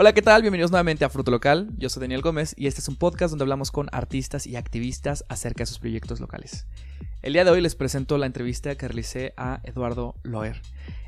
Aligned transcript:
Hola, 0.00 0.12
¿qué 0.12 0.22
tal? 0.22 0.42
Bienvenidos 0.42 0.70
nuevamente 0.70 1.04
a 1.04 1.08
Fruto 1.08 1.32
Local. 1.32 1.70
Yo 1.76 1.88
soy 1.88 2.02
Daniel 2.02 2.20
Gómez 2.20 2.54
y 2.56 2.68
este 2.68 2.80
es 2.80 2.86
un 2.86 2.94
podcast 2.94 3.32
donde 3.32 3.42
hablamos 3.42 3.72
con 3.72 3.88
artistas 3.90 4.46
y 4.46 4.54
activistas 4.54 5.24
acerca 5.28 5.62
de 5.62 5.66
sus 5.66 5.80
proyectos 5.80 6.20
locales. 6.20 6.68
El 7.20 7.32
día 7.32 7.44
de 7.44 7.50
hoy 7.50 7.60
les 7.60 7.74
presento 7.74 8.16
la 8.16 8.26
entrevista 8.26 8.76
que 8.76 8.86
realicé 8.86 9.34
a 9.36 9.58
Eduardo 9.64 10.14
Loer. 10.22 10.62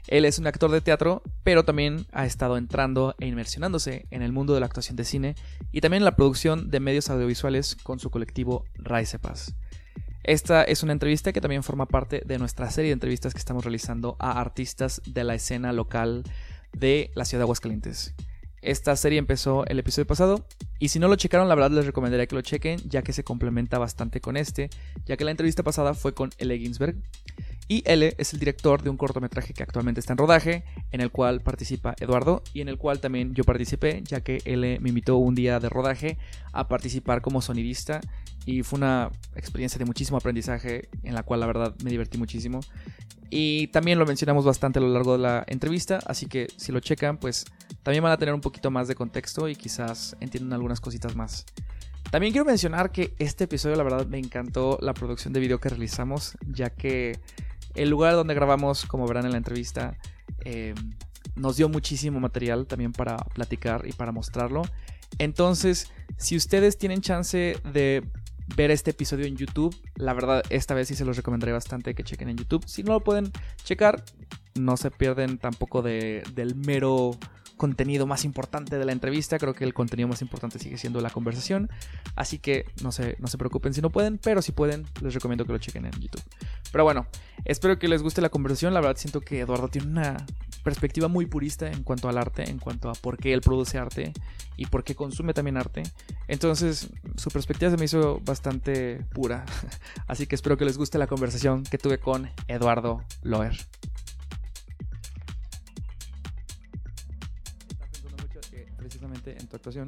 Él 0.08 0.24
es 0.24 0.40
un 0.40 0.48
actor 0.48 0.72
de 0.72 0.80
teatro, 0.80 1.22
pero 1.44 1.64
también 1.64 2.04
ha 2.10 2.26
estado 2.26 2.56
entrando 2.56 3.14
e 3.20 3.28
inmersionándose 3.28 4.06
en 4.10 4.22
el 4.22 4.32
mundo 4.32 4.54
de 4.54 4.60
la 4.60 4.66
actuación 4.66 4.96
de 4.96 5.04
cine 5.04 5.36
y 5.70 5.82
también 5.82 6.00
en 6.00 6.06
la 6.06 6.16
producción 6.16 6.68
de 6.72 6.80
medios 6.80 7.10
audiovisuales 7.10 7.76
con 7.76 8.00
su 8.00 8.10
colectivo 8.10 8.64
Raicepas. 8.74 9.54
Esta 10.24 10.64
es 10.64 10.82
una 10.82 10.94
entrevista 10.94 11.32
que 11.32 11.40
también 11.40 11.62
forma 11.62 11.86
parte 11.86 12.22
de 12.26 12.38
nuestra 12.38 12.68
serie 12.72 12.88
de 12.88 12.94
entrevistas 12.94 13.34
que 13.34 13.38
estamos 13.38 13.62
realizando 13.62 14.16
a 14.18 14.40
artistas 14.40 15.00
de 15.06 15.22
la 15.22 15.36
escena 15.36 15.72
local 15.72 16.24
de 16.72 17.12
la 17.14 17.24
ciudad 17.24 17.42
de 17.42 17.44
Aguascalientes. 17.44 18.16
Esta 18.62 18.94
serie 18.96 19.18
empezó 19.18 19.64
el 19.66 19.78
episodio 19.78 20.06
pasado 20.06 20.46
y 20.78 20.88
si 20.88 20.98
no 20.98 21.08
lo 21.08 21.16
checaron, 21.16 21.48
la 21.48 21.54
verdad 21.54 21.70
les 21.70 21.86
recomendaría 21.86 22.26
que 22.26 22.34
lo 22.34 22.42
chequen 22.42 22.78
ya 22.88 23.02
que 23.02 23.12
se 23.12 23.24
complementa 23.24 23.78
bastante 23.78 24.20
con 24.20 24.36
este, 24.36 24.68
ya 25.06 25.16
que 25.16 25.24
la 25.24 25.30
entrevista 25.30 25.62
pasada 25.62 25.94
fue 25.94 26.12
con 26.12 26.30
L. 26.38 26.58
Ginsberg 26.58 26.96
y 27.70 27.84
L 27.86 28.14
es 28.18 28.32
el 28.32 28.40
director 28.40 28.82
de 28.82 28.90
un 28.90 28.96
cortometraje 28.96 29.54
que 29.54 29.62
actualmente 29.62 30.00
está 30.00 30.14
en 30.14 30.18
rodaje, 30.18 30.64
en 30.90 31.00
el 31.00 31.12
cual 31.12 31.40
participa 31.40 31.94
Eduardo 32.00 32.42
y 32.52 32.62
en 32.62 32.68
el 32.68 32.78
cual 32.78 32.98
también 32.98 33.32
yo 33.32 33.44
participé, 33.44 34.02
ya 34.04 34.22
que 34.22 34.42
L 34.44 34.80
me 34.80 34.88
invitó 34.88 35.18
un 35.18 35.36
día 35.36 35.60
de 35.60 35.68
rodaje 35.68 36.18
a 36.52 36.66
participar 36.66 37.22
como 37.22 37.40
sonidista 37.40 38.00
y 38.44 38.64
fue 38.64 38.78
una 38.78 39.12
experiencia 39.36 39.78
de 39.78 39.84
muchísimo 39.84 40.18
aprendizaje 40.18 40.88
en 41.04 41.14
la 41.14 41.22
cual 41.22 41.38
la 41.38 41.46
verdad 41.46 41.74
me 41.84 41.90
divertí 41.90 42.18
muchísimo. 42.18 42.58
Y 43.30 43.68
también 43.68 43.98
lo 43.98 44.06
mencionamos 44.06 44.44
bastante 44.44 44.80
a 44.80 44.82
lo 44.82 44.88
largo 44.88 45.12
de 45.12 45.22
la 45.22 45.44
entrevista, 45.46 46.00
así 46.04 46.26
que 46.26 46.48
si 46.56 46.72
lo 46.72 46.80
checan, 46.80 47.16
pues 47.16 47.44
también 47.84 48.02
van 48.02 48.12
a 48.12 48.16
tener 48.16 48.34
un 48.34 48.40
poquito 48.40 48.72
más 48.72 48.88
de 48.88 48.96
contexto 48.96 49.48
y 49.48 49.54
quizás 49.54 50.16
entiendan 50.20 50.54
algunas 50.54 50.80
cositas 50.80 51.14
más. 51.14 51.46
También 52.10 52.32
quiero 52.32 52.44
mencionar 52.44 52.90
que 52.90 53.14
este 53.20 53.44
episodio 53.44 53.76
la 53.76 53.84
verdad 53.84 54.06
me 54.06 54.18
encantó 54.18 54.78
la 54.80 54.94
producción 54.94 55.32
de 55.32 55.38
video 55.38 55.60
que 55.60 55.68
realizamos, 55.68 56.36
ya 56.48 56.70
que 56.70 57.20
el 57.76 57.88
lugar 57.88 58.14
donde 58.14 58.34
grabamos, 58.34 58.84
como 58.84 59.06
verán 59.06 59.26
en 59.26 59.30
la 59.30 59.38
entrevista, 59.38 59.96
eh, 60.44 60.74
nos 61.36 61.56
dio 61.56 61.68
muchísimo 61.68 62.18
material 62.18 62.66
también 62.66 62.92
para 62.92 63.16
platicar 63.16 63.86
y 63.86 63.92
para 63.92 64.10
mostrarlo. 64.10 64.62
Entonces, 65.18 65.90
si 66.16 66.36
ustedes 66.36 66.78
tienen 66.78 67.00
chance 67.00 67.56
de 67.72 68.04
ver 68.56 68.70
este 68.70 68.90
episodio 68.90 69.26
en 69.26 69.36
YouTube. 69.36 69.74
La 69.96 70.12
verdad, 70.12 70.42
esta 70.50 70.74
vez 70.74 70.88
sí 70.88 70.94
se 70.94 71.04
los 71.04 71.16
recomendaré 71.16 71.52
bastante 71.52 71.94
que 71.94 72.04
chequen 72.04 72.28
en 72.28 72.36
YouTube. 72.36 72.64
Si 72.66 72.82
no 72.82 72.92
lo 72.92 73.00
pueden 73.00 73.32
checar, 73.64 74.02
no 74.64 74.76
se 74.76 74.90
pierden 74.90 75.38
tampoco 75.38 75.82
de, 75.82 76.22
del 76.34 76.54
mero 76.54 77.18
contenido 77.60 78.06
más 78.06 78.24
importante 78.24 78.78
de 78.78 78.86
la 78.86 78.92
entrevista. 78.92 79.38
Creo 79.38 79.52
que 79.52 79.64
el 79.64 79.74
contenido 79.74 80.08
más 80.08 80.22
importante 80.22 80.58
sigue 80.58 80.78
siendo 80.78 81.02
la 81.02 81.10
conversación. 81.10 81.68
Así 82.16 82.38
que 82.38 82.64
no 82.82 82.90
se, 82.90 83.16
no 83.18 83.26
se 83.26 83.36
preocupen 83.36 83.74
si 83.74 83.82
no 83.82 83.90
pueden, 83.90 84.16
pero 84.16 84.40
si 84.40 84.50
pueden, 84.50 84.86
les 85.02 85.12
recomiendo 85.12 85.44
que 85.44 85.52
lo 85.52 85.58
chequen 85.58 85.84
en 85.84 85.92
YouTube. 85.92 86.22
Pero 86.72 86.84
bueno, 86.84 87.06
espero 87.44 87.78
que 87.78 87.86
les 87.86 88.02
guste 88.02 88.22
la 88.22 88.30
conversación. 88.30 88.72
La 88.72 88.80
verdad 88.80 88.96
siento 88.96 89.20
que 89.20 89.40
Eduardo 89.40 89.68
tiene 89.68 89.88
una 89.88 90.24
perspectiva 90.64 91.08
muy 91.08 91.26
purista 91.26 91.70
en 91.70 91.82
cuanto 91.82 92.08
al 92.08 92.16
arte, 92.16 92.48
en 92.48 92.58
cuanto 92.58 92.88
a 92.88 92.94
por 92.94 93.18
qué 93.18 93.34
él 93.34 93.42
produce 93.42 93.76
arte 93.76 94.14
y 94.56 94.64
por 94.64 94.82
qué 94.82 94.94
consume 94.94 95.34
también 95.34 95.58
arte. 95.58 95.82
Entonces, 96.28 96.88
su 97.16 97.30
perspectiva 97.30 97.70
se 97.70 97.76
me 97.76 97.84
hizo 97.84 98.20
bastante 98.24 99.04
pura. 99.12 99.44
Así 100.06 100.26
que 100.26 100.34
espero 100.34 100.56
que 100.56 100.64
les 100.64 100.78
guste 100.78 100.96
la 100.96 101.06
conversación 101.06 101.64
que 101.64 101.76
tuve 101.76 101.98
con 101.98 102.30
Eduardo 102.48 103.04
Loer. 103.22 103.58
En 109.14 109.46
tu 109.46 109.56
actuación 109.56 109.86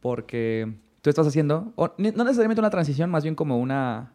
porque 0.00 0.72
tú 1.02 1.10
estás 1.10 1.26
haciendo, 1.26 1.72
no 1.76 2.24
necesariamente 2.24 2.60
una 2.60 2.70
transición, 2.70 3.10
más 3.10 3.22
bien 3.22 3.34
como 3.34 3.58
una 3.58 4.12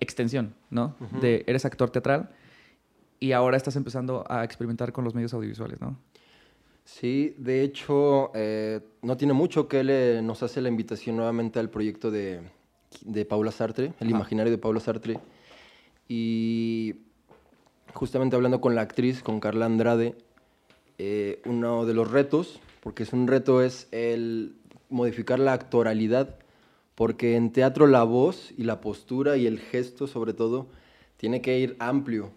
extensión, 0.00 0.54
¿no? 0.70 0.96
De 1.20 1.44
eres 1.46 1.64
actor 1.64 1.90
teatral 1.90 2.30
y 3.20 3.32
ahora 3.32 3.56
estás 3.56 3.76
empezando 3.76 4.24
a 4.28 4.44
experimentar 4.44 4.92
con 4.92 5.04
los 5.04 5.14
medios 5.14 5.32
audiovisuales, 5.32 5.80
¿no? 5.80 5.96
Sí, 6.84 7.34
de 7.38 7.62
hecho, 7.62 8.32
eh, 8.34 8.80
no 9.02 9.16
tiene 9.16 9.32
mucho 9.32 9.68
que 9.68 9.80
él 9.80 10.26
nos 10.26 10.42
hace 10.42 10.60
la 10.60 10.68
invitación 10.68 11.16
nuevamente 11.16 11.60
al 11.60 11.70
proyecto 11.70 12.10
de, 12.10 12.40
de 13.04 13.24
Paula 13.24 13.52
Sartre, 13.52 13.92
el 14.00 14.10
imaginario 14.10 14.50
de 14.50 14.58
Paula 14.58 14.80
Sartre. 14.80 15.20
Y 16.08 16.96
justamente 17.94 18.34
hablando 18.34 18.60
con 18.60 18.74
la 18.74 18.82
actriz, 18.82 19.22
con 19.22 19.38
Carla 19.38 19.66
Andrade, 19.66 20.16
eh, 20.98 21.40
uno 21.46 21.86
de 21.86 21.94
los 21.94 22.10
retos 22.10 22.60
porque 22.82 23.04
es 23.04 23.12
un 23.12 23.28
reto, 23.28 23.62
es 23.62 23.86
el 23.92 24.56
modificar 24.90 25.38
la 25.38 25.52
actoralidad, 25.52 26.36
porque 26.96 27.36
en 27.36 27.52
teatro 27.52 27.86
la 27.86 28.02
voz 28.02 28.52
y 28.58 28.64
la 28.64 28.80
postura 28.80 29.36
y 29.36 29.46
el 29.46 29.60
gesto 29.60 30.08
sobre 30.08 30.34
todo 30.34 30.66
tiene 31.16 31.40
que 31.40 31.60
ir 31.60 31.76
amplio. 31.78 32.32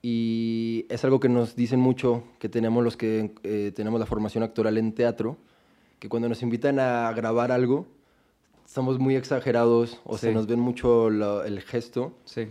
Y 0.00 0.86
es 0.88 1.04
algo 1.04 1.20
que 1.20 1.28
nos 1.28 1.54
dicen 1.54 1.80
mucho, 1.80 2.24
que 2.38 2.48
tenemos 2.48 2.82
los 2.82 2.96
que 2.96 3.34
eh, 3.42 3.72
tenemos 3.76 4.00
la 4.00 4.06
formación 4.06 4.42
actoral 4.42 4.78
en 4.78 4.92
teatro, 4.92 5.36
que 5.98 6.08
cuando 6.08 6.30
nos 6.30 6.42
invitan 6.42 6.78
a 6.78 7.12
grabar 7.12 7.52
algo, 7.52 7.86
somos 8.64 8.98
muy 8.98 9.16
exagerados 9.16 10.00
o 10.04 10.16
se 10.16 10.32
nos 10.32 10.46
ven 10.46 10.60
mucho 10.60 11.08
el 11.44 11.60
gesto. 11.60 12.14
Sí. 12.24 12.48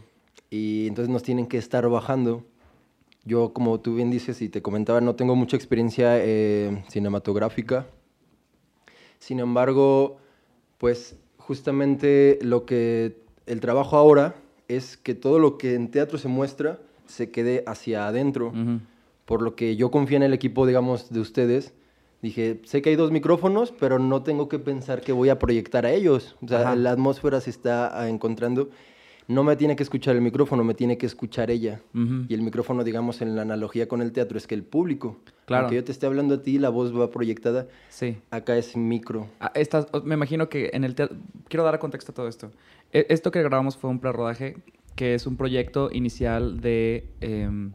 Y 0.51 0.85
entonces 0.87 1.11
nos 1.11 1.23
tienen 1.23 1.47
que 1.47 1.57
estar 1.57 1.89
bajando 1.89 2.45
yo, 3.27 3.53
como 3.53 3.79
tú 3.79 3.95
bien 3.95 4.09
dices 4.09 4.41
y 4.41 4.49
te 4.49 4.61
comentaba, 4.61 5.01
no 5.01 5.15
tengo 5.15 5.35
mucha 5.35 5.57
experiencia 5.57 6.17
eh, 6.17 6.83
cinematográfica. 6.87 7.85
Sin 9.19 9.39
embargo, 9.39 10.17
pues 10.77 11.17
justamente 11.37 12.39
lo 12.41 12.65
que 12.65 13.17
el 13.45 13.59
trabajo 13.59 13.97
ahora 13.97 14.35
es 14.67 14.97
que 14.97 15.13
todo 15.13 15.39
lo 15.39 15.57
que 15.57 15.75
en 15.75 15.91
teatro 15.91 16.17
se 16.17 16.27
muestra 16.27 16.79
se 17.05 17.29
quede 17.29 17.63
hacia 17.67 18.07
adentro. 18.07 18.53
Por 19.25 19.41
lo 19.41 19.55
que 19.55 19.75
yo 19.75 19.91
confío 19.91 20.17
en 20.17 20.23
el 20.23 20.33
equipo, 20.33 20.65
digamos, 20.65 21.09
de 21.09 21.19
ustedes. 21.19 21.73
Dije, 22.21 22.61
sé 22.63 22.81
que 22.81 22.89
hay 22.89 22.95
dos 22.95 23.11
micrófonos, 23.11 23.73
pero 23.77 23.99
no 23.99 24.23
tengo 24.23 24.47
que 24.49 24.57
pensar 24.57 25.01
que 25.01 25.11
voy 25.11 25.29
a 25.29 25.37
proyectar 25.37 25.85
a 25.85 25.91
ellos. 25.91 26.35
O 26.41 26.47
sea, 26.47 26.75
la 26.75 26.91
atmósfera 26.91 27.41
se 27.41 27.49
está 27.49 27.99
ah, 27.99 28.09
encontrando 28.09 28.69
no 29.27 29.43
me 29.43 29.55
tiene 29.57 29.75
que 29.75 29.83
escuchar 29.83 30.15
el 30.15 30.21
micrófono, 30.21 30.63
me 30.63 30.73
tiene 30.73 30.97
que 30.97 31.05
escuchar 31.05 31.51
ella. 31.51 31.81
Y 31.93 32.33
el 32.33 32.41
micrófono, 32.41 32.83
digamos, 32.83 33.21
en 33.21 33.35
la 33.35 33.41
analogía 33.41 33.87
con 33.87 34.01
el 34.01 34.13
teatro, 34.13 34.37
es 34.37 34.47
que 34.47 34.55
el 34.55 34.63
público, 34.63 35.17
claro. 35.45 35.67
que 35.67 35.75
yo 35.75 35.83
te 35.83 35.91
esté 35.91 36.05
hablando 36.05 36.35
a 36.35 36.41
ti, 36.41 36.59
la 36.59 36.69
voz 36.69 36.97
va 36.97 37.11
proyectada, 37.11 37.67
sí. 37.89 38.17
acá 38.31 38.55
es 38.55 38.77
micro. 38.77 39.27
Ah, 39.39 39.51
me 40.05 40.15
imagino 40.15 40.47
que 40.47 40.71
en 40.73 40.85
el 40.85 40.95
teatro, 40.95 41.17
quiero 41.49 41.63
dar 41.65 41.77
contexto 41.79 42.13
a 42.13 42.15
todo 42.15 42.27
esto. 42.29 42.51
E, 42.93 43.05
esto 43.09 43.31
que 43.31 43.41
grabamos 43.41 43.75
fue 43.75 43.89
un 43.89 43.99
pre-rodaje, 43.99 44.57
que 44.95 45.13
es 45.13 45.27
un 45.27 45.35
proyecto 45.35 45.89
inicial 45.91 46.61
de, 46.61 47.09
em, 47.19 47.73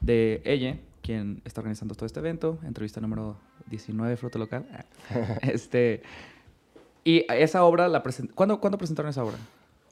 de 0.00 0.42
ella, 0.44 0.78
quien 1.02 1.40
está 1.46 1.62
organizando 1.62 1.94
todo 1.94 2.04
este 2.04 2.20
evento, 2.20 2.58
entrevista 2.62 3.00
número 3.00 3.38
19, 3.70 4.18
Fruto 4.18 4.38
Local. 4.38 4.66
este, 5.42 6.02
y 7.04 7.24
esa 7.30 7.64
obra 7.64 7.88
la 7.88 8.02
presentaron, 8.02 8.34
¿cuándo, 8.34 8.60
¿cuándo 8.60 8.76
presentaron 8.76 9.08
esa 9.08 9.24
obra? 9.24 9.38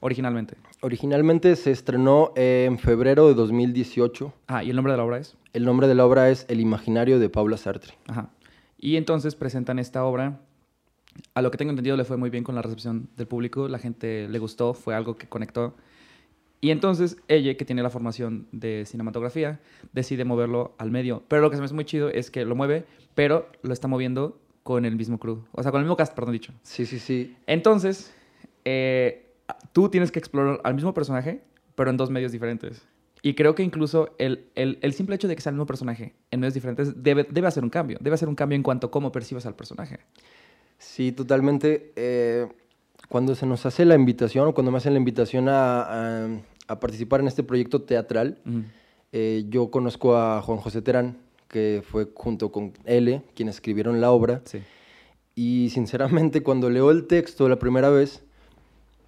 Originalmente. 0.01 0.55
Originalmente 0.81 1.55
se 1.55 1.71
estrenó 1.71 2.31
en 2.35 2.77
febrero 2.79 3.27
de 3.27 3.33
2018. 3.33 4.33
Ah, 4.47 4.63
¿y 4.63 4.69
el 4.69 4.75
nombre 4.75 4.93
de 4.93 4.97
la 4.97 5.03
obra 5.03 5.17
es? 5.17 5.35
El 5.53 5.65
nombre 5.65 5.87
de 5.87 5.95
la 5.95 6.05
obra 6.05 6.29
es 6.29 6.45
El 6.47 6.61
imaginario 6.61 7.19
de 7.19 7.29
Paula 7.29 7.57
Sartre. 7.57 7.93
Ajá. 8.07 8.29
Y 8.77 8.95
entonces 8.95 9.35
presentan 9.35 9.77
esta 9.77 10.05
obra. 10.05 10.39
A 11.33 11.41
lo 11.41 11.51
que 11.51 11.57
tengo 11.57 11.71
entendido 11.71 11.97
le 11.97 12.05
fue 12.05 12.15
muy 12.15 12.29
bien 12.29 12.43
con 12.45 12.55
la 12.55 12.61
recepción 12.61 13.09
del 13.17 13.27
público, 13.27 13.67
la 13.67 13.77
gente 13.77 14.29
le 14.29 14.39
gustó, 14.39 14.73
fue 14.73 14.95
algo 14.95 15.17
que 15.17 15.27
conectó. 15.27 15.75
Y 16.61 16.71
entonces 16.71 17.17
ella, 17.27 17.55
que 17.55 17.65
tiene 17.65 17.83
la 17.83 17.89
formación 17.89 18.47
de 18.51 18.85
cinematografía, 18.85 19.59
decide 19.93 20.23
moverlo 20.23 20.75
al 20.77 20.91
medio. 20.91 21.23
Pero 21.27 21.41
lo 21.41 21.49
que 21.49 21.57
se 21.57 21.61
me 21.61 21.65
hace 21.65 21.73
muy 21.73 21.85
chido 21.85 22.09
es 22.09 22.31
que 22.31 22.45
lo 22.45 22.55
mueve, 22.55 22.85
pero 23.15 23.49
lo 23.63 23.73
está 23.73 23.87
moviendo 23.87 24.39
con 24.63 24.85
el 24.85 24.95
mismo 24.95 25.19
crew. 25.19 25.43
O 25.53 25.63
sea, 25.63 25.71
con 25.71 25.79
el 25.79 25.85
mismo 25.85 25.97
cast, 25.97 26.13
perdón 26.13 26.33
dicho. 26.33 26.53
Sí, 26.63 26.85
sí, 26.85 26.99
sí. 26.99 27.35
Entonces, 27.47 28.13
eh, 28.65 29.28
tú 29.71 29.89
tienes 29.89 30.11
que 30.11 30.19
explorar 30.19 30.59
al 30.63 30.75
mismo 30.75 30.93
personaje, 30.93 31.41
pero 31.75 31.89
en 31.89 31.97
dos 31.97 32.09
medios 32.09 32.31
diferentes. 32.31 32.85
Y 33.21 33.33
creo 33.33 33.53
que 33.53 33.63
incluso 33.63 34.15
el, 34.17 34.47
el, 34.55 34.93
simple 34.93 35.15
hecho 35.15 35.27
de 35.27 35.35
que 35.35 35.41
sea 35.41 35.49
el 35.49 35.55
mismo 35.55 35.65
personaje 35.65 36.15
en 36.31 36.39
medios 36.39 36.53
diferentes 36.53 37.03
debe, 37.03 37.27
debe 37.29 37.47
hacer 37.47 37.63
un 37.63 37.69
cambio. 37.69 37.97
Debe 37.99 38.13
hacer 38.13 38.29
un 38.29 38.35
cambio 38.35 38.55
en 38.55 38.63
cuanto 38.63 38.87
a 38.87 38.91
cómo 38.91 39.11
percibes 39.11 39.45
al 39.45 39.55
personaje. 39.55 39.99
Sí, 40.77 41.11
totalmente. 41.11 41.91
Eh, 41.97 42.47
cuando 43.09 43.35
se 43.35 43.45
nos 43.45 43.65
hace 43.65 43.83
la 43.85 43.95
invitación, 43.95 44.47
o 44.47 44.53
cuando 44.53 44.71
me 44.71 44.77
hacen 44.77 44.93
la 44.93 44.99
invitación 44.99 45.49
a, 45.49 46.41
a, 46.67 46.79
participar 46.79 47.19
en 47.19 47.27
este 47.27 47.43
proyecto 47.43 47.81
teatral, 47.81 48.37
eh, 49.11 49.45
yo 49.49 49.69
conozco 49.69 50.15
a 50.15 50.41
Juan 50.41 50.59
José 50.59 50.81
Terán, 50.81 51.17
que 51.49 51.83
fue 51.83 52.07
junto 52.13 52.51
con 52.51 52.73
L, 52.85 53.21
quienes 53.33 53.55
escribieron 53.55 53.99
la 53.99 54.11
obra. 54.11 54.41
Sí. 54.45 54.59
Y 55.35 55.69
sinceramente, 55.71 56.43
cuando 56.43 56.69
leo 56.69 56.91
el 56.91 57.07
texto 57.07 57.49
la 57.49 57.59
primera 57.59 57.89
vez, 57.89 58.23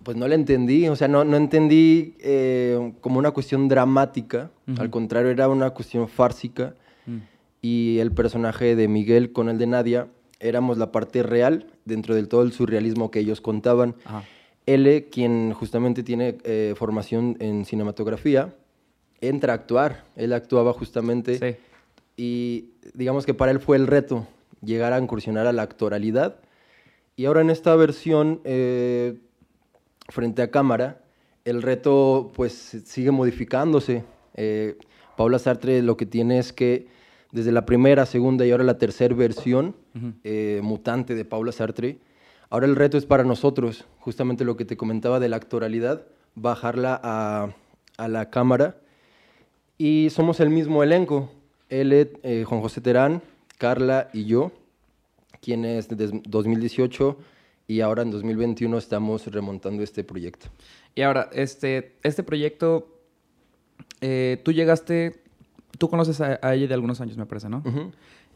pues 0.03 0.17
no 0.17 0.27
la 0.27 0.35
entendí, 0.35 0.87
o 0.87 0.95
sea, 0.95 1.07
no, 1.07 1.23
no 1.23 1.37
entendí 1.37 2.15
eh, 2.19 2.93
como 3.01 3.19
una 3.19 3.31
cuestión 3.31 3.67
dramática, 3.67 4.49
al 4.77 4.89
contrario, 4.89 5.29
era 5.31 5.47
una 5.49 5.71
cuestión 5.71 6.07
fársica. 6.07 6.75
Mm. 7.05 7.17
Y 7.61 7.99
el 7.99 8.11
personaje 8.11 8.75
de 8.75 8.87
Miguel 8.87 9.31
con 9.31 9.49
el 9.49 9.57
de 9.57 9.67
Nadia 9.67 10.07
éramos 10.39 10.77
la 10.77 10.91
parte 10.91 11.21
real 11.23 11.67
dentro 11.85 12.15
del 12.15 12.27
todo 12.27 12.41
el 12.41 12.51
surrealismo 12.51 13.11
que 13.11 13.19
ellos 13.19 13.41
contaban. 13.41 13.95
Ajá. 14.05 14.23
L, 14.65 15.05
quien 15.09 15.53
justamente 15.53 16.03
tiene 16.03 16.37
eh, 16.43 16.73
formación 16.75 17.35
en 17.39 17.65
cinematografía, 17.65 18.53
entra 19.19 19.53
a 19.53 19.55
actuar. 19.57 20.05
Él 20.15 20.33
actuaba 20.33 20.73
justamente 20.73 21.37
Sí. 21.37 21.57
y 22.17 22.69
digamos 22.93 23.25
que 23.25 23.33
para 23.33 23.51
él 23.51 23.59
fue 23.59 23.77
el 23.77 23.87
reto 23.87 24.27
llegar 24.63 24.93
a 24.93 24.99
incursionar 24.99 25.47
a 25.47 25.51
la 25.53 25.63
actoralidad. 25.63 26.37
Y 27.15 27.25
ahora 27.25 27.41
en 27.41 27.49
esta 27.49 27.75
versión, 27.75 28.41
eh, 28.43 29.15
frente 30.09 30.41
a 30.41 30.51
cámara, 30.51 31.01
el 31.45 31.61
reto 31.61 32.31
pues 32.35 32.53
sigue 32.53 33.11
modificándose. 33.11 34.03
Eh, 34.35 34.77
Paula 35.17 35.39
Sartre 35.39 35.81
lo 35.81 35.97
que 35.97 36.05
tiene 36.05 36.39
es 36.39 36.53
que 36.53 36.87
desde 37.31 37.51
la 37.51 37.65
primera, 37.65 38.05
segunda 38.05 38.45
y 38.45 38.51
ahora 38.51 38.63
la 38.63 38.77
tercera 38.77 39.15
versión 39.15 39.75
eh, 40.23 40.59
mutante 40.63 41.15
de 41.15 41.25
Paula 41.25 41.51
Sartre, 41.51 41.99
ahora 42.49 42.65
el 42.65 42.75
reto 42.75 42.97
es 42.97 43.05
para 43.05 43.23
nosotros, 43.23 43.85
justamente 43.99 44.43
lo 44.43 44.57
que 44.57 44.65
te 44.65 44.77
comentaba 44.77 45.19
de 45.19 45.29
la 45.29 45.37
actoralidad, 45.37 46.05
bajarla 46.35 46.99
a, 47.01 47.53
a 47.97 48.07
la 48.07 48.29
cámara. 48.29 48.77
Y 49.77 50.09
somos 50.11 50.39
el 50.39 50.49
mismo 50.49 50.83
elenco, 50.83 51.31
él, 51.69 51.93
eh, 51.93 52.43
Juan 52.45 52.61
José 52.61 52.81
Terán, 52.81 53.21
Carla 53.57 54.09
y 54.13 54.25
yo, 54.25 54.51
quienes 55.41 55.87
desde 55.87 56.21
2018 56.27 57.17
y 57.71 57.79
ahora 57.79 58.01
en 58.01 58.11
2021 58.11 58.77
estamos 58.77 59.25
remontando 59.27 59.81
este 59.81 60.03
proyecto. 60.03 60.47
Y 60.93 61.03
ahora, 61.03 61.29
este, 61.31 61.95
este 62.03 62.21
proyecto, 62.21 62.89
eh, 64.01 64.41
tú 64.43 64.51
llegaste, 64.51 65.21
tú 65.77 65.89
conoces 65.89 66.19
a, 66.19 66.37
a 66.41 66.53
ella 66.53 66.67
de 66.67 66.73
algunos 66.73 66.99
años, 66.99 67.15
me 67.15 67.25
parece, 67.25 67.47
¿no? 67.47 67.63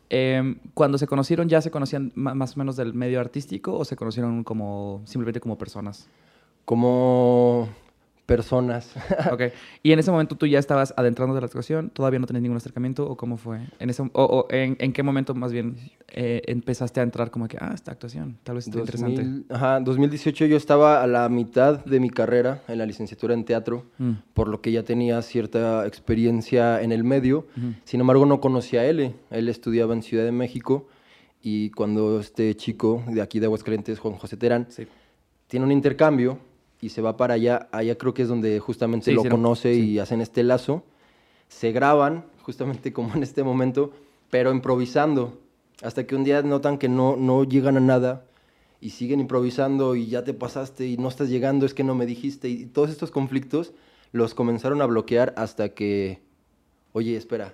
Em, 0.09 0.57
cuando 0.73 0.97
se 0.97 1.05
conocieron, 1.05 1.49
¿ya 1.49 1.59
se 1.59 1.69
conocían 1.69 2.13
más 2.15 2.55
o 2.55 2.59
menos 2.59 2.77
del 2.77 2.93
medio 2.93 3.19
artístico 3.19 3.77
o 3.77 3.83
se 3.83 3.97
conocieron 3.97 4.45
como 4.45 5.01
simplemente 5.03 5.41
como 5.41 5.57
personas? 5.57 6.07
Como 6.63 7.67
personas. 8.25 8.91
Ok. 9.31 9.41
Y 9.83 9.91
en 9.91 9.99
ese 9.99 10.11
momento 10.11 10.35
tú 10.35 10.45
ya 10.47 10.59
estabas 10.59 10.93
adentrando 10.97 11.33
de 11.35 11.41
la 11.41 11.45
actuación, 11.45 11.89
todavía 11.89 12.19
no 12.19 12.27
tenías 12.27 12.41
ningún 12.43 12.57
acercamiento 12.57 13.07
o 13.09 13.15
cómo 13.17 13.37
fue? 13.37 13.59
En 13.79 13.89
ese, 13.89 14.01
o, 14.03 14.09
o 14.13 14.47
en, 14.49 14.75
en 14.79 14.93
qué 14.93 15.03
momento 15.03 15.33
más 15.35 15.51
bien 15.51 15.75
eh, 16.09 16.41
empezaste 16.45 16.99
a 16.99 17.03
entrar 17.03 17.31
como 17.31 17.47
que, 17.47 17.57
ah, 17.59 17.71
esta 17.73 17.91
actuación, 17.91 18.37
tal 18.43 18.55
vez 18.55 18.67
está 18.67 18.79
interesante. 18.79 19.21
2000, 19.23 19.45
ajá, 19.49 19.79
2018 19.79 20.45
yo 20.45 20.57
estaba 20.57 21.01
a 21.03 21.07
la 21.07 21.27
mitad 21.29 21.83
de 21.85 21.99
mi 21.99 22.09
carrera 22.09 22.61
en 22.67 22.77
la 22.77 22.85
licenciatura 22.85 23.33
en 23.33 23.43
teatro, 23.45 23.85
Mm. 23.97 24.11
por 24.33 24.47
lo 24.47 24.61
que 24.61 24.71
ya 24.71 24.83
tenía 24.83 25.21
cierta 25.21 25.85
experiencia 25.87 26.81
en 26.81 26.91
el 26.91 27.03
medio. 27.03 27.47
Ujú. 27.57 27.73
Sin 27.83 27.99
embargo, 28.01 28.25
no 28.25 28.39
conocía 28.41 28.81
a 28.81 28.85
él. 28.85 29.15
Él 29.31 29.49
estudiaba 29.49 29.93
en 29.93 30.01
Ciudad 30.03 30.23
de 30.25 30.31
México 30.31 30.87
y 31.41 31.69
cuando 31.71 32.19
este 32.19 32.55
chico 32.55 33.03
de 33.07 33.21
aquí 33.21 33.39
de 33.39 33.45
Aguascalientes, 33.47 33.99
Juan 33.99 34.15
José 34.15 34.37
Terán, 34.37 34.67
Sí. 34.69 34.87
tiene 35.47 35.65
un 35.65 35.71
intercambio 35.71 36.39
y 36.85 36.89
se 36.89 37.01
va 37.01 37.17
para 37.17 37.33
allá, 37.33 37.67
allá 37.71 37.97
creo 37.97 38.13
que 38.13 38.21
es 38.21 38.27
donde 38.27 38.59
justamente 38.59 39.11
Sí, 39.11 39.15
lo 39.15 39.23
conoce 39.23 39.73
sí. 39.73 39.91
y 39.91 39.99
hacen 39.99 40.21
este 40.21 40.43
lazo. 40.43 40.83
Se 41.47 41.71
graban, 41.71 42.25
justamente 42.43 42.93
como 42.93 43.13
en 43.15 43.23
este 43.23 43.43
momento, 43.43 43.91
pero 44.29 44.51
improvisando. 44.51 45.39
Hasta 45.81 46.05
que 46.07 46.15
un 46.15 46.23
día 46.23 46.41
notan 46.41 46.77
que 46.77 46.87
no, 46.89 47.15
no 47.17 47.43
llegan 47.43 47.77
a 47.77 47.79
nada 47.79 48.25
y 48.81 48.91
siguen 48.91 49.19
improvisando 49.19 49.95
y 49.95 50.07
ya 50.07 50.23
te 50.23 50.33
pasaste 50.33 50.87
y 50.87 50.97
no 50.97 51.09
estás 51.09 51.29
llegando, 51.29 51.65
es 51.65 51.73
que 51.73 51.83
no 51.83 51.95
me 51.95 52.05
dijiste. 52.05 52.47
Y 52.49 52.65
todos 52.65 52.89
estos 52.89 53.11
conflictos 53.11 53.73
los 54.11 54.33
comenzaron 54.33 54.81
a 54.81 54.85
bloquear 54.85 55.33
hasta 55.37 55.69
que, 55.69 56.21
oye, 56.93 57.15
espera, 57.17 57.53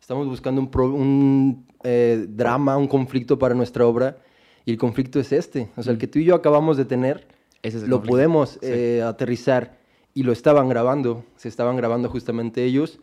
estamos 0.00 0.26
buscando 0.26 0.60
un, 0.60 0.70
pro- 0.70 0.92
un, 0.92 1.66
eh, 1.84 2.26
drama, 2.28 2.76
un 2.76 2.88
conflicto 2.88 3.38
para 3.38 3.54
nuestra 3.54 3.86
obra 3.86 4.18
y 4.64 4.72
el 4.72 4.78
conflicto 4.78 5.20
es 5.20 5.32
este. 5.32 5.68
O 5.76 5.82
sea, 5.82 5.92
el 5.92 5.98
que 5.98 6.06
tú 6.08 6.18
y 6.18 6.24
yo 6.24 6.34
acabamos 6.34 6.76
de 6.76 6.84
tener, 6.84 7.26
Ese 7.64 7.78
es 7.78 7.82
el 7.84 7.90
lo 7.90 7.96
conflicto. 7.96 8.12
podemos 8.12 8.50
Sí. 8.50 8.58
eh, 8.62 9.02
aterrizar 9.02 9.78
y 10.14 10.22
lo 10.22 10.30
estaban 10.30 10.68
grabando, 10.68 11.24
se 11.36 11.48
estaban 11.48 11.76
grabando 11.76 12.08
justamente 12.08 12.62
ellos. 12.64 13.00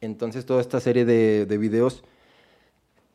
Entonces 0.00 0.46
toda 0.46 0.62
esta 0.62 0.80
serie 0.80 1.04
de, 1.04 1.44
de 1.44 1.58
videos 1.58 2.02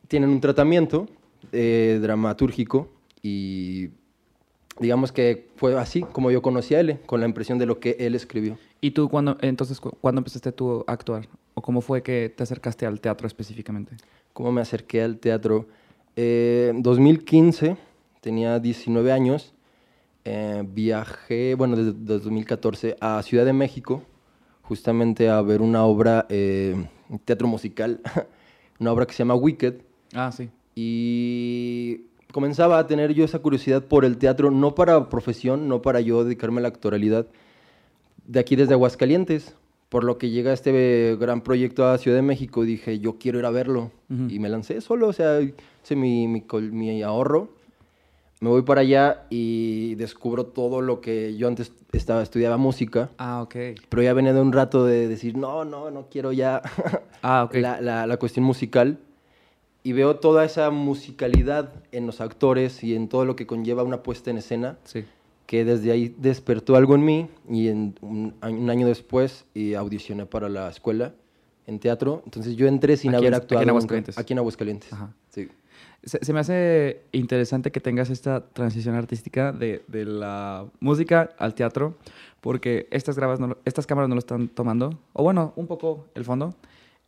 tienen 0.08 0.30
un 0.30 0.40
tratamiento 0.40 1.08
eh, 1.52 1.98
dramatúrgico 2.02 2.88
y 3.22 3.90
digamos 4.78 5.12
que 5.12 5.48
fue 5.56 5.78
así 5.78 6.02
como 6.02 6.30
yo 6.30 6.42
conocí 6.42 6.74
a 6.74 6.80
él, 6.80 6.98
con 7.06 7.20
la 7.20 7.26
impresión 7.26 7.58
de 7.58 7.66
lo 7.66 7.80
que 7.80 7.96
él 8.00 8.14
escribió. 8.14 8.58
¿Y 8.80 8.92
tú 8.92 9.08
cuándo, 9.08 9.36
entonces, 9.42 9.78
cu- 9.80 9.94
cuándo 10.00 10.20
empezaste 10.20 10.52
tú 10.52 10.84
a 10.86 10.92
actuar? 10.92 11.28
¿O 11.54 11.60
cómo 11.62 11.80
fue 11.80 12.02
que 12.02 12.32
te 12.34 12.42
acercaste 12.42 12.86
al 12.86 13.00
teatro 13.00 13.26
específicamente? 13.26 13.96
¿Cómo 14.32 14.52
me 14.52 14.60
acerqué 14.62 15.02
al 15.02 15.18
teatro? 15.18 15.66
Eh, 16.16 16.68
en 16.70 16.82
2015, 16.82 17.76
tenía 18.20 18.58
19 18.58 19.12
años, 19.12 19.52
eh, 20.24 20.62
viajé, 20.66 21.54
bueno, 21.54 21.76
desde, 21.76 21.92
desde 21.92 22.24
2014 22.24 22.96
a 23.00 23.22
Ciudad 23.22 23.44
de 23.44 23.52
México, 23.52 24.02
justamente 24.62 25.28
a 25.28 25.40
ver 25.42 25.62
una 25.62 25.84
obra, 25.84 26.26
eh, 26.28 26.74
teatro 27.24 27.48
musical, 27.48 28.00
una 28.78 28.92
obra 28.92 29.06
que 29.06 29.12
se 29.12 29.18
llama 29.18 29.34
Wicked, 29.34 29.74
Ah, 30.14 30.30
sí. 30.32 30.48
y 30.74 32.02
comenzaba 32.32 32.78
a 32.78 32.86
tener 32.86 33.12
yo 33.14 33.24
esa 33.24 33.38
curiosidad 33.40 33.84
por 33.84 34.04
el 34.04 34.16
teatro, 34.18 34.50
no 34.50 34.74
para 34.74 35.08
profesión, 35.08 35.68
no 35.68 35.82
para 35.82 36.00
yo 36.00 36.24
dedicarme 36.24 36.58
a 36.58 36.62
la 36.62 36.68
actoralidad, 36.68 37.26
de 38.26 38.40
aquí 38.40 38.56
desde 38.56 38.74
Aguascalientes, 38.74 39.54
por 39.88 40.04
lo 40.04 40.18
que 40.18 40.30
llega 40.30 40.52
este 40.52 41.16
gran 41.18 41.40
proyecto 41.40 41.86
a 41.88 41.98
Ciudad 41.98 42.16
de 42.16 42.22
México, 42.22 42.62
dije, 42.64 43.00
yo 43.00 43.18
quiero 43.18 43.38
ir 43.40 43.44
a 43.46 43.50
verlo, 43.50 43.90
Ujú. 44.08 44.28
y 44.28 44.38
me 44.38 44.48
lancé 44.48 44.80
solo, 44.80 45.08
o 45.08 45.12
sea, 45.12 45.40
hice 45.40 45.96
mi, 45.96 46.28
mi, 46.28 46.44
mi 46.70 47.02
ahorro, 47.02 47.48
me 48.40 48.48
voy 48.48 48.62
para 48.62 48.80
allá 48.80 49.26
y 49.30 49.94
descubro 49.96 50.46
todo 50.46 50.80
lo 50.80 51.00
que 51.00 51.36
yo 51.36 51.46
antes 51.46 51.72
estaba, 51.92 52.22
estudiaba 52.22 52.56
música, 52.56 53.10
Ah, 53.18 53.42
ok. 53.42 53.54
pero 53.88 54.02
ya 54.02 54.14
venía 54.14 54.32
de 54.32 54.40
un 54.40 54.52
rato 54.52 54.84
de 54.86 55.08
decir, 55.08 55.36
no, 55.36 55.64
no, 55.64 55.90
no 55.90 56.06
quiero 56.10 56.32
ya 56.32 56.62
Ah, 57.22 57.44
ok. 57.44 57.54
la, 57.56 57.80
la- 57.80 58.06
la 58.06 58.16
cuestión 58.16 58.44
musical 58.46 58.98
y 59.82 59.92
veo 59.92 60.16
toda 60.16 60.44
esa 60.44 60.70
musicalidad 60.70 61.72
en 61.92 62.06
los 62.06 62.20
actores 62.20 62.82
y 62.84 62.94
en 62.94 63.08
todo 63.08 63.24
lo 63.24 63.36
que 63.36 63.46
conlleva 63.46 63.82
una 63.82 64.02
puesta 64.02 64.30
en 64.30 64.38
escena, 64.38 64.78
Sí. 64.84 65.04
que 65.46 65.64
desde 65.64 65.90
ahí 65.92 66.14
despertó 66.18 66.76
algo 66.76 66.94
en 66.94 67.04
mí 67.04 67.28
y 67.48 67.68
en 67.68 67.94
un, 68.00 68.34
año- 68.40 68.58
un 68.58 68.70
año 68.70 68.86
después 68.86 69.44
y 69.54 69.74
audicioné 69.74 70.24
para 70.26 70.48
la 70.48 70.68
escuela 70.70 71.12
en 71.66 71.78
teatro. 71.78 72.22
Entonces 72.24 72.56
yo 72.56 72.66
entré 72.66 72.96
sin 72.96 73.10
Aquí 73.10 73.16
haber 73.16 73.28
en- 73.28 73.34
aquí 73.34 73.40
en 73.40 73.42
actuado 73.42 73.60
nunca. 73.64 73.70
Aguascalientes. 73.72 74.18
Aquí 74.18 74.32
en 74.32 74.38
Aguascalientes. 74.38 74.92
Ajá. 74.92 75.14
Sí. 75.30 75.48
Se, 76.02 76.24
se 76.24 76.32
me 76.32 76.40
hace 76.40 77.02
interesante 77.12 77.70
que 77.70 77.80
tengas 77.80 78.08
esta 78.10 78.46
transición 78.52 78.94
artística 78.94 79.52
de, 79.52 79.82
de 79.86 80.04
la 80.06 80.66
música 80.80 81.30
al 81.38 81.54
teatro, 81.54 81.96
porque 82.40 82.88
estas, 82.90 83.16
grabas 83.16 83.38
no 83.38 83.56
estas 83.66 83.86
cámaras 83.86 84.08
no 84.08 84.14
lo 84.14 84.20
están 84.20 84.48
tomando, 84.48 84.98
o 85.12 85.22
bueno, 85.22 85.52
un 85.56 85.66
poco 85.66 86.06
el 86.14 86.24
fondo, 86.24 86.54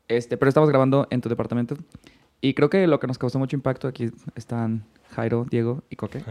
este, 0.08 0.36
pero 0.36 0.48
estamos 0.50 0.68
grabando 0.68 1.06
en 1.10 1.20
tu 1.22 1.28
departamento. 1.28 1.76
Y 2.42 2.54
creo 2.54 2.68
que 2.68 2.86
lo 2.86 2.98
que 3.00 3.06
nos 3.06 3.18
causó 3.18 3.38
mucho 3.38 3.56
impacto, 3.56 3.86
aquí 3.88 4.10
están 4.34 4.84
Jairo, 5.10 5.46
Diego 5.48 5.84
y 5.90 5.96
Coque. 5.96 6.22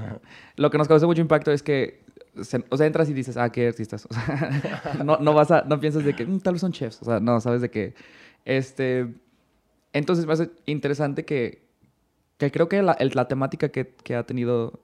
Lo 0.57 0.69
que 0.69 0.77
nos 0.77 0.88
causó 0.88 1.07
mucho 1.07 1.21
impacto 1.21 1.51
es 1.51 1.63
que, 1.63 2.01
o 2.69 2.77
sea, 2.77 2.85
entras 2.85 3.09
y 3.09 3.13
dices, 3.13 3.38
ah, 3.38 3.50
qué 3.50 3.69
artistas. 3.69 4.07
O 4.09 4.13
sea, 4.13 5.03
no, 5.05 5.17
no 5.17 5.33
vas 5.33 5.51
a, 5.51 5.63
no 5.63 5.79
piensas 5.79 6.03
de 6.03 6.13
que 6.13 6.25
"Mm, 6.25 6.41
tal 6.41 6.53
vez 6.53 6.62
son 6.62 6.74
chefs. 6.74 7.01
O 7.01 7.05
sea, 7.05 7.19
no, 7.21 7.39
sabes 7.39 7.62
de 7.62 7.71
que, 7.71 7.93
este, 8.43 9.07
entonces 9.93 10.25
me 10.25 10.33
hace 10.33 10.51
interesante 10.65 11.24
que, 11.24 11.63
que 12.48 12.51
creo 12.51 12.67
que 12.69 12.81
la, 12.81 12.93
el- 12.93 13.12
la 13.13 13.27
temática 13.27 13.69
que, 13.69 13.93
que 14.03 14.15
ha 14.15 14.25
tenido, 14.25 14.79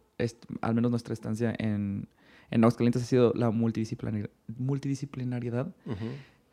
al 0.62 0.76
menos 0.76 0.92
nuestra 0.92 1.14
estancia 1.14 1.54
en, 1.58 2.08
en 2.52 2.64
Aguascalientes 2.64 3.02
ha 3.04 3.06
sido 3.06 3.34
la 3.36 3.50
multidisciplinar, 3.52 4.30
multidisciplinariedad. 4.58 5.68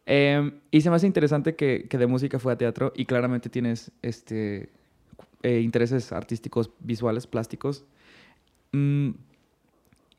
Eh, 0.07 0.53
y 0.71 0.81
se 0.81 0.91
me 0.91 0.97
hace 0.97 1.07
interesante 1.07 1.57
que, 1.57 1.87
que 1.89 1.99
de 1.99 2.07
música 2.07 2.39
fue 2.39 2.53
a 2.53 2.59
teatro 2.59 2.93
y 2.95 3.07
claramente 3.07 3.49
tienes 3.49 3.91
este, 4.03 4.71
eh, 5.43 5.61
intereses 5.61 6.13
artísticos, 6.13 6.71
visuales, 6.81 7.27
plásticos. 7.27 7.85
Mm, 8.73 9.11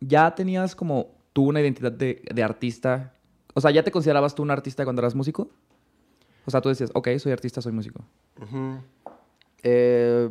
¿Ya 0.01 0.33
tenías 0.35 0.75
como 0.75 1.11
tú 1.33 1.47
una 1.49 1.61
identidad 1.61 1.91
de, 1.91 2.21
de 2.33 2.43
artista? 2.43 3.13
O 3.53 3.61
sea, 3.61 3.71
¿ya 3.71 3.83
te 3.83 3.91
considerabas 3.91 4.35
tú 4.35 4.43
un 4.43 4.51
artista 4.51 4.83
cuando 4.83 5.01
eras 5.01 5.15
músico? 5.15 5.49
O 6.45 6.51
sea, 6.51 6.61
tú 6.61 6.69
decías, 6.69 6.91
ok, 6.93 7.09
soy 7.17 7.31
artista, 7.31 7.61
soy 7.61 7.71
músico. 7.71 8.03
Eh, 9.63 10.29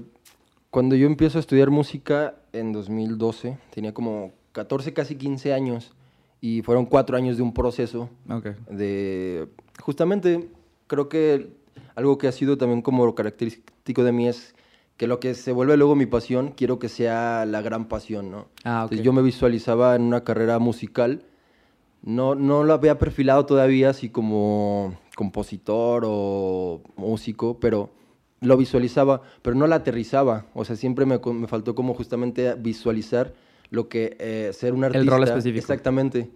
cuando 0.75 0.97
yo 0.97 1.07
empiezo 1.07 1.39
a 1.39 1.41
estudiar 1.41 1.71
música 1.71 2.35
en 2.53 2.73
2012, 2.73 3.57
tenía 3.71 3.95
como 3.95 4.33
14, 4.51 4.93
casi 4.93 5.15
15 5.15 5.55
años 5.55 5.93
y 6.41 6.63
fueron 6.63 6.85
cuatro 6.87 7.17
años 7.17 7.37
de 7.37 7.45
un 7.45 7.55
proceso 7.55 8.11
Ok. 8.29 8.47
de 8.69 9.47
justamente 9.81 10.49
creo 10.89 11.09
que 11.09 11.53
algo 11.95 12.19
que 12.19 12.27
ha 12.27 12.33
sido 12.33 12.59
también 12.59 12.83
como 12.83 13.15
característico 13.15 14.03
de 14.03 14.11
mí 14.11 14.27
es 14.27 14.57
que 14.97 15.07
lo 15.07 15.21
que 15.21 15.35
se 15.35 15.53
vuelve 15.53 15.77
luego 15.77 15.95
mi 15.95 16.07
pasión 16.07 16.53
quiero 16.57 16.81
que 16.81 16.89
sea 16.89 17.47
la 17.47 17.63
gran 17.63 17.85
pasión 17.87 18.33
no 18.33 18.49
Ah, 18.65 18.81
ok. 18.85 18.91
Entonces, 18.91 19.05
yo 19.05 19.13
me 19.13 19.23
visualizaba 19.23 19.95
en 19.95 20.03
una 20.03 20.25
carrera 20.25 20.59
musical 20.59 21.23
no 22.03 22.35
no 22.35 22.65
lo 22.65 22.73
había 22.75 22.99
perfilado 22.99 23.47
todavía 23.47 23.91
así 23.91 24.09
como 24.11 24.99
compositor 25.15 26.03
o 26.05 26.81
músico 26.97 27.61
pero 27.61 27.91
lo 28.45 28.57
visualizaba, 28.57 29.23
pero 29.43 29.57
no 29.57 29.67
la 29.67 29.77
aterrizaba. 29.77 30.47
O 30.55 30.65
sea, 30.65 30.77
siempre 30.77 31.07
me, 31.07 31.19
me 31.19 31.47
faltó 31.47 31.75
como 31.75 31.95
justamente 31.95 32.55
visualizar 32.55 33.33
lo 33.71 33.89
que 33.89 34.17
eh, 34.21 34.51
ser 34.53 34.73
un 34.75 34.85
artista. 34.85 35.01
El 35.03 35.07
rol 35.09 35.25
específico. 35.25 35.59
Exactamente. 35.61 36.29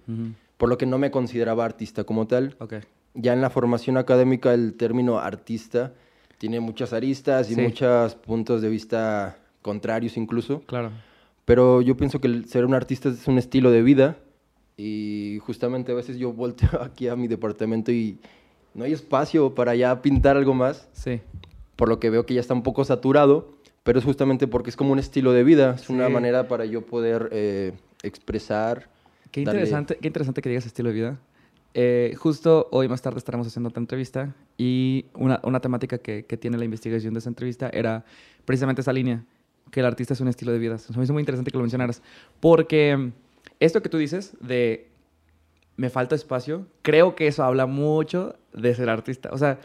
Por 0.56 0.68
lo 0.68 0.76
que 0.78 0.86
no 0.86 0.98
me 0.98 1.10
consideraba 1.10 1.64
artista 1.64 2.04
como 2.04 2.26
tal. 2.26 2.56
Ok. 2.58 2.74
Ya 3.14 3.32
en 3.32 3.40
la 3.40 3.50
formación 3.50 3.96
académica 3.96 4.52
el 4.54 4.74
término 4.74 5.18
artista 5.18 5.92
tiene 6.38 6.60
muchas 6.60 6.92
aristas 6.92 7.50
y 7.50 7.54
Sí. 7.54 7.60
muchos 7.60 8.14
puntos 8.14 8.62
de 8.62 8.68
vista 8.68 9.38
contrarios 9.62 10.16
incluso. 10.16 10.62
Claro. 10.66 10.90
Pero 11.44 11.80
yo 11.82 11.96
pienso 11.96 12.20
que 12.20 12.28
el 12.28 12.44
ser 12.46 12.64
un 12.64 12.74
artista 12.74 13.08
es 13.08 13.26
un 13.26 13.38
estilo 13.38 13.70
de 13.70 13.82
vida 13.82 14.16
y 14.76 15.38
justamente 15.42 15.92
a 15.92 15.94
veces 15.94 16.18
yo 16.18 16.32
volteo 16.32 16.68
aquí 16.82 17.08
a 17.08 17.16
mi 17.16 17.26
departamento 17.28 17.90
y 17.92 18.18
no 18.74 18.84
hay 18.84 18.92
espacio 18.92 19.54
para 19.54 19.74
ya 19.74 20.00
pintar 20.02 20.36
algo 20.36 20.54
más, 20.54 20.88
Sí. 20.92 21.20
Por 21.78 21.88
lo 21.88 22.00
que 22.00 22.10
veo 22.10 22.26
que 22.26 22.34
ya 22.34 22.40
está 22.40 22.54
un 22.54 22.64
poco 22.64 22.84
saturado, 22.84 23.54
pero 23.84 24.00
es 24.00 24.04
justamente 24.04 24.48
porque 24.48 24.68
es 24.68 24.74
como 24.76 24.90
un 24.90 24.98
estilo 24.98 25.32
de 25.32 25.44
vida, 25.44 25.76
es 25.76 25.88
una 25.88 26.08
manera 26.08 26.48
para 26.48 26.64
yo 26.64 26.84
poder 26.84 27.28
eh, 27.30 27.72
expresar. 28.02 28.90
Qué 29.30 29.44
darle- 29.44 29.60
interesante, 29.60 29.96
qué 30.00 30.08
interesante 30.08 30.42
que 30.42 30.48
digas 30.48 30.66
estilo 30.66 30.88
de 30.88 30.94
vida. 30.96 31.18
Eh, 31.74 32.14
justo 32.18 32.66
hoy 32.72 32.88
más 32.88 33.00
tarde 33.00 33.18
estaremos 33.18 33.46
haciendo 33.46 33.68
otra 33.68 33.80
entrevista 33.80 34.34
y 34.56 35.04
una, 35.14 35.40
una 35.44 35.60
temática 35.60 35.98
que, 35.98 36.24
que 36.24 36.36
tiene 36.36 36.58
la 36.58 36.64
investigación 36.64 37.14
de 37.14 37.20
esa 37.20 37.28
entrevista 37.28 37.70
era 37.72 38.04
precisamente 38.44 38.80
esa 38.80 38.92
línea, 38.92 39.24
que 39.70 39.78
el 39.78 39.86
artista 39.86 40.14
es 40.14 40.20
un 40.20 40.26
estilo 40.26 40.50
de 40.50 40.58
vida. 40.58 40.74
Hizo 40.76 41.12
muy 41.12 41.20
interesante 41.20 41.52
que 41.52 41.58
lo 41.58 41.62
mencionaras, 41.62 42.02
porque 42.40 43.12
esto 43.60 43.82
que 43.82 43.88
tú 43.88 43.98
dices 43.98 44.36
de 44.40 44.87
me 45.78 45.88
falta 45.90 46.14
espacio, 46.16 46.66
creo 46.82 47.14
que 47.14 47.28
eso 47.28 47.44
habla 47.44 47.64
mucho 47.66 48.34
de 48.52 48.74
ser 48.74 48.90
artista. 48.90 49.30
O 49.32 49.38
sea, 49.38 49.58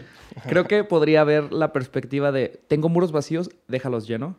creo 0.48 0.65
que 0.65 0.84
podría 0.84 1.22
haber 1.22 1.51
la 1.51 1.74
perspectiva 1.74 2.32
de 2.32 2.62
tengo 2.67 2.88
muros 2.88 3.12
vacíos, 3.12 3.50
déjalos 3.67 4.08
lleno. 4.08 4.38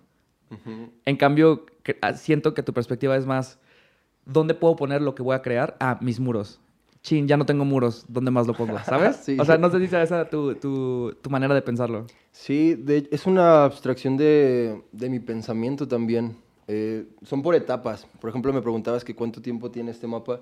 En 1.05 1.17
cambio, 1.17 1.67
ah, 2.01 2.13
siento 2.15 2.55
que 2.55 2.63
tu 2.63 2.73
perspectiva 2.73 3.17
es 3.17 3.27
más, 3.27 3.59
¿dónde 4.25 4.55
puedo 4.55 4.77
poner 4.77 5.03
lo 5.03 5.17
que 5.17 5.23
voy 5.25 5.35
a 5.35 5.43
crear? 5.43 5.77
Ah, 5.81 5.99
mis 6.01 6.21
muros. 6.21 6.61
Chin, 7.03 7.27
ya 7.27 7.37
no 7.37 7.45
tengo 7.45 7.65
muros, 7.65 8.05
¿dónde 8.09 8.31
más 8.31 8.47
lo 8.47 8.55
pongo? 8.55 8.79
¿Sabes? 8.85 9.17
Sí. 9.25 9.37
O 9.41 9.45
sea, 9.45 9.59
no 9.59 9.69
sé 9.71 9.81
si 9.81 9.89
sea 9.89 10.03
esa 10.05 10.31
tu, 10.31 10.55
tu, 10.55 11.13
tu 11.21 11.29
manera 11.29 11.55
de 11.55 11.61
pensarlo. 11.63 12.07
Sí, 12.31 12.75
de- 12.77 13.09
es 13.11 13.27
una 13.27 13.65
abstracción 13.65 14.17
de, 14.17 14.81
de 14.93 15.11
mi 15.11 15.19
pensamiento 15.19 15.89
también. 15.89 16.37
Eh, 16.69 17.05
son 17.25 17.43
por 17.43 17.57
etapas. 17.57 18.07
Por 18.21 18.31
ejemplo, 18.31 18.53
me 18.53 18.63
preguntabas 18.63 19.03
que 19.05 19.15
cuánto 19.15 19.43
tiempo 19.43 19.71
tiene 19.73 19.91
este 19.91 20.07
mapa. 20.07 20.41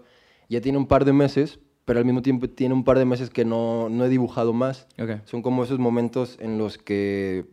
Ya 0.52 0.60
tiene 0.60 0.76
un 0.76 0.86
par 0.86 1.06
de 1.06 1.14
meses, 1.14 1.60
pero 1.86 1.98
al 1.98 2.04
mismo 2.04 2.20
tiempo 2.20 2.46
tiene 2.46 2.74
un 2.74 2.84
par 2.84 2.98
de 2.98 3.06
meses 3.06 3.30
que 3.30 3.46
no, 3.46 3.88
no 3.88 4.04
he 4.04 4.10
dibujado 4.10 4.52
más. 4.52 4.86
Ok. 5.00 5.24
Son 5.24 5.40
como 5.40 5.64
esos 5.64 5.78
momentos 5.78 6.36
en 6.40 6.58
los 6.58 6.76
que 6.76 7.46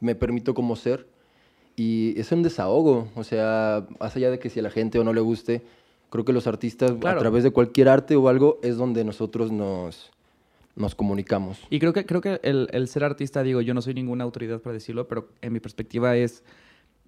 me 0.00 0.16
permito 0.16 0.54
como 0.54 0.74
ser 0.74 1.06
y 1.76 2.18
es 2.18 2.32
un 2.32 2.42
desahogo. 2.42 3.06
O 3.14 3.22
sea, 3.22 3.86
más 4.00 4.16
allá 4.16 4.32
de 4.32 4.40
que 4.40 4.50
si 4.50 4.58
a 4.58 4.62
la 4.64 4.70
gente 4.70 4.98
o 4.98 5.04
no 5.04 5.12
le 5.12 5.20
guste, 5.20 5.62
creo 6.10 6.24
que 6.24 6.32
los 6.32 6.48
artistas 6.48 6.90
Claro. 6.98 7.18
a 7.18 7.20
través 7.20 7.44
de 7.44 7.52
cualquier 7.52 7.88
arte 7.88 8.16
o 8.16 8.28
algo 8.28 8.58
es 8.64 8.76
donde 8.76 9.04
nosotros 9.04 9.52
nos, 9.52 10.10
nos 10.74 10.96
comunicamos. 10.96 11.60
Y 11.70 11.78
creo 11.78 11.92
que, 11.92 12.06
creo 12.06 12.20
que 12.20 12.40
el, 12.42 12.68
el 12.72 12.88
ser 12.88 13.04
artista, 13.04 13.44
digo, 13.44 13.60
yo 13.60 13.72
no 13.72 13.82
soy 13.82 13.94
ninguna 13.94 14.24
autoridad 14.24 14.60
para 14.60 14.74
decirlo, 14.74 15.06
pero 15.06 15.28
en 15.42 15.52
mi 15.52 15.60
perspectiva 15.60 16.16
es, 16.16 16.42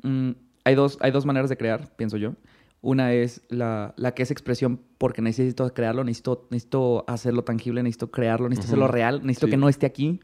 mm, 0.05 0.31
hay, 0.63 0.75
dos, 0.77 0.97
hay 1.01 1.11
dos 1.11 1.27
maneras 1.27 1.51
de 1.51 1.57
crear, 1.57 1.91
pienso 1.97 2.19
yo. 2.19 2.35
Una 2.87 3.13
es 3.13 3.43
la, 3.49 3.95
la 3.97 4.15
que 4.15 4.23
es 4.23 4.31
expresión 4.31 4.81
porque 4.97 5.21
necesito 5.21 5.69
crearlo, 5.75 6.05
necesito, 6.05 6.47
necesito 6.51 7.05
hacerlo 7.09 7.43
tangible, 7.43 7.83
necesito 7.83 8.13
crearlo, 8.13 8.49
necesito 8.49 8.69
hacerlo 8.69 8.85
Ujú. 8.85 8.93
real, 8.95 9.21
necesito 9.27 9.49
Sí. 9.49 9.51
que 9.51 9.57
no 9.57 9.69
esté 9.69 9.87
aquí. 9.87 10.21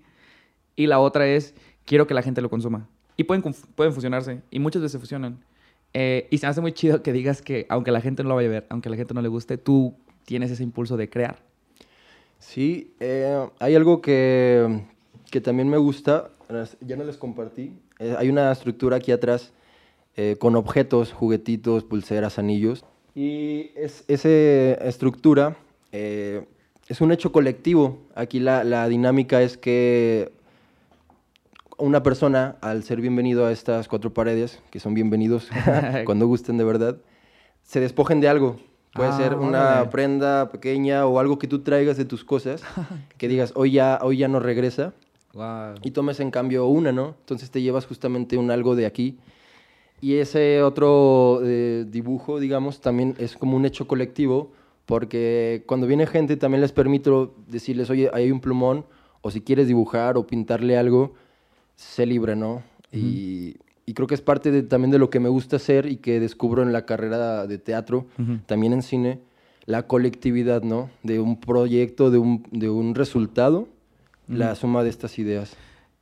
Y 0.77 0.87
la 0.87 1.01
otra 1.01 1.27
es, 1.27 1.57
quiero 1.85 2.07
que 2.07 2.15
la 2.15 2.23
gente 2.23 2.41
lo 2.41 2.49
consuma. 2.49 2.89
Y 3.17 3.25
pueden, 3.25 3.43
pueden 3.75 3.93
fusionarse, 3.93 4.43
y 4.53 4.61
muchas 4.61 4.81
veces 4.81 5.01
fusionan. 5.01 5.45
Eh, 5.93 6.29
y 6.31 6.39
se 6.39 6.47
me 6.47 6.51
hace 6.51 6.61
muy 6.61 6.71
chido 6.73 7.03
que 7.03 7.13
digas 7.13 7.43
que 7.43 7.67
aunque 7.69 7.91
la 7.91 8.01
gente 8.01 8.23
no 8.23 8.29
lo 8.29 8.37
vaya 8.37 8.49
a 8.49 8.53
ver, 8.53 8.67
aunque 8.71 8.89
la 8.91 8.97
gente 8.97 9.13
no 9.13 9.23
le 9.23 9.29
guste, 9.29 9.59
tú 9.59 9.97
tienes 10.25 10.53
ese 10.53 10.63
impulso 10.63 10.97
de 10.97 11.11
crear. 11.11 11.43
Sí, 12.39 12.95
eh, 13.01 13.45
hay 13.59 13.75
algo 13.75 14.01
que, 14.01 14.85
que 15.33 15.41
también 15.41 15.69
me 15.69 15.79
gusta, 15.79 16.31
ya 16.81 16.95
no 16.95 17.03
les 17.03 17.17
compartí. 17.17 17.73
Eh, 17.99 18.15
hay 18.17 18.29
una 18.29 18.53
estructura 18.53 18.99
aquí 18.99 19.11
atrás 19.11 19.53
eh, 20.17 20.37
con 20.39 20.57
objetos, 20.57 21.13
juguetitos, 21.13 21.85
pulseras, 21.85 22.39
anillos. 22.39 22.85
Y 23.15 23.71
es, 23.77 24.05
esa 24.09 24.29
estructura 24.87 25.57
eh, 25.93 26.45
es 26.89 27.01
un 27.01 27.13
hecho 27.13 27.33
colectivo. 27.33 27.99
Aquí 28.15 28.41
la, 28.41 28.65
la 28.65 28.89
dinámica 28.89 29.43
es 29.43 29.57
que 29.59 30.33
una 31.79 32.03
persona, 32.03 32.57
al 32.61 32.83
ser 32.85 33.01
bienvenido 33.01 33.47
a 33.47 33.53
estas 33.53 33.89
cuatro 33.89 34.13
paredes, 34.13 34.61
que 34.71 34.81
son 34.81 34.95
bienvenidos 34.95 35.49
cuando 36.05 36.27
gusten 36.27 36.57
de 36.59 36.65
verdad, 36.65 36.97
se 37.63 37.81
despojen 37.81 38.21
de 38.21 38.29
algo. 38.29 38.57
Puede 38.95 39.09
Ah, 39.09 39.17
ser 39.17 39.35
una 39.37 39.73
órale. 39.73 39.89
prenda 39.91 40.51
pequeña 40.53 41.07
o 41.07 41.19
algo 41.19 41.39
que 41.39 41.47
tú 41.49 41.61
traigas 41.61 41.97
de 41.97 42.05
tus 42.05 42.25
cosas, 42.25 42.63
que 43.17 43.27
digas, 43.27 43.53
hoy 43.57 43.73
ya, 43.73 43.99
hoy 44.03 44.19
ya 44.19 44.29
no 44.29 44.39
regresa, 44.39 44.93
Wow. 45.33 45.77
y 45.83 45.93
tomes 45.93 46.21
en 46.21 46.31
cambio 46.31 46.67
una, 46.67 46.93
¿no? 46.93 47.15
Entonces 47.21 47.51
te 47.51 47.63
llevas 47.63 47.87
justamente 47.87 48.37
un 48.37 48.51
algo 48.51 48.77
de 48.77 48.85
aquí. 48.85 49.19
Y 50.03 50.17
ese 50.17 50.63
otro 50.63 51.41
eh, 51.45 51.87
dibujo, 51.89 52.39
digamos, 52.41 52.81
también 52.83 53.15
es 53.19 53.37
como 53.37 53.57
un 53.57 53.65
hecho 53.65 53.87
colectivo, 53.87 54.53
porque 54.85 55.63
cuando 55.67 55.87
viene 55.87 56.07
gente 56.07 56.37
también 56.37 56.61
les 56.61 56.73
permito 56.73 57.35
decirles, 57.47 57.89
oye, 57.89 58.11
hay 58.13 58.31
un 58.31 58.41
plumón, 58.41 58.85
o 59.21 59.31
si 59.31 59.41
quieres 59.41 59.69
dibujar 59.69 60.17
o 60.19 60.27
pintarle 60.27 60.77
algo, 60.77 61.15
sé 61.77 62.05
libre, 62.05 62.35
¿no? 62.37 62.63
y, 62.93 63.57
y 63.87 63.95
creo 63.95 64.07
que 64.07 64.15
es 64.15 64.21
parte 64.21 64.51
de- 64.51 64.63
también 64.65 64.91
de 64.91 64.99
lo 64.99 65.09
que 65.09 65.19
me 65.21 65.29
gusta 65.29 65.57
hacer 65.57 65.87
y 65.87 65.97
que 65.97 66.21
descubro 66.21 66.63
en 66.63 66.73
la 66.73 66.85
carrera 66.85 67.47
de 67.47 67.59
teatro, 67.59 68.07
también 68.47 68.73
en 68.73 68.83
cine, 68.83 69.21
la 69.67 69.87
colectividad, 69.87 70.63
¿no? 70.63 70.91
De 71.05 71.21
un 71.21 71.39
proyecto, 71.41 72.11
de 72.11 72.19
un, 72.19 72.45
de 72.51 72.69
un 72.69 72.95
resultado, 72.97 73.69
la 74.29 74.55
suma 74.57 74.83
de 74.83 74.91
estas 74.91 75.19
ideas. 75.19 75.57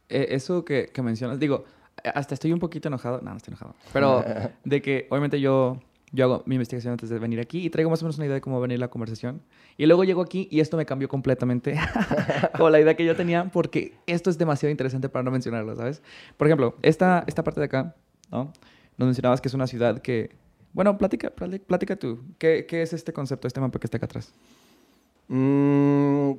Eh, 0.09 0.29
eso 0.31 0.65
que, 0.65 0.89
que 0.93 1.03
mencionas, 1.03 1.39
digo, 1.39 1.65
hasta 2.05 2.35
estoy 2.35 2.53
un 2.53 2.59
poquito 2.59 2.89
enojado, 2.89 3.21
no, 3.23 3.31
no 3.31 3.37
estoy 3.37 3.53
enojado, 3.53 3.75
pero 3.93 4.25
de 4.65 4.83
que 4.83 5.07
obviamente 5.11 5.41
yo, 5.41 5.79
yo 6.13 6.25
hago 6.25 6.43
mi 6.47 6.57
investigación 6.57 6.93
antes 6.93 7.09
de 7.09 7.19
venir 7.19 7.41
aquí 7.41 7.65
y 7.65 7.71
traigo 7.71 7.91
más 7.91 8.03
o 8.03 8.05
menos 8.07 8.17
una 8.17 8.27
idea 8.27 8.35
de 8.35 8.41
cómo 8.41 8.57
va 8.57 8.61
a 8.61 8.67
venir 8.67 8.79
la 8.81 8.89
conversación. 8.89 9.43
Y 9.77 9.87
luego 9.87 10.05
llego 10.05 10.21
aquí 10.23 10.49
y 10.51 10.61
esto 10.61 10.77
me 10.77 10.85
cambió 10.87 11.09
completamente 11.09 11.79
con 12.59 12.71
la 12.73 12.81
idea 12.81 12.95
que 12.97 13.05
yo 13.05 13.15
tenía 13.17 13.45
porque 13.51 13.95
esto 14.07 14.29
es 14.31 14.37
demasiado 14.39 14.71
interesante 14.71 15.09
para 15.09 15.23
no 15.23 15.31
mencionarlo, 15.31 15.75
¿sabes? 15.77 16.03
Por 16.37 16.47
ejemplo, 16.49 16.77
esta, 16.83 17.25
esta 17.27 17.43
parte 17.45 17.61
de 17.61 17.67
acá, 17.67 17.95
¿no? 18.31 18.53
Nos 18.99 19.07
mencionabas 19.07 19.41
que 19.41 19.49
es 19.49 19.55
una 19.55 19.67
ciudad 19.67 20.03
que... 20.03 20.35
Bueno, 20.73 20.99
platica, 20.99 21.35
plati- 21.35 21.61
platica 21.61 21.97
tú. 21.97 22.21
¿Qué, 22.39 22.67
¿Qué 22.69 22.83
es 22.83 22.93
este 22.93 23.13
concepto, 23.13 23.49
este 23.49 23.61
mapa 23.61 23.79
que 23.81 23.87
está 23.87 23.97
acá 23.97 24.07
atrás? 24.07 24.33
Mm, 25.29 26.33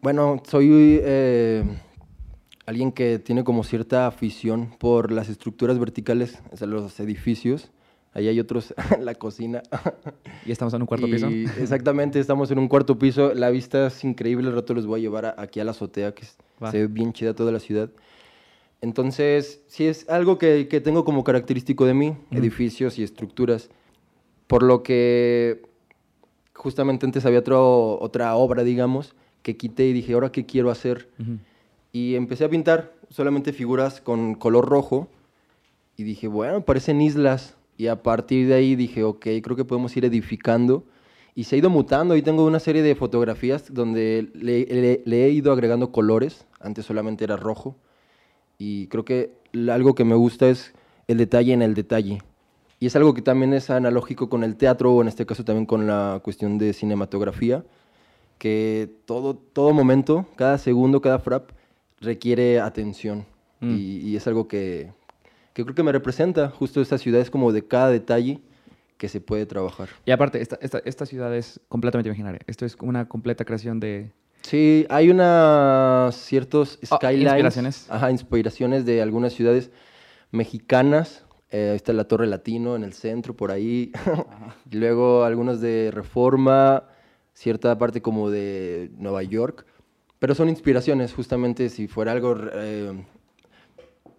bueno, 0.00 0.42
soy 0.46 1.00
eh, 1.02 1.64
alguien 2.66 2.92
que 2.92 3.18
tiene 3.18 3.44
como 3.44 3.64
cierta 3.64 4.06
afición 4.06 4.74
por 4.78 5.10
las 5.12 5.28
estructuras 5.28 5.78
verticales, 5.78 6.40
o 6.52 6.56
sea, 6.56 6.66
los 6.66 6.98
edificios. 7.00 7.70
Ahí 8.12 8.28
hay 8.28 8.40
otros, 8.40 8.74
la 9.00 9.14
cocina. 9.14 9.62
Y 10.46 10.50
estamos 10.52 10.72
en 10.74 10.80
un 10.82 10.86
cuarto 10.86 11.06
Y 11.06 11.12
piso. 11.12 11.28
Exactamente, 11.60 12.18
estamos 12.18 12.50
en 12.50 12.58
un 12.58 12.66
cuarto 12.68 12.98
piso. 12.98 13.34
La 13.34 13.50
vista 13.50 13.86
es 13.88 14.02
increíble. 14.04 14.48
El 14.48 14.54
rato 14.54 14.72
les 14.74 14.86
voy 14.86 15.00
a 15.00 15.02
llevar 15.02 15.26
a- 15.26 15.34
aquí 15.38 15.60
a 15.60 15.64
la 15.64 15.72
azotea, 15.72 16.14
que 16.14 16.26
Va. 16.62 16.70
se 16.70 16.78
ve 16.78 16.86
bien 16.86 17.12
chida 17.12 17.34
toda 17.34 17.52
la 17.52 17.60
ciudad. 17.60 17.90
Entonces, 18.80 19.60
sí 19.68 19.86
es 19.86 20.08
algo 20.08 20.38
que, 20.38 20.68
que 20.68 20.80
tengo 20.80 21.04
como 21.04 21.24
característico 21.24 21.86
de 21.86 21.94
mí, 21.94 22.16
edificios 22.30 22.98
y 22.98 23.02
estructuras. 23.02 23.70
Por 24.46 24.62
lo 24.62 24.82
que 24.82 25.62
justamente 26.54 27.04
antes 27.06 27.26
había 27.26 27.40
otro- 27.40 27.98
otra 28.00 28.34
obra, 28.36 28.64
digamos, 28.64 29.14
que 29.42 29.56
quité 29.56 29.86
y 29.86 29.92
dije, 29.92 30.14
¿ahora 30.14 30.32
qué 30.32 30.46
quiero 30.46 30.70
hacer? 30.70 31.08
Ujú. 31.20 31.38
Y 31.96 32.14
empecé 32.14 32.44
a 32.44 32.50
pintar 32.50 32.92
solamente 33.08 33.54
figuras 33.54 34.02
con 34.02 34.34
color 34.34 34.68
rojo. 34.68 35.08
Y 35.96 36.02
dije, 36.02 36.28
bueno, 36.28 36.60
parecen 36.60 37.00
islas. 37.00 37.56
Y 37.78 37.86
a 37.86 38.02
partir 38.02 38.48
de 38.48 38.52
ahí 38.54 38.76
dije, 38.76 39.02
ok, 39.02 39.26
creo 39.42 39.56
que 39.56 39.64
podemos 39.64 39.96
ir 39.96 40.04
edificando. 40.04 40.84
Y 41.34 41.44
se 41.44 41.56
ha 41.56 41.58
ido 41.58 41.70
mutando. 41.70 42.14
Y 42.14 42.20
tengo 42.20 42.44
una 42.44 42.60
serie 42.60 42.82
de 42.82 42.94
fotografías 42.94 43.72
donde 43.72 44.28
le, 44.34 44.66
le- 44.66 45.02
le 45.06 45.24
he 45.24 45.30
ido 45.30 45.52
agregando 45.52 45.90
colores. 45.90 46.44
Antes 46.60 46.84
solamente 46.84 47.24
era 47.24 47.38
rojo. 47.38 47.76
Y 48.58 48.88
creo 48.88 49.06
que 49.06 49.32
algo 49.70 49.94
que 49.94 50.04
me 50.04 50.16
gusta 50.16 50.50
es 50.50 50.74
el 51.08 51.16
detalle 51.16 51.54
en 51.54 51.62
el 51.62 51.72
detalle. 51.72 52.18
Y 52.78 52.84
es 52.88 52.96
algo 52.96 53.14
que 53.14 53.22
también 53.22 53.54
es 53.54 53.70
analógico 53.70 54.28
con 54.28 54.44
el 54.44 54.56
teatro, 54.56 54.92
o 54.92 55.00
en 55.00 55.08
este 55.08 55.24
caso 55.24 55.46
también 55.46 55.64
con 55.64 55.86
la 55.86 56.20
cuestión 56.22 56.58
de 56.58 56.74
cinematografía, 56.74 57.64
que 58.36 58.90
todo, 59.06 59.34
todo 59.34 59.72
momento, 59.72 60.26
cada 60.36 60.58
segundo, 60.58 61.00
cada 61.00 61.18
frap, 61.18 61.52
requiere 62.00 62.60
atención. 62.60 63.26
Mm. 63.60 63.70
Y, 63.74 63.98
y 64.00 64.16
es 64.16 64.26
algo 64.26 64.48
que, 64.48 64.92
que 65.52 65.62
creo 65.64 65.74
que 65.74 65.82
me 65.82 65.92
representa. 65.92 66.50
Justo 66.50 66.80
esta 66.80 66.98
ciudad 66.98 67.20
es 67.20 67.30
como 67.30 67.52
de 67.52 67.66
cada 67.66 67.90
detalle 67.90 68.40
que 68.98 69.08
se 69.08 69.20
puede 69.20 69.46
trabajar. 69.46 69.88
Y 70.04 70.10
aparte, 70.10 70.40
esta, 70.40 70.58
esta, 70.60 70.78
esta 70.84 71.06
ciudad 71.06 71.34
es 71.34 71.60
completamente 71.68 72.08
imaginaria. 72.08 72.40
Esto 72.46 72.64
es 72.64 72.76
una 72.80 73.06
completa 73.08 73.44
creación 73.44 73.78
de, 73.80 74.10
Sí, 74.42 74.86
hay 74.90 75.10
unas 75.10 76.14
ciertos 76.14 76.78
Oh, 76.90 76.96
skylines. 76.96 77.24
inspiraciones. 77.32 77.86
Ajá, 77.90 78.10
inspiraciones 78.12 78.84
de 78.86 79.02
algunas 79.02 79.32
ciudades 79.32 79.70
mexicanas. 80.30 81.24
Eh, 81.50 81.72
está 81.74 81.92
la 81.92 82.04
Torre 82.04 82.26
Latino 82.26 82.76
en 82.76 82.84
el 82.84 82.92
centro, 82.92 83.34
por 83.34 83.50
ahí. 83.50 83.92
Y 84.70 84.76
Luego 84.76 85.24
algunos 85.24 85.60
de 85.60 85.90
Reforma, 85.92 86.84
cierta 87.34 87.76
parte 87.78 88.00
como 88.02 88.30
de 88.30 88.90
Nueva 88.96 89.22
York. 89.22 89.66
Pero 90.26 90.34
son 90.34 90.48
inspiraciones, 90.48 91.14
justamente 91.14 91.68
si 91.68 91.86
fuera 91.86 92.10
algo... 92.10 92.34
eh, 92.52 93.00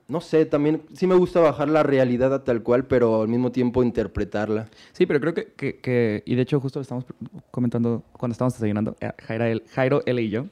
no 0.07 0.21
sé, 0.21 0.45
también 0.45 0.83
sí 0.93 1.05
me 1.05 1.15
gusta 1.15 1.41
bajar 1.41 1.67
la 1.67 1.83
realidad 1.83 2.33
a 2.33 2.45
tal 2.45 2.63
cual, 2.63 2.85
pero 2.85 3.23
al 3.23 3.27
mismo 3.27 3.51
tiempo 3.51 3.83
interpretarla. 3.83 4.69
Sí, 4.93 5.05
pero 5.05 5.19
creo 5.19 5.33
que, 5.33 5.51
que- 5.51 5.81
que- 5.81 6.23
y 6.25 6.35
de 6.35 6.43
hecho 6.43 6.61
justo 6.61 6.79
lo 6.79 6.83
estamos 6.83 7.03
comentando 7.51 8.05
cuando 8.13 8.31
estábamos 8.31 8.53
desayunando, 8.53 8.95
eh, 9.01 9.11
Jairo, 9.21 9.43
él- 9.43 9.63
Jairo, 9.73 10.01
él 10.05 10.19
y 10.21 10.29
yo, 10.29 10.45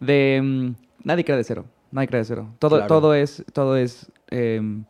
de 0.00 0.40
mm, 0.42 0.70
nadie 1.04 1.26
crea 1.26 1.36
de 1.36 1.44
cero, 1.44 1.66
nadie 1.90 2.08
crea 2.08 2.20
de 2.20 2.24
cero. 2.24 2.48
Todo, 2.58 2.76
Claro. 2.76 2.86
todo 2.86 3.14
es, 3.14 3.44
todo 3.52 3.76
es 3.76 4.10
em, 4.30 4.86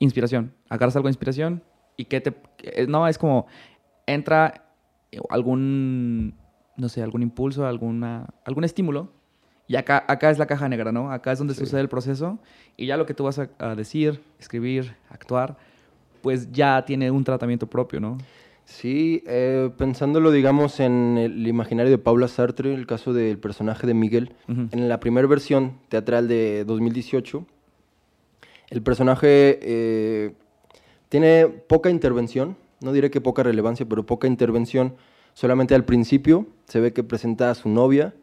inspiración. 0.00 0.52
Agarras 0.68 0.96
algo 0.96 1.08
de 1.08 1.12
inspiración 1.12 1.62
y 1.96 2.04
que 2.04 2.20
te, 2.20 2.34
que- 2.58 2.86
no, 2.86 3.08
es 3.08 3.16
como, 3.16 3.46
entra 4.06 4.66
algún, 5.30 6.34
no 6.76 6.90
sé, 6.90 7.00
algún 7.02 7.22
impulso, 7.22 7.64
alguna, 7.66 8.26
algún 8.44 8.64
estímulo 8.64 9.16
y 9.68 9.76
acá, 9.76 10.04
acá 10.06 10.30
es 10.30 10.38
la 10.38 10.46
caja 10.46 10.68
negra, 10.68 10.92
¿no? 10.92 11.10
Acá 11.10 11.32
es 11.32 11.38
donde 11.38 11.54
Sí. 11.54 11.60
sucede 11.60 11.80
el 11.80 11.88
proceso 11.88 12.38
y 12.76 12.86
ya 12.86 12.96
lo 12.96 13.06
que 13.06 13.14
tú 13.14 13.24
vas 13.24 13.38
a, 13.38 13.48
a 13.58 13.74
decir, 13.74 14.20
escribir, 14.38 14.94
actuar, 15.10 15.56
pues 16.22 16.50
ya 16.52 16.84
tiene 16.84 17.10
un 17.10 17.24
tratamiento 17.24 17.66
propio, 17.66 18.00
¿no? 18.00 18.18
Sí, 18.64 19.22
eh, 19.28 19.70
pensándolo, 19.78 20.32
digamos, 20.32 20.80
en 20.80 21.18
el 21.18 21.46
imaginario 21.46 21.90
de 21.90 21.98
Paula 21.98 22.26
Sartre, 22.26 22.74
el 22.74 22.86
caso 22.86 23.12
del 23.12 23.38
personaje 23.38 23.86
de 23.86 23.94
Miguel, 23.94 24.32
en 24.48 24.88
la 24.88 24.98
primera 24.98 25.28
versión 25.28 25.74
teatral 25.88 26.26
de 26.26 26.64
2018, 26.64 27.46
el 28.70 28.82
personaje 28.82 29.60
eh, 29.62 30.32
tiene 31.08 31.46
poca 31.46 31.90
intervención, 31.90 32.56
no 32.80 32.92
diré 32.92 33.10
que 33.12 33.20
poca 33.20 33.44
relevancia, 33.44 33.86
pero 33.88 34.04
poca 34.04 34.26
intervención. 34.26 34.94
Solamente 35.34 35.74
al 35.76 35.84
principio 35.84 36.46
se 36.66 36.80
ve 36.80 36.92
que 36.92 37.04
presenta 37.04 37.50
a 37.50 37.54
su 37.54 37.68
novia, 37.68 38.14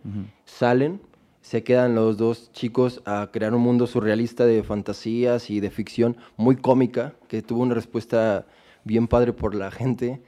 salen, 0.45 1.00
se 1.43 1.62
quedan 1.63 1.93
los 1.93 2.17
dos 2.17 2.51
chicos 2.53 3.01
a 3.05 3.29
crear 3.31 3.53
un 3.53 3.62
mundo 3.62 3.85
surrealista 3.85 4.45
de 4.45 4.63
fantasías 4.63 5.50
y 5.51 5.59
de 5.59 5.69
ficción 5.69 6.17
muy 6.38 6.55
cómica, 6.55 7.13
que 7.27 7.41
tuvo 7.43 7.62
una 7.62 7.75
respuesta 7.75 8.47
bien 8.85 9.07
padre 9.07 9.33
por 9.33 9.53
la 9.53 9.69
gente. 9.69 10.21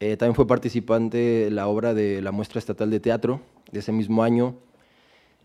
Eh, 0.00 0.16
también 0.16 0.34
fue 0.36 0.46
participante 0.46 1.18
de 1.18 1.50
la 1.50 1.66
obra 1.66 1.92
de 1.94 2.22
la 2.22 2.32
muestra 2.32 2.58
estatal 2.58 2.90
de 2.90 3.00
teatro 3.00 3.40
de 3.70 3.80
ese 3.80 3.92
mismo 3.92 4.22
año. 4.22 4.54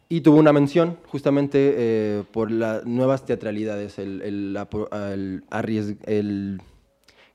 Y 0.07 0.21
tuvo 0.21 0.37
una 0.37 0.53
mención 0.53 0.97
justamente 1.07 1.73
eh, 1.77 2.23
por 2.31 2.49
las 2.49 2.85
nuevas 2.85 3.25
teatralidades, 3.25 3.99
el, 3.99 4.21
el 4.21 4.57
el 5.11 5.43
el 6.05 6.61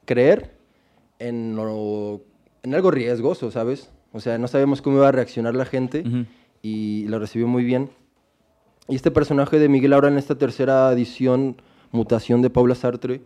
creer 0.05 0.53
en, 1.19 1.55
lo- 1.57 2.23
en 2.63 2.75
algo 2.75 2.91
riesgoso, 2.91 3.51
¿sabes? 3.51 3.91
O 4.13 4.21
sea, 4.21 4.39
no 4.39 4.49
sabemos 4.49 4.83
cómo 4.83 4.99
iba 4.99 5.09
a 5.09 5.13
reaccionar 5.13 5.55
la 5.55 5.65
gente. 5.65 6.03
Y 6.63 7.07
lo 7.09 7.19
recibió 7.19 7.47
muy 7.47 7.65
bien. 7.65 7.91
Y 8.89 8.95
este 8.95 9.11
personaje 9.11 9.59
de 9.59 9.69
Miguel 9.69 9.93
ahora 9.93 10.09
en 10.09 10.19
esta 10.19 10.37
tercera 10.37 10.91
edición, 10.93 11.61
mutación 11.91 12.41
de 12.43 12.51
Paula 12.51 12.75
Sartre, 12.75 13.21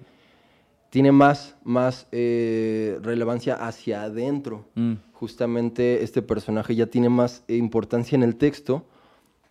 tiene 0.91 1.13
más, 1.13 1.57
más 1.65 2.07
eh, 2.13 2.99
relevancia 3.03 3.55
hacia 3.55 4.03
adentro. 4.03 4.65
Mm. 4.75 4.95
Justamente 5.13 6.03
este 6.03 6.23
personaje 6.23 6.75
ya 6.75 6.87
tiene 6.87 7.09
más 7.09 7.45
eh, 7.49 7.57
importancia 7.57 8.17
en 8.17 8.23
el 8.23 8.37
texto, 8.37 8.87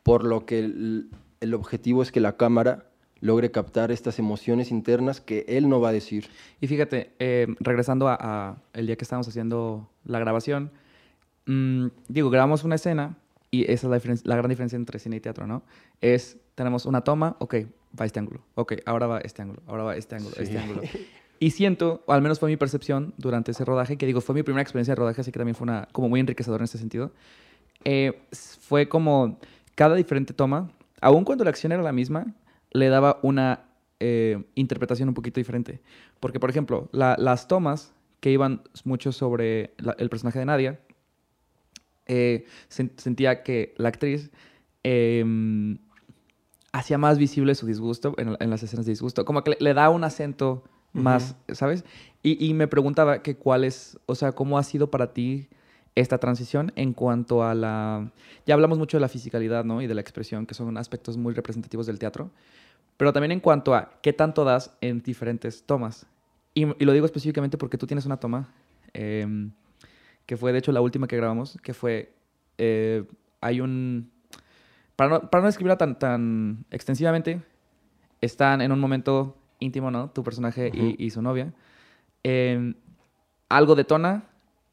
por 0.03 0.23
lo 0.23 0.45
que 0.45 0.59
el, 0.59 1.09
el 1.41 1.53
objetivo 1.53 2.01
es 2.01 2.11
que 2.11 2.19
la 2.19 2.37
cámara 2.37 2.85
logre 3.19 3.49
captar 3.49 3.91
estas 3.91 4.19
emociones 4.19 4.71
internas 4.71 5.21
que 5.21 5.45
él 5.47 5.67
no 5.69 5.79
va 5.79 5.89
a 5.89 5.93
decir. 5.93 6.29
Y 6.61 6.67
fíjate, 6.67 7.13
eh, 7.19 7.47
regresando 7.59 8.07
a, 8.07 8.17
a 8.19 8.57
el 8.73 8.87
día 8.87 8.95
que 8.95 9.03
estábamos 9.03 9.27
haciendo 9.27 9.89
la 10.03 10.19
grabación, 10.19 10.71
mm, 11.47 11.87
digo, 12.07 12.29
grabamos 12.29 12.63
una 12.63 12.75
escena 12.75 13.17
y 13.51 13.69
esa 13.71 13.95
es 13.95 14.25
la, 14.25 14.35
gran 14.35 14.49
diferencia 14.49 14.75
entre 14.75 14.99
cine 14.99 15.17
y 15.17 15.19
teatro, 15.19 15.47
¿no? 15.47 15.63
Es, 16.01 16.37
tenemos 16.55 16.85
una 16.85 17.01
toma, 17.01 17.35
ok, 17.39 17.55
va 17.99 18.05
este 18.05 18.19
ángulo, 18.19 18.41
ok, 18.55 18.73
ahora 18.85 19.07
va 19.07 19.19
este 19.19 19.41
ángulo, 19.41 19.61
ahora 19.67 19.83
va 19.83 19.95
este 19.95 20.15
ángulo, 20.15 20.35
este 20.39 20.57
ángulo. 20.57 20.81
Y 21.37 21.51
siento, 21.51 22.01
o 22.05 22.13
al 22.13 22.21
menos 22.21 22.39
fue 22.39 22.47
mi 22.49 22.55
percepción 22.55 23.13
durante 23.17 23.51
ese 23.51 23.65
rodaje, 23.65 23.97
que 23.97 24.05
digo, 24.05 24.21
fue 24.21 24.33
mi 24.33 24.41
primera 24.43 24.61
experiencia 24.61 24.93
de 24.93 24.95
rodaje, 24.95 25.19
así 25.19 25.33
que 25.33 25.37
también 25.39 25.53
fue 25.55 25.65
una, 25.65 25.85
como 25.91 26.07
muy 26.07 26.21
enriquecedora 26.21 26.61
en 26.61 26.65
ese 26.65 26.77
sentido. 26.77 27.11
Eh, 27.83 28.21
fue 28.61 28.87
como 28.87 29.37
cada 29.75 29.95
diferente 29.95 30.33
toma, 30.33 30.71
aun 31.01 31.25
cuando 31.25 31.43
la 31.43 31.49
acción 31.49 31.73
era 31.73 31.83
la 31.83 31.91
misma, 31.91 32.25
le 32.71 32.87
daba 32.87 33.19
una 33.21 33.65
eh, 33.99 34.43
interpretación 34.55 35.09
un 35.09 35.13
poquito 35.15 35.39
diferente. 35.39 35.81
Porque, 36.21 36.39
por 36.39 36.49
ejemplo, 36.49 36.87
la- 36.93 37.15
las 37.19 37.47
tomas 37.47 37.93
que 38.21 38.31
iban 38.31 38.61
mucho 38.85 39.11
sobre 39.11 39.73
la- 39.77 39.95
el 39.99 40.09
personaje 40.09 40.39
de 40.39 40.45
Nadia, 40.45 40.79
eh, 42.07 42.45
sen- 42.69 42.91
sentía 42.97 43.43
que 43.43 43.73
la 43.77 43.89
actriz 43.89 44.31
em, 44.83 45.77
hacía 46.71 46.97
más 46.97 47.17
visible 47.17 47.55
su 47.55 47.65
disgusto 47.65 48.13
en, 48.17 48.35
en 48.39 48.49
las 48.49 48.63
escenas 48.63 48.85
de 48.85 48.91
disgusto. 48.91 49.25
Como 49.25 49.43
que 49.43 49.51
le, 49.51 49.57
le 49.59 49.73
da 49.73 49.89
un 49.89 50.03
acento 50.03 50.63
más, 50.93 51.35
¿sabes? 51.53 51.83
Y, 52.23 52.43
y 52.45 52.53
me 52.53 52.67
preguntaba 52.67 53.21
que 53.21 53.35
cuál 53.35 53.63
es, 53.63 53.97
o 54.05 54.15
sea, 54.15 54.31
cómo 54.31 54.57
ha 54.57 54.63
sido 54.63 54.89
para 54.89 55.13
ti 55.13 55.47
esta 55.95 56.17
transición 56.17 56.71
en 56.75 56.93
cuanto 56.93 57.43
a 57.43 57.53
la... 57.53 58.11
Ya 58.45 58.53
hablamos 58.53 58.77
mucho 58.77 58.97
de 58.97 59.01
la 59.01 59.07
fisicalidad, 59.09 59.63
¿no? 59.63 59.81
Y 59.81 59.87
de 59.87 59.93
la 59.93 60.01
expresión, 60.01 60.45
que 60.45 60.53
son 60.53 60.77
aspectos 60.77 61.17
muy 61.17 61.33
representativos 61.33 61.85
del 61.85 61.99
teatro. 61.99 62.31
Pero 62.97 63.11
también 63.13 63.31
en 63.31 63.39
cuanto 63.39 63.73
a 63.75 63.91
qué 64.01 64.13
tanto 64.13 64.43
das 64.45 64.75
en 64.81 65.01
diferentes 65.01 65.63
tomas. 65.63 66.05
Y, 66.53 66.65
y 66.81 66.85
lo 66.85 66.93
digo 66.93 67.05
específicamente 67.05 67.57
porque 67.57 67.77
tú 67.77 67.87
tienes 67.87 68.05
una 68.05 68.17
toma, 68.17 68.53
em, 68.93 69.51
que 70.25 70.37
fue 70.37 70.51
de 70.51 70.59
hecho 70.59 70.71
la 70.71 70.81
última 70.81 71.07
que 71.07 71.17
grabamos, 71.17 71.57
que 71.61 71.73
fue, 71.73 72.13
eh, 72.57 73.03
hay 73.41 73.61
un... 73.61 74.11
Para 74.95 75.09
no, 75.09 75.29
para 75.29 75.41
no 75.41 75.47
describirla 75.47 75.77
tan, 75.77 75.99
tan 75.99 76.65
extensivamente, 76.71 77.41
están 78.21 78.61
en 78.61 78.71
un 78.71 78.79
momento 78.79 79.37
íntimo, 79.59 79.91
¿no? 79.91 80.09
Tu 80.09 80.23
personaje 80.23 80.71
y- 80.73 81.09
su 81.09 81.21
novia. 81.21 81.53
Em, 82.23 82.73
algo 83.49 83.75
detona 83.75 84.23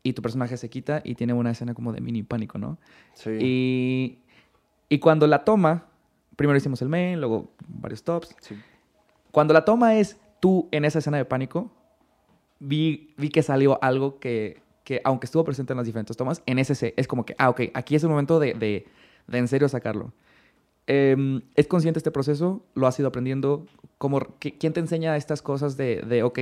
y 0.02 0.12
tu 0.12 0.22
personaje 0.22 0.56
se 0.56 0.70
quita 0.70 1.02
y 1.04 1.14
tiene 1.16 1.32
una 1.32 1.50
escena 1.50 1.74
como 1.74 1.92
de 1.92 2.00
mini 2.00 2.22
pánico, 2.22 2.58
¿no? 2.58 2.78
Sí. 3.14 3.30
Y, 3.40 4.18
y 4.88 4.98
cuando 5.00 5.26
la 5.26 5.44
toma, 5.44 5.86
primero 6.36 6.56
hicimos 6.56 6.80
el 6.82 6.88
main, 6.88 7.18
luego 7.20 7.50
varios 7.68 8.02
tops. 8.04 8.34
Sí. 8.40 8.56
Cuando 9.32 9.52
la 9.54 9.64
toma 9.64 9.96
es 9.96 10.18
tú 10.40 10.68
en 10.70 10.84
esa 10.84 11.00
escena 11.00 11.16
de 11.16 11.24
pánico, 11.24 11.70
vi, 12.60 13.12
vi 13.16 13.28
que 13.28 13.42
salió 13.42 13.78
algo 13.82 14.18
que, 14.18 14.62
que, 14.84 15.00
aunque 15.04 15.26
estuvo 15.26 15.44
presente 15.44 15.72
en 15.72 15.76
las 15.76 15.86
diferentes 15.86 16.16
tomas, 16.16 16.42
en 16.46 16.58
ese 16.58 16.74
se- 16.74 16.94
es 16.96 17.06
como 17.06 17.24
que, 17.24 17.34
ah, 17.38 17.50
ok, 17.50 17.60
aquí 17.74 17.94
es 17.94 18.02
el 18.02 18.08
momento 18.10 18.38
de, 18.40 18.54
de, 18.54 18.86
de 19.28 19.38
en 19.38 19.48
serio 19.48 19.68
sacarlo. 19.68 20.12
Em, 20.86 21.42
¿Es 21.54 21.66
consciente 21.68 21.98
este 21.98 22.10
proceso? 22.10 22.64
¿Lo 22.74 22.86
has 22.86 22.98
ido 22.98 23.08
aprendiendo? 23.08 23.66
¿Cómo, 23.98 24.20
qué- 24.40 24.58
¿Quién 24.58 24.72
te 24.72 24.80
enseña 24.80 25.16
estas 25.16 25.40
cosas 25.42 25.76
de, 25.76 26.02
de, 26.02 26.22
ok, 26.24 26.38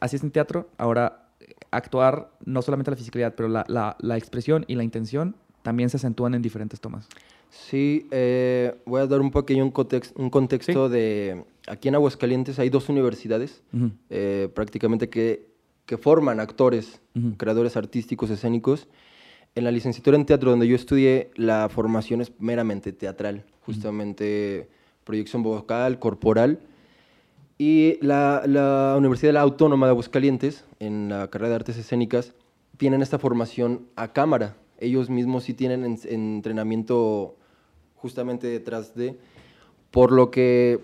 así 0.00 0.16
es 0.16 0.22
en 0.24 0.32
teatro, 0.32 0.68
ahora 0.76 1.28
eh, 1.40 1.54
actuar, 1.70 2.32
no 2.44 2.62
solamente 2.62 2.90
la 2.90 2.96
fisicalidad, 2.96 3.34
pero 3.36 3.48
la, 3.48 3.64
la, 3.68 3.96
la 4.00 4.16
expresión 4.16 4.64
y 4.66 4.74
la 4.74 4.82
intención 4.82 5.36
también 5.62 5.88
se 5.90 5.98
acentúan 5.98 6.34
en 6.34 6.42
diferentes 6.42 6.80
tomas? 6.80 7.06
Sí, 7.50 8.08
eh, 8.10 8.74
voy 8.86 9.00
a 9.02 9.06
dar 9.06 9.20
un 9.20 9.30
pequeño 9.30 9.64
un 9.64 9.72
context- 9.72 10.12
un 10.16 10.30
contexto 10.30 10.88
de... 10.88 11.44
Aquí 11.68 11.88
en 11.88 11.94
Aguascalientes 11.94 12.58
hay 12.58 12.70
dos 12.70 12.88
universidades 12.88 13.62
eh, 14.08 14.48
prácticamente 14.54 15.08
que, 15.08 15.49
que 15.90 15.98
forman 15.98 16.38
actores, 16.38 17.00
creadores 17.36 17.76
artísticos, 17.76 18.30
escénicos. 18.30 18.86
En 19.56 19.64
la 19.64 19.72
licenciatura 19.72 20.16
en 20.16 20.24
teatro 20.24 20.52
donde 20.52 20.68
yo 20.68 20.76
estudié, 20.76 21.32
la 21.34 21.68
formación 21.68 22.20
es 22.20 22.30
meramente 22.38 22.92
teatral, 22.92 23.42
justamente 23.66 24.68
proyección 25.02 25.42
vocal, 25.42 25.98
corporal. 25.98 26.60
Y 27.58 27.98
la, 28.02 28.44
la 28.46 28.94
Universidad 28.96 29.30
de 29.30 29.32
la 29.32 29.40
Autónoma 29.40 29.86
de 29.86 29.90
Aguascalientes, 29.90 30.64
en 30.78 31.08
la 31.08 31.26
carrera 31.28 31.48
de 31.48 31.54
artes 31.56 31.76
escénicas, 31.76 32.34
tienen 32.76 33.02
esta 33.02 33.18
formación 33.18 33.88
a 33.96 34.12
cámara. 34.12 34.54
Ellos 34.78 35.10
mismos 35.10 35.42
sí 35.42 35.54
tienen 35.54 35.84
en- 35.84 35.98
entrenamiento 36.08 37.34
justamente 37.96 38.46
detrás 38.46 38.94
de, 38.94 39.18
por 39.90 40.12
lo 40.12 40.30
que 40.30 40.78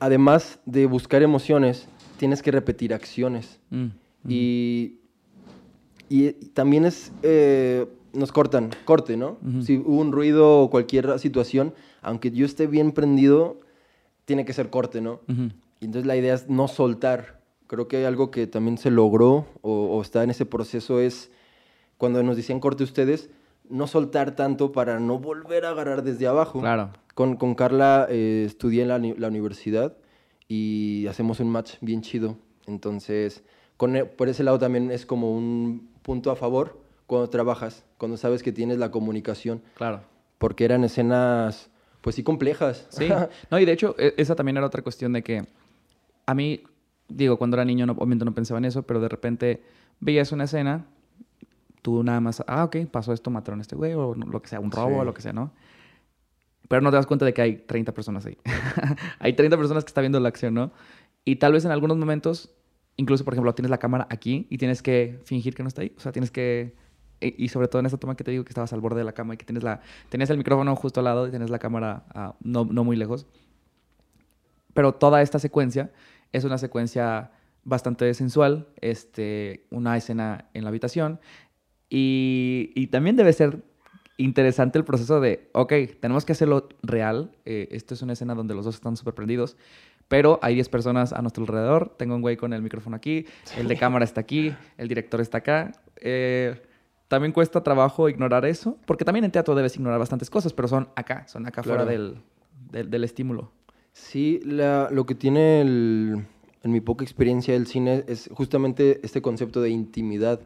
además 0.00 0.58
de 0.66 0.86
buscar 0.86 1.22
emociones, 1.22 1.86
tienes 2.18 2.42
que 2.42 2.50
repetir 2.50 2.92
acciones. 2.92 3.60
Mm, 3.70 3.90
Y, 4.28 5.00
y 6.08 6.32
también 6.54 6.84
es, 6.84 7.12
eh, 7.22 7.86
nos 8.12 8.32
cortan, 8.32 8.70
corte, 8.84 9.16
¿no? 9.16 9.38
Ujú. 9.46 9.62
Si 9.62 9.78
hubo 9.78 10.00
un 10.00 10.12
ruido 10.12 10.60
o 10.60 10.70
cualquier 10.70 11.18
situación, 11.18 11.74
aunque 12.00 12.30
yo 12.30 12.46
esté 12.46 12.66
bien 12.66 12.92
prendido, 12.92 13.60
tiene 14.24 14.44
que 14.44 14.52
ser 14.52 14.70
corte, 14.70 15.00
¿no? 15.00 15.20
Ujú. 15.28 15.50
Y 15.80 15.86
entonces 15.86 16.06
la 16.06 16.16
idea 16.16 16.34
es 16.34 16.48
no 16.48 16.68
soltar. 16.68 17.42
Creo 17.66 17.88
que 17.88 17.98
hay 17.98 18.04
algo 18.04 18.30
que 18.30 18.46
también 18.46 18.78
se 18.78 18.90
logró 18.90 19.46
o, 19.62 19.86
o 19.86 20.02
está 20.02 20.22
en 20.22 20.30
ese 20.30 20.46
proceso 20.46 21.00
es, 21.00 21.30
cuando 21.98 22.22
nos 22.22 22.36
decían 22.36 22.60
corte 22.60 22.84
ustedes, 22.84 23.30
no 23.68 23.86
soltar 23.86 24.36
tanto 24.36 24.72
para 24.72 25.00
no 25.00 25.18
volver 25.18 25.64
a 25.64 25.70
agarrar 25.70 26.02
desde 26.02 26.26
abajo. 26.26 26.60
Claro. 26.60 26.90
Con, 27.14 27.36
con 27.36 27.54
Carla 27.54 28.06
eh, 28.10 28.44
estudié 28.46 28.82
en 28.82 28.88
la, 28.88 28.98
la 28.98 29.28
universidad 29.28 29.96
y 30.48 31.06
hacemos 31.08 31.40
un 31.40 31.48
match 31.48 31.74
bien 31.80 32.02
chido. 32.02 32.36
Entonces, 32.66 33.44
con 33.76 33.96
e- 33.96 34.04
por 34.04 34.28
ese 34.28 34.42
lado 34.44 34.58
también 34.58 34.90
es 34.90 35.06
como 35.06 35.32
un 35.36 35.88
punto 36.02 36.30
a 36.30 36.36
favor 36.36 36.78
cuando 37.06 37.28
trabajas, 37.30 37.84
cuando 37.98 38.16
sabes 38.16 38.42
que 38.42 38.52
tienes 38.52 38.78
la 38.78 38.90
comunicación, 38.90 39.62
Claro. 39.76 40.00
porque 40.38 40.64
eran 40.64 40.84
escenas, 40.84 41.70
pues 42.00 42.16
sí, 42.16 42.22
complejas. 42.22 42.86
Sí. 42.90 43.08
No, 43.50 43.58
y 43.58 43.64
de 43.64 43.72
hecho, 43.72 43.94
e- 43.98 44.14
esa 44.16 44.34
también 44.34 44.56
era 44.56 44.66
otra 44.66 44.82
cuestión 44.82 45.12
de 45.12 45.22
que 45.22 45.44
a 46.26 46.34
mí, 46.34 46.62
digo, 47.08 47.36
cuando 47.36 47.56
era 47.56 47.64
niño, 47.64 47.86
no, 47.86 47.92
obviamente 47.92 48.24
no 48.24 48.34
pensaba 48.34 48.58
en 48.58 48.64
eso, 48.66 48.82
pero 48.82 49.00
de 49.00 49.08
repente 49.08 49.62
veías 50.00 50.32
una 50.32 50.44
escena, 50.44 50.86
tú 51.82 52.02
nada 52.02 52.20
más, 52.20 52.42
ah, 52.46 52.64
ok, 52.64 52.76
pasó 52.90 53.12
esto, 53.12 53.30
mataron 53.30 53.58
a 53.60 53.62
este 53.62 53.76
güey, 53.76 53.92
o 53.94 54.14
lo 54.14 54.40
que 54.40 54.48
sea, 54.48 54.60
un 54.60 54.70
robo, 54.70 54.90
Sí. 54.90 55.00
o 55.00 55.04
lo 55.04 55.12
que 55.14 55.22
sea, 55.22 55.32
¿no? 55.34 55.50
Pero 56.68 56.80
no 56.80 56.90
te 56.90 56.96
das 56.96 57.06
cuenta 57.06 57.26
de 57.26 57.34
que 57.34 57.42
hay 57.42 57.56
30 57.58 57.92
personas 57.92 58.24
ahí. 58.24 58.38
hay 59.18 59.34
30 59.34 59.56
personas 59.58 59.84
que 59.84 59.88
están 59.88 60.02
viendo 60.02 60.18
la 60.20 60.28
acción, 60.30 60.54
¿no? 60.54 60.70
Y 61.26 61.36
tal 61.36 61.52
vez 61.52 61.64
en 61.66 61.70
algunos 61.72 61.98
momentos, 61.98 62.50
incluso, 62.96 63.24
por 63.24 63.34
ejemplo, 63.34 63.54
tienes 63.54 63.70
la 63.70 63.78
cámara 63.78 64.06
aquí 64.10 64.46
y 64.50 64.58
tienes 64.58 64.82
que 64.82 65.20
fingir 65.24 65.54
que 65.54 65.62
no 65.62 65.68
está 65.68 65.82
ahí. 65.82 65.92
O 65.96 66.00
sea, 66.00 66.12
tienes 66.12 66.30
que... 66.30 66.74
Y 67.20 67.44
y 67.44 67.48
sobre 67.48 67.68
todo 67.68 67.80
en 67.80 67.86
esta 67.86 67.98
toma 67.98 68.16
que 68.16 68.24
te 68.24 68.30
digo 68.30 68.44
que 68.44 68.50
estabas 68.50 68.72
al 68.72 68.80
borde 68.80 68.98
de 68.98 69.04
la 69.04 69.12
cama 69.12 69.34
y 69.34 69.36
que 69.36 69.46
tienes, 69.46 69.62
la, 69.62 69.80
tenías 70.10 70.30
el 70.30 70.38
micrófono 70.38 70.74
justo 70.76 71.00
al 71.00 71.04
lado 71.04 71.26
y 71.26 71.30
tienes 71.30 71.50
la 71.50 71.58
cámara 71.58 72.04
ah, 72.14 72.34
no, 72.40 72.64
no 72.64 72.84
muy 72.84 72.96
lejos. 72.96 73.26
Pero 74.74 74.94
toda 74.94 75.22
esta 75.22 75.38
secuencia 75.38 75.92
es 76.32 76.44
una 76.44 76.58
secuencia 76.58 77.30
bastante 77.62 78.12
sensual, 78.14 78.68
este, 78.80 79.66
una 79.70 79.96
escena 79.96 80.50
en 80.52 80.64
la 80.64 80.68
habitación. 80.68 81.20
Y, 81.88 82.72
y 82.74 82.88
también 82.88 83.16
debe 83.16 83.32
ser 83.32 83.62
interesante 84.16 84.78
el 84.78 84.84
proceso 84.84 85.20
de, 85.20 85.48
ok, 85.52 85.72
tenemos 86.00 86.24
que 86.24 86.32
hacerlo 86.32 86.68
real. 86.82 87.32
eh, 87.44 87.68
esto 87.70 87.94
es 87.94 88.02
una 88.02 88.12
escena 88.12 88.34
donde 88.34 88.54
los 88.54 88.64
dos 88.64 88.74
están 88.74 88.96
súper 88.96 89.14
prendidos. 89.14 89.56
Pero 90.08 90.38
hay 90.42 90.54
10 90.54 90.68
personas 90.68 91.12
a 91.12 91.22
nuestro 91.22 91.42
alrededor. 91.44 91.94
Tengo 91.96 92.14
un 92.14 92.20
güey 92.22 92.36
con 92.36 92.52
el 92.52 92.62
micrófono 92.62 92.96
aquí, 92.96 93.26
el 93.56 93.68
de 93.68 93.76
cámara 93.76 94.04
está 94.04 94.20
aquí, 94.20 94.54
el 94.76 94.88
director 94.88 95.20
está 95.20 95.38
acá. 95.38 95.72
Eh, 95.96 96.60
también 97.08 97.32
cuesta 97.32 97.62
trabajo 97.62 98.08
ignorar 98.08 98.44
eso, 98.44 98.76
porque 98.86 99.04
también 99.04 99.24
en 99.24 99.30
teatro 99.30 99.54
debes 99.54 99.74
ignorar 99.76 99.98
bastantes 99.98 100.28
cosas, 100.30 100.52
pero 100.52 100.68
son 100.68 100.88
acá, 100.96 101.26
son 101.28 101.46
acá 101.46 101.62
fuera 101.62 101.84
Claro. 101.84 101.90
del, 101.90 102.16
del, 102.70 102.90
del 102.90 103.04
estímulo. 103.04 103.50
Sí, 103.92 104.40
la- 104.44 104.88
lo 104.90 105.06
que 105.06 105.14
tiene 105.14 105.60
el- 105.60 106.26
en 106.62 106.70
mi 106.72 106.80
poca 106.80 107.04
experiencia 107.04 107.54
del 107.54 107.66
cine 107.66 108.04
es 108.08 108.28
justamente 108.32 109.00
este 109.04 109.22
concepto 109.22 109.60
de 109.60 109.70
intimidad. 109.70 110.40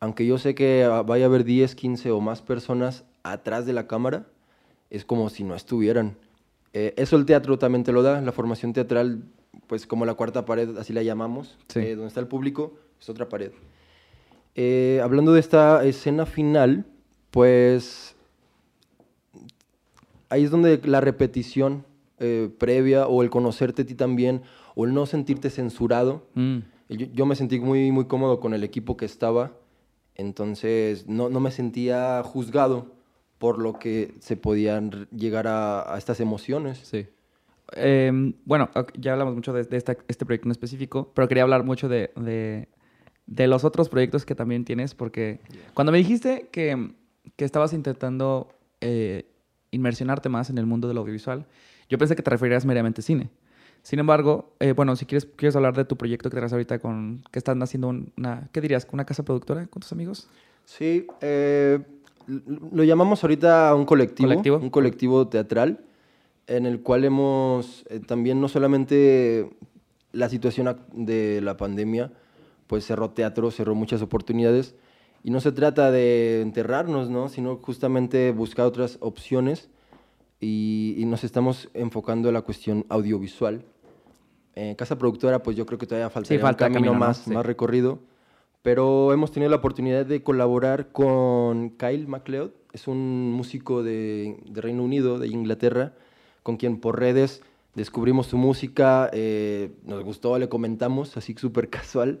Aunque 0.00 0.26
yo 0.26 0.38
sé 0.38 0.54
que 0.54 0.86
vaya 1.06 1.24
a 1.26 1.28
haber 1.28 1.44
10, 1.44 1.74
15 1.74 2.10
o 2.10 2.20
más 2.20 2.42
personas 2.42 3.04
atrás 3.22 3.66
de 3.66 3.72
la 3.72 3.86
cámara, 3.86 4.26
es 4.90 5.04
como 5.04 5.28
si 5.30 5.44
no 5.44 5.54
estuvieran. 5.54 6.16
Eh, 6.72 6.94
eso 6.96 7.16
el 7.16 7.26
teatro 7.26 7.58
también 7.58 7.82
te 7.84 7.92
lo 7.92 8.02
da, 8.02 8.20
la 8.20 8.32
formación 8.32 8.72
teatral, 8.72 9.24
pues 9.66 9.86
como 9.86 10.04
la 10.04 10.14
cuarta 10.14 10.44
pared, 10.44 10.76
así 10.78 10.92
la 10.92 11.02
llamamos, 11.02 11.58
Sí. 11.68 11.80
eh, 11.80 11.94
donde 11.94 12.08
está 12.08 12.20
el 12.20 12.28
público, 12.28 12.74
es 13.00 13.08
otra 13.08 13.28
pared. 13.28 13.50
Eh, 14.54 15.00
hablando 15.02 15.32
de 15.32 15.40
esta 15.40 15.84
escena 15.84 16.26
final, 16.26 16.84
pues 17.30 18.14
ahí 20.28 20.44
es 20.44 20.50
donde 20.50 20.80
la 20.84 21.00
repetición 21.00 21.84
eh, 22.18 22.50
previa 22.58 23.06
o 23.06 23.22
el 23.22 23.30
conocerte 23.30 23.82
a 23.82 23.86
ti 23.86 23.94
también 23.94 24.42
o 24.74 24.84
el 24.84 24.92
no 24.94 25.06
sentirte 25.06 25.50
censurado. 25.50 26.26
Mm. 26.34 26.58
Yo, 26.90 27.06
yo 27.12 27.26
me 27.26 27.36
sentí 27.36 27.58
muy, 27.60 27.90
muy 27.92 28.04
cómodo 28.06 28.40
con 28.40 28.52
el 28.52 28.62
equipo 28.64 28.96
que 28.96 29.04
estaba, 29.04 29.52
entonces 30.16 31.06
no, 31.08 31.28
no 31.30 31.40
me 31.40 31.50
sentía 31.50 32.22
juzgado 32.24 32.86
por 33.40 33.58
lo 33.58 33.78
que 33.78 34.14
se 34.20 34.36
podían 34.36 35.08
llegar 35.10 35.46
a, 35.46 35.94
a 35.94 35.96
estas 35.96 36.20
emociones. 36.20 36.78
Sí. 36.84 37.06
Em, 37.72 38.34
bueno, 38.44 38.68
ya 38.98 39.12
hablamos 39.14 39.34
mucho 39.34 39.52
de, 39.54 39.64
de 39.64 39.76
esta- 39.78 39.96
este 40.08 40.26
proyecto 40.26 40.46
en 40.48 40.52
específico, 40.52 41.10
pero 41.14 41.26
quería 41.26 41.42
hablar 41.44 41.64
mucho 41.64 41.88
de, 41.88 42.10
de- 42.16 42.68
de 43.26 43.46
los 43.46 43.64
otros 43.64 43.88
proyectos 43.88 44.26
que 44.26 44.34
también 44.34 44.64
tienes, 44.66 44.94
porque 44.94 45.40
cuando 45.72 45.90
me 45.90 45.96
dijiste 45.98 46.48
que, 46.52 46.92
que 47.36 47.44
estabas 47.46 47.72
intentando 47.72 48.48
eh, 48.82 49.24
inmersionarte 49.70 50.28
más 50.28 50.50
en 50.50 50.58
el 50.58 50.66
mundo 50.66 50.86
del 50.88 50.98
audiovisual, 50.98 51.46
yo 51.88 51.96
pensé 51.96 52.14
que 52.16 52.22
te 52.22 52.30
referías 52.30 52.66
meramente 52.66 53.00
a 53.00 53.04
cine. 53.04 53.30
Sin 53.82 54.00
embargo, 54.00 54.52
eh, 54.60 54.72
bueno, 54.72 54.96
si 54.96 55.06
quieres, 55.06 55.26
quieres 55.36 55.56
hablar 55.56 55.74
de 55.76 55.86
tu 55.86 55.96
proyecto 55.96 56.28
que 56.28 56.36
traes 56.36 56.52
ahorita 56.52 56.78
con 56.78 57.22
que 57.30 57.38
están 57.38 57.62
haciendo 57.62 57.88
un- 57.88 58.12
una, 58.18 58.50
¿qué 58.52 58.60
dirías? 58.60 58.86
¿Una 58.92 59.06
casa 59.06 59.22
productora 59.22 59.66
con 59.68 59.80
tus 59.80 59.92
amigos? 59.92 60.28
Sí, 60.66 61.06
eh, 61.22 61.78
lo 62.72 62.84
llamamos 62.84 63.22
ahorita 63.24 63.74
un 63.74 63.84
colectivo, 63.84 64.28
¿Colectivo? 64.28 64.56
un 64.58 64.70
colectivo 64.70 65.28
teatral, 65.28 65.80
en 66.46 66.66
el 66.66 66.80
cual 66.80 67.04
hemos 67.04 67.84
eh, 67.88 68.00
también 68.00 68.40
no 68.40 68.48
solamente 68.48 69.50
la 70.12 70.28
situación 70.28 70.66
ac- 70.66 70.86
de 70.92 71.40
la 71.40 71.56
pandemia, 71.56 72.12
pues 72.66 72.84
cerró 72.86 73.10
teatro, 73.10 73.50
cerró 73.50 73.74
muchas 73.74 74.02
oportunidades, 74.02 74.74
y 75.22 75.30
no 75.30 75.40
se 75.40 75.52
trata 75.52 75.90
de 75.90 76.40
enterrarnos, 76.40 77.10
¿no? 77.10 77.28
sino 77.28 77.56
justamente 77.56 78.30
buscar 78.32 78.66
otras 78.66 78.96
opciones, 79.00 79.68
y, 80.40 80.94
y 80.96 81.04
nos 81.04 81.22
estamos 81.24 81.68
enfocando 81.74 82.28
en 82.28 82.34
la 82.34 82.42
cuestión 82.42 82.86
audiovisual. 82.88 83.62
En 84.54 84.74
Casa 84.74 84.96
Productora, 84.98 85.42
pues 85.42 85.56
yo 85.56 85.66
creo 85.66 85.78
que 85.78 85.86
todavía 85.86 86.08
falta 86.10 86.28
falta 86.38 86.66
un 86.66 86.72
camino, 86.72 86.92
camino, 86.92 86.92
¿no? 86.94 86.98
más, 86.98 87.18
Sí. 87.18 87.30
más 87.30 87.44
recorrido. 87.46 87.98
Pero 88.62 89.12
hemos 89.12 89.32
tenido 89.32 89.50
la 89.50 89.56
oportunidad 89.56 90.04
de 90.04 90.22
colaborar 90.22 90.92
con 90.92 91.70
Kyle 91.70 92.06
MacLeod, 92.06 92.50
es 92.72 92.86
un 92.88 93.32
músico 93.32 93.82
de, 93.82 94.36
de 94.46 94.60
Reino 94.60 94.82
Unido, 94.84 95.18
de 95.18 95.28
Inglaterra, 95.28 95.94
con 96.42 96.56
quien 96.56 96.78
por 96.78 97.00
redes 97.00 97.42
descubrimos 97.74 98.26
su 98.26 98.36
música, 98.36 99.08
eh, 99.12 99.70
nos 99.84 100.04
gustó, 100.04 100.38
le 100.38 100.48
comentamos, 100.48 101.16
así 101.16 101.34
súper 101.38 101.70
casual, 101.70 102.20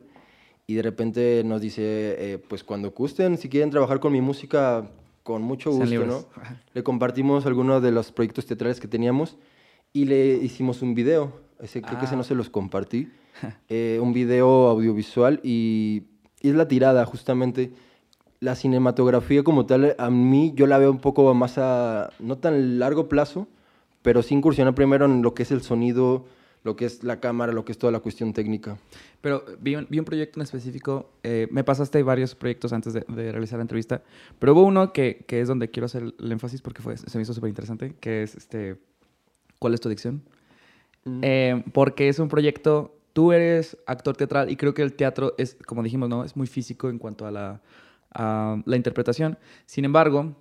y 0.66 0.74
de 0.74 0.82
repente 0.82 1.42
nos 1.44 1.60
dice, 1.60 1.82
eh, 1.84 2.38
pues 2.38 2.64
cuando 2.64 2.90
gusten, 2.92 3.36
si 3.36 3.48
quieren 3.48 3.70
trabajar 3.70 4.00
con 4.00 4.12
mi 4.12 4.20
música, 4.20 4.90
con 5.22 5.42
mucho 5.42 5.70
gusto. 5.72 6.06
¿no? 6.06 6.24
Le 6.74 6.82
compartimos 6.82 7.44
algunos 7.44 7.82
de 7.82 7.90
los 7.90 8.12
proyectos 8.12 8.46
teatrales 8.46 8.80
que 8.80 8.88
teníamos 8.88 9.36
y 9.92 10.06
le 10.06 10.36
hicimos 10.36 10.80
un 10.82 10.94
video. 10.94 11.32
Ese, 11.60 11.82
creo 11.82 11.98
que 11.98 12.06
ese 12.06 12.14
Ah. 12.14 12.18
no 12.18 12.24
se 12.24 12.34
los 12.34 12.48
compartí. 12.50 13.08
Eh, 13.68 13.98
un 14.02 14.12
video 14.12 14.68
audiovisual 14.68 15.40
y 15.42 16.02
es 16.48 16.54
la 16.54 16.68
tirada, 16.68 17.04
justamente. 17.04 17.72
La 18.40 18.54
cinematografía 18.54 19.44
como 19.44 19.66
tal, 19.66 19.94
a 19.98 20.10
mí 20.10 20.52
yo 20.54 20.66
la 20.66 20.78
veo 20.78 20.90
un 20.90 21.00
poco 21.00 21.34
más 21.34 21.58
a, 21.58 22.10
no 22.18 22.38
tan 22.38 22.78
largo 22.78 23.08
plazo, 23.08 23.46
pero 24.00 24.22
sí 24.22 24.34
incursionar 24.34 24.74
primero 24.74 25.04
en 25.04 25.20
lo 25.20 25.34
que 25.34 25.42
es 25.42 25.50
el 25.50 25.60
sonido, 25.60 26.24
lo 26.62 26.76
que 26.76 26.86
es 26.86 27.04
la 27.04 27.20
cámara, 27.20 27.52
lo 27.52 27.64
que 27.64 27.72
es 27.72 27.78
toda 27.78 27.92
la 27.92 28.00
cuestión 28.00 28.32
técnica. 28.32 28.78
Pero 29.20 29.44
vi 29.60 29.76
un, 29.76 29.86
vi 29.90 29.98
un 29.98 30.04
proyecto 30.04 30.40
en 30.40 30.44
específico, 30.44 31.10
eh, 31.22 31.48
me 31.50 31.64
pasaste 31.64 32.02
varios 32.02 32.34
proyectos 32.34 32.72
antes 32.72 32.92
de, 32.92 33.04
de 33.08 33.32
realizar 33.32 33.58
la 33.58 33.62
entrevista, 33.62 34.02
pero 34.38 34.52
hubo 34.52 34.62
uno 34.62 34.92
que, 34.92 35.24
que 35.26 35.40
es 35.40 35.48
donde 35.48 35.70
quiero 35.70 35.86
hacer 35.86 36.02
el, 36.18 36.32
énfasis 36.32 36.62
porque 36.62 36.82
fue, 36.82 36.96
se 36.96 37.18
me 37.18 37.22
hizo 37.22 37.34
súper 37.34 37.48
interesante, 37.48 37.94
que 38.00 38.22
es 38.22 38.34
este, 38.34 38.76
¿cuál 39.58 39.74
es 39.74 39.80
tu 39.80 39.88
adicción? 39.88 40.22
Eh, 41.22 41.62
porque 41.72 42.08
es 42.08 42.18
un 42.18 42.28
proyecto, 42.28 42.94
tú 43.12 43.32
eres 43.32 43.76
actor 43.86 44.16
teatral 44.16 44.50
y 44.50 44.56
creo 44.56 44.74
que 44.74 44.82
el 44.82 44.94
teatro 44.94 45.34
es, 45.38 45.56
como 45.66 45.82
dijimos, 45.82 46.08
¿no? 46.08 46.24
Es 46.24 46.36
muy 46.36 46.46
físico 46.46 46.88
en 46.88 46.98
cuanto 46.98 47.26
a 47.26 47.30
la, 47.30 47.60
la 48.64 48.76
interpretación. 48.76 49.38
Sin 49.66 49.84
embargo, 49.84 50.34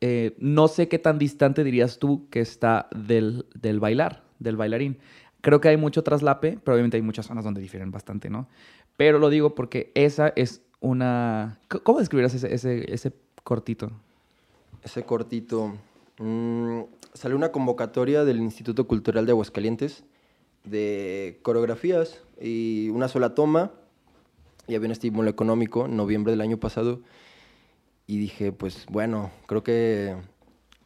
eh, 0.00 0.34
no 0.38 0.68
sé 0.68 0.88
qué 0.88 0.98
tan 0.98 1.18
distante 1.18 1.64
dirías 1.64 1.98
tú 1.98 2.28
que 2.30 2.40
está 2.40 2.88
del, 2.94 3.46
del 3.54 3.80
bailar, 3.80 4.22
del 4.38 4.56
bailarín. 4.56 4.98
Creo 5.42 5.60
que 5.60 5.68
hay 5.68 5.76
mucho 5.76 6.02
traslape, 6.02 6.58
pero 6.62 6.74
obviamente 6.74 6.96
hay 6.96 7.02
muchas 7.02 7.26
zonas 7.26 7.44
donde 7.44 7.60
difieren 7.60 7.90
bastante, 7.90 8.30
¿no? 8.30 8.48
Pero 8.96 9.18
lo 9.18 9.30
digo 9.30 9.54
porque 9.54 9.92
esa 9.94 10.32
es 10.36 10.62
una... 10.80 11.58
¿Cómo 11.82 11.98
describirás 11.98 12.34
ese, 12.34 12.52
ese, 12.52 12.92
ese 12.92 13.12
cortito? 13.44 13.90
Ese 14.82 15.04
cortito. 15.04 15.74
mm, 16.18 16.80
salió 17.14 17.36
una 17.36 17.52
convocatoria 17.52 18.24
del 18.24 18.38
Instituto 18.38 18.86
Cultural 18.86 19.26
de 19.26 19.32
Aguascalientes 19.32 20.04
de 20.64 21.38
coreografías 21.42 22.20
y 22.40 22.88
una 22.90 23.08
sola 23.08 23.34
toma. 23.34 23.72
Y 24.68 24.74
había 24.74 24.86
un 24.86 24.92
estímulo 24.92 25.28
económico 25.30 25.86
en 25.86 25.96
noviembre 25.96 26.30
del 26.30 26.40
año 26.40 26.58
pasado. 26.58 27.00
Y 28.06 28.18
dije, 28.18 28.52
pues 28.52 28.86
bueno, 28.90 29.30
creo 29.46 29.62
que 29.62 30.14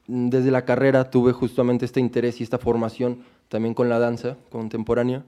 desde 0.07 0.51
la 0.51 0.65
carrera 0.65 1.11
tuve 1.11 1.33
justamente 1.33 1.85
este 1.85 2.01
interés 2.01 2.41
y 2.41 2.45
esta 2.45 2.59
formación 2.59 3.25
también 3.49 3.75
con 3.75 3.89
la 3.89 3.99
danza 3.99 4.37
contemporánea. 4.51 5.25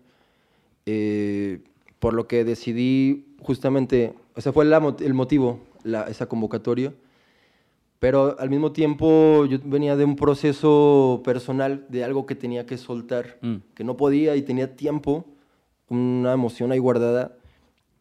Eh, 0.87 1.61
por 1.99 2.15
lo 2.15 2.29
que 2.29 2.45
decidí 2.45 3.27
justamente, 3.41 4.15
o 4.35 4.41
sea, 4.41 4.53
fue 4.53 4.65
el 4.65 5.15
motivo, 5.15 5.61
la- 5.83 6.05
esa 6.05 6.27
convocatoria. 6.27 6.93
Pero 7.99 8.37
al 8.39 8.51
mismo 8.51 8.73
tiempo 8.73 9.47
yo 9.47 9.59
venía 9.65 9.97
de 9.97 10.05
un 10.05 10.17
proceso 10.17 11.23
personal 11.25 11.87
de 11.89 12.05
algo 12.05 12.27
que 12.27 12.35
tenía 12.35 12.67
que 12.67 12.77
soltar, 12.77 13.39
Mm. 13.41 13.57
que 13.75 13.85
no 13.85 13.97
podía 13.97 14.37
y 14.37 14.43
tenía 14.43 14.77
tiempo, 14.77 15.25
una 15.89 16.33
emoción 16.33 16.73
ahí 16.73 16.79
guardada. 16.79 17.37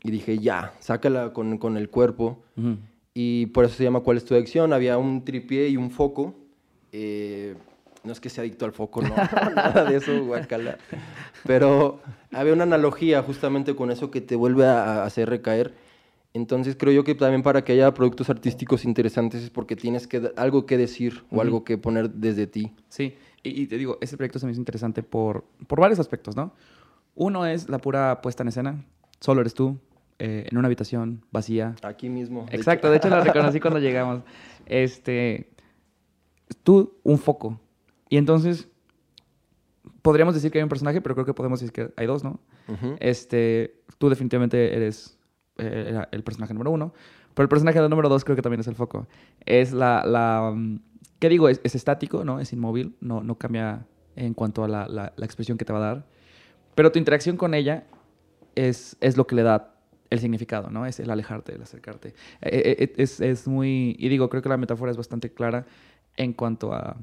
Y 0.03 0.11
dije, 0.11 0.37
ya, 0.37 0.73
sácala 0.79 1.33
con, 1.33 1.57
con 1.57 1.77
el 1.77 1.89
cuerpo. 1.89 2.43
Ujú. 2.57 2.77
Y 3.13 3.47
por 3.47 3.65
eso 3.65 3.75
se 3.75 3.83
llama 3.83 4.01
¿Cuál 4.01 4.17
es 4.17 4.25
tu 4.25 4.35
adicción? 4.35 4.73
Había 4.73 4.97
un 4.97 5.23
tripié 5.23 5.69
y 5.69 5.77
un 5.77 5.89
foco. 5.89 6.35
Eh, 6.91 7.55
no 8.03 8.11
es 8.11 8.19
que 8.19 8.29
sea 8.29 8.41
adicto 8.43 8.65
al 8.65 8.71
foco, 8.73 9.01
no, 9.01 9.09
nada 9.55 9.85
de 9.85 9.95
eso, 9.97 10.23
guacala. 10.25 10.77
Pero 11.45 12.01
había 12.31 12.53
una 12.53 12.63
analogía 12.63 13.23
justamente 13.23 13.75
con 13.75 13.89
eso 13.89 14.11
que 14.11 14.21
te 14.21 14.35
vuelve 14.35 14.65
a 14.65 15.03
hacer 15.05 15.29
recaer. 15.29 15.73
Entonces 16.35 16.75
creo 16.77 16.91
yo 16.91 17.05
que 17.05 17.15
también 17.15 17.43
para 17.43 17.63
que 17.63 17.71
haya 17.71 17.93
productos 17.93 18.29
artísticos 18.29 18.83
interesantes 18.83 19.41
es 19.41 19.49
porque 19.49 19.77
tienes 19.77 20.05
que 20.05 20.33
algo 20.35 20.65
que 20.65 20.77
decir 20.77 21.23
o 21.31 21.39
algo 21.39 21.63
que 21.63 21.77
poner 21.77 22.09
desde 22.09 22.45
ti. 22.45 22.73
Sí, 22.89 23.15
y, 23.41 23.61
y 23.61 23.67
te 23.67 23.77
digo, 23.77 23.97
ese 24.01 24.17
proyecto 24.17 24.37
se 24.37 24.45
me 24.45 24.51
hizo 24.51 24.59
interesante 24.59 25.01
por, 25.01 25.45
por 25.65 25.79
varios 25.79 25.97
aspectos, 25.97 26.35
¿no? 26.35 26.51
Uno 27.15 27.45
es 27.45 27.69
la 27.69 27.77
pura 27.77 28.21
puesta 28.21 28.43
en 28.43 28.49
escena. 28.49 28.85
Solo 29.21 29.39
eres 29.39 29.53
tú, 29.53 29.79
eh, 30.19 30.45
en 30.51 30.57
una 30.57 30.67
habitación 30.67 31.23
vacía. 31.31 31.75
Aquí 31.83 32.09
mismo. 32.09 32.47
de 32.49 32.57
Exacto, 32.57 32.87
hecho. 32.87 32.91
de 32.91 32.97
hecho 32.97 33.09
lo 33.09 33.23
reconocí 33.23 33.61
cuando 33.61 33.79
llegamos. 33.79 34.21
Este, 34.65 35.49
tú, 36.63 36.97
un 37.03 37.17
foco. 37.17 37.61
Y 38.09 38.17
entonces, 38.17 38.67
podríamos 40.01 40.35
decir 40.35 40.51
que 40.51 40.57
hay 40.57 40.63
un 40.63 40.69
personaje, 40.69 40.99
pero 40.99 41.15
creo 41.15 41.25
que 41.25 41.33
podemos 41.33 41.61
decir 41.61 41.71
que 41.71 41.93
hay 41.95 42.07
dos, 42.07 42.25
¿no? 42.25 42.41
Este, 42.99 43.79
tú 43.97 44.09
definitivamente 44.09 44.75
eres 44.75 45.17
eh, 45.57 45.85
era 45.89 46.09
el 46.11 46.23
personaje 46.23 46.53
número 46.53 46.71
uno, 46.71 46.93
pero 47.33 47.43
el 47.43 47.49
personaje 47.49 47.79
número 47.87 48.09
dos 48.09 48.23
creo 48.23 48.35
que 48.35 48.41
también 48.41 48.59
es 48.61 48.67
el 48.67 48.75
foco. 48.75 49.07
Es 49.45 49.71
la, 49.73 50.03
la 50.05 50.51
mm, 50.55 50.79
¿qué 51.19 51.29
digo? 51.29 51.49
Es, 51.49 51.61
es 51.63 51.75
estático, 51.75 52.23
¿no? 52.23 52.39
Es 52.39 52.53
inmóvil, 52.53 52.95
no, 53.01 53.23
no 53.23 53.37
cambia 53.37 53.85
en 54.15 54.33
cuanto 54.33 54.63
a 54.63 54.67
la, 54.67 54.87
la- 54.87 55.13
la 55.15 55.25
expresión 55.25 55.57
que 55.57 55.65
te 55.65 55.73
va 55.73 55.79
a 55.79 55.81
dar, 55.95 56.05
pero 56.75 56.91
tu 56.91 56.99
interacción 56.99 57.37
con 57.37 57.53
ella 57.53 57.85
es, 58.55 58.95
es 59.01 59.17
lo 59.17 59.27
que 59.27 59.35
le 59.35 59.43
da 59.43 59.71
el 60.09 60.19
significado, 60.19 60.69
¿no? 60.69 60.85
Es 60.85 60.99
el 60.99 61.09
alejarte, 61.09 61.53
el 61.55 61.61
acercarte. 61.61 62.09
Eh, 62.41 62.75
eh, 62.79 62.93
es, 62.97 63.19
es 63.19 63.47
muy, 63.47 63.95
y 63.99 64.07
digo, 64.09 64.29
creo 64.29 64.41
que 64.41 64.49
la 64.49 64.57
metáfora 64.57 64.91
es 64.91 64.97
bastante 64.97 65.31
clara 65.33 65.65
en 66.15 66.31
cuanto 66.31 66.73
a, 66.73 66.95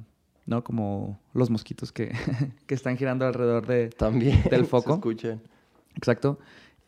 ¿no? 0.46 0.62
Como 0.64 1.18
los 1.34 1.50
mosquitos 1.50 1.92
que, 1.92 2.12
que 2.66 2.74
están 2.74 2.96
girando 2.96 3.26
alrededor 3.26 3.66
de, 3.66 3.88
También. 3.90 4.42
del 4.50 4.60
se 4.64 4.70
foco. 4.70 4.94
escuchan. 4.94 5.40
Exacto. 5.96 6.38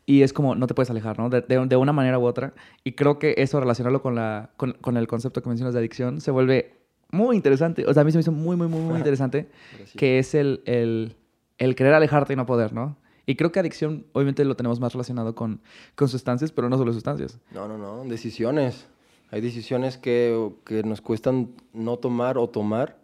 Y 0.07 0.23
es 0.23 0.33
como, 0.33 0.55
no 0.55 0.67
te 0.67 0.75
puedes 0.75 0.91
alejar, 0.91 1.19
¿no? 1.19 1.31
De, 1.31 1.41
de- 1.41 1.67
de 1.67 1.77
una 1.77 1.93
manera 1.93 2.19
u 2.19 2.25
otra. 2.27 2.53
Y 2.85 2.93
creo 2.93 3.19
que 3.19 3.35
eso, 3.39 3.59
relacionarlo 3.59 4.03
con, 4.03 4.15
la, 4.15 4.51
con, 4.57 4.73
con 4.81 4.97
el 4.97 5.07
concepto 5.07 5.43
que 5.43 5.49
mencionas 5.49 5.73
de 5.75 5.81
adicción, 5.81 6.21
se 6.21 6.31
vuelve 6.31 6.75
muy 7.11 7.37
interesante. 7.37 7.87
O 7.87 7.93
sea, 7.95 8.03
a 8.03 8.05
mí 8.05 8.11
se 8.13 8.19
me 8.19 8.23
hizo 8.23 8.33
muy, 8.33 8.57
muy, 8.57 8.69
muy, 8.69 8.81
muy 8.81 8.97
interesante. 8.99 9.49
Gracias. 9.71 9.97
que 9.97 10.19
es 10.19 10.35
el, 10.35 10.63
el, 10.67 11.17
el 11.59 11.75
querer 11.75 11.95
alejarte 11.95 12.35
y 12.35 12.37
no 12.37 12.45
poder, 12.45 12.73
¿no? 12.75 12.97
Y 13.27 13.37
creo 13.37 13.51
que 13.53 13.61
adicción, 13.61 14.05
obviamente, 14.13 14.45
lo 14.45 14.55
tenemos 14.57 14.81
más 14.81 14.93
relacionado 14.93 15.35
con, 15.35 15.63
con 15.95 16.09
sustancias, 16.09 16.53
pero 16.53 16.69
no 16.69 16.77
solo 16.77 16.93
sustancias. 16.93 17.39
No, 17.53 17.67
no, 17.69 17.79
no. 17.79 18.05
Decisiones. 18.05 18.87
Hay 19.31 19.41
decisiones 19.41 19.97
que, 19.97 20.51
que 20.67 20.83
nos 20.83 21.01
cuestan 21.01 21.49
no 21.73 21.97
tomar 21.97 22.37
o 22.37 22.49
tomar 22.51 22.99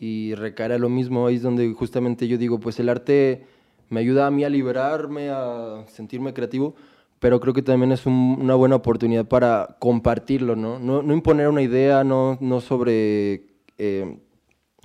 y 0.00 0.34
recaer 0.34 0.72
a 0.72 0.78
lo 0.78 0.88
mismo. 0.88 1.28
Ahí 1.28 1.36
es 1.36 1.42
donde 1.42 1.72
justamente 1.74 2.26
yo 2.26 2.36
digo, 2.38 2.58
pues 2.58 2.80
el 2.80 2.88
arte 2.88 3.46
me 3.90 4.00
ayuda 4.00 4.26
a 4.26 4.30
mí 4.30 4.44
a 4.44 4.48
liberarme, 4.48 5.30
a 5.30 5.84
sentirme 5.88 6.32
creativo, 6.34 6.74
pero 7.18 7.38
creo 7.40 7.54
que 7.54 7.62
también 7.62 7.92
es 7.92 8.04
un- 8.06 8.38
una 8.40 8.54
buena 8.54 8.76
oportunidad 8.76 9.26
para 9.26 9.76
compartirlo, 9.78 10.56
¿no? 10.56 10.78
No, 10.78 11.02
no 11.02 11.12
imponer 11.14 11.48
una 11.48 11.62
idea, 11.62 12.02
no, 12.04 12.36
no 12.40 12.60
sobre 12.60 13.44
eh, 13.78 14.18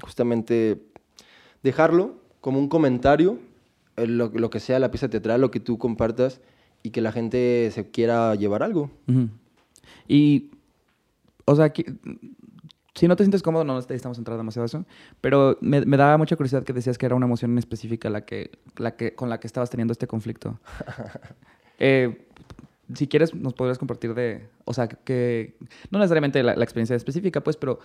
justamente 0.01 0.81
dejarlo 1.63 2.15
como 2.41 2.60
un 2.60 2.69
comentario, 2.69 3.39
eh, 3.97 4.05
lo, 4.07 4.49
que 4.49 4.60
sea 4.60 4.79
la 4.79 4.91
pieza 4.91 5.10
teatral, 5.10 5.41
lo 5.41 5.51
que 5.51 5.60
tú 5.60 5.77
compartas 5.77 6.39
y 6.83 6.91
que 6.91 7.01
la 7.01 7.12
gente 7.12 7.69
se 7.71 7.89
quiera 7.89 8.36
llevar 8.36 8.62
algo. 8.63 8.91
Y, 10.07 10.51
o 11.45 11.55
sea, 11.55 11.65
aquí- 11.65 11.86
si 12.97 13.07
no 13.07 13.15
te 13.15 13.23
sientes 13.23 13.43
cómodo, 13.43 13.63
no 13.63 13.75
necesitamos 13.75 14.17
entrar 14.17 14.38
demasiado 14.38 14.63
a 14.63 14.65
eso, 14.65 14.86
pero 15.21 15.57
me, 15.62 15.86
me 15.86 15.97
da 15.97 16.17
mucha 16.17 16.36
curiosidad 16.36 16.63
que 16.63 16.73
decías 16.73 16.97
que 16.97 17.05
era 17.05 17.15
una 17.15 17.27
emoción 17.27 17.51
en 17.51 17.60
específica 17.60 18.10
la 18.10 18.25
que, 18.25 18.51
la 18.77 18.95
que, 18.95 19.13
con 19.13 19.29
la 19.29 19.39
que 19.39 19.47
estabas 19.47 19.69
teniendo 19.69 19.91
este 19.91 20.07
conflicto. 20.07 20.60
Eh, 21.79 22.25
si 22.95 23.07
quieres, 23.07 23.36
nos 23.36 23.53
podrías 23.53 23.77
compartir 23.77 24.15
de, 24.15 24.49
o 24.65 24.73
sea, 24.73 24.88
que, 24.88 25.55
no 25.91 25.99
necesariamente 25.99 26.41
la, 26.41 26.55
la 26.55 26.63
experiencia 26.63 26.95
específica, 26.95 27.41
pues, 27.41 27.55
pero 27.55 27.77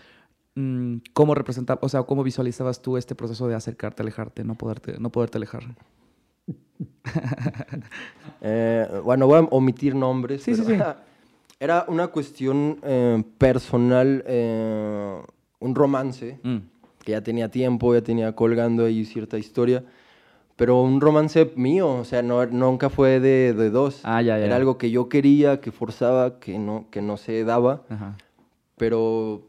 mm, 0.55 0.97
cómo 1.13 1.35
representa, 1.35 1.79
o 1.83 1.91
sea, 1.91 2.03
cómo 2.05 2.23
visualizabas 2.23 2.81
tú 2.81 2.97
este 2.97 3.15
proceso 3.15 3.49
de 3.49 3.55
acercarte, 3.55 4.01
alejarte, 4.01 4.45
no 4.45 4.55
poderte, 4.55 4.99
no 4.99 5.11
poderte 5.11 5.37
alejar. 5.37 5.65
Eh, 8.45 8.89
bueno, 9.05 9.29
voy 9.29 9.39
a 9.39 9.43
omitir 9.51 9.95
nombres. 9.95 10.43
Sí, 10.43 10.57
sí, 10.57 10.65
sí. 10.65 10.77
Era 11.63 11.85
una 11.87 12.09
cuestión 12.09 12.81
eh, 12.83 13.23
personal, 13.39 14.25
eh, 14.27 15.23
un 15.61 15.75
romance 15.77 16.41
Mm. 16.43 16.57
que 17.05 17.13
ya 17.13 17.23
tenía 17.23 17.53
tiempo, 17.53 17.95
ya 17.95 18.01
tenía 18.03 18.35
colgando 18.35 18.85
ahí 18.85 19.05
cierta 19.05 19.39
historia, 19.39 19.85
pero 20.57 20.83
un 20.83 21.01
romance 21.01 21.53
mío, 21.55 21.89
o 22.01 22.05
sea, 22.05 22.21
no, 22.21 22.45
nunca 22.47 22.91
fue 22.91 23.21
de, 23.21 23.55
de 23.55 23.71
dos. 23.71 24.01
Ah, 24.03 24.21
ya, 24.23 24.41
ya. 24.41 24.47
Era 24.47 24.57
algo 24.57 24.77
que 24.77 24.91
yo 24.91 25.09
quería, 25.09 25.61
que 25.61 25.71
forzaba, 25.71 26.41
que 26.41 26.59
no, 26.59 26.87
que 26.91 27.01
no 27.01 27.17
se 27.17 27.45
daba, 27.45 27.85
Ajá. 27.89 28.17
pero 28.77 29.47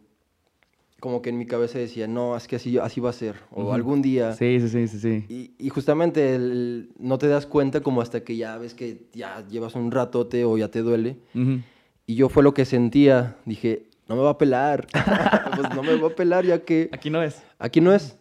como 1.00 1.24
que 1.24 1.32
en 1.32 1.40
mi 1.40 1.48
cabeza 1.48 1.80
decía, 1.80 2.08
no, 2.08 2.38
es 2.38 2.48
que 2.48 2.58
así, 2.58 2.78
así 2.78 3.02
va 3.02 3.10
a 3.10 3.14
ser, 3.14 3.38
o 3.50 3.64
Ujú. 3.64 3.74
algún 3.74 4.04
día. 4.04 4.34
Sí, 4.34 4.60
sí, 4.60 4.70
sí, 4.70 4.88
sí, 4.88 5.00
sí. 5.00 5.26
Y, 5.30 5.52
y 5.58 5.70
justamente 5.70 6.36
el- 6.36 6.92
no 7.00 7.18
te 7.18 7.28
das 7.28 7.48
cuenta 7.48 7.82
como 7.82 8.02
hasta 8.02 8.24
que 8.24 8.38
ya 8.38 8.56
ves 8.60 8.76
que 8.76 9.08
ya 9.14 9.44
llevas 9.48 9.74
un 9.74 9.90
ratote 9.90 10.46
o 10.46 10.60
ya 10.60 10.68
te 10.70 10.84
duele. 10.84 11.18
Ujú. 11.34 11.62
Y 12.06 12.16
yo 12.16 12.30
fue 12.30 12.44
lo 12.44 12.54
que 12.54 12.66
sentía. 12.66 13.38
Dije, 13.46 13.88
no 14.08 14.16
me 14.16 14.22
va 14.22 14.32
a 14.32 14.38
pelar. 14.38 14.88
pues 15.56 15.74
no 15.76 15.84
me 15.84 15.96
va 15.96 16.08
a 16.08 16.16
pelar 16.16 16.46
ya 16.46 16.60
que 16.60 16.90
Aquí 16.92 17.10
no 17.10 17.22
es. 17.22 17.42
aquí 17.60 17.82
no 17.82 17.94
es. 17.94 18.18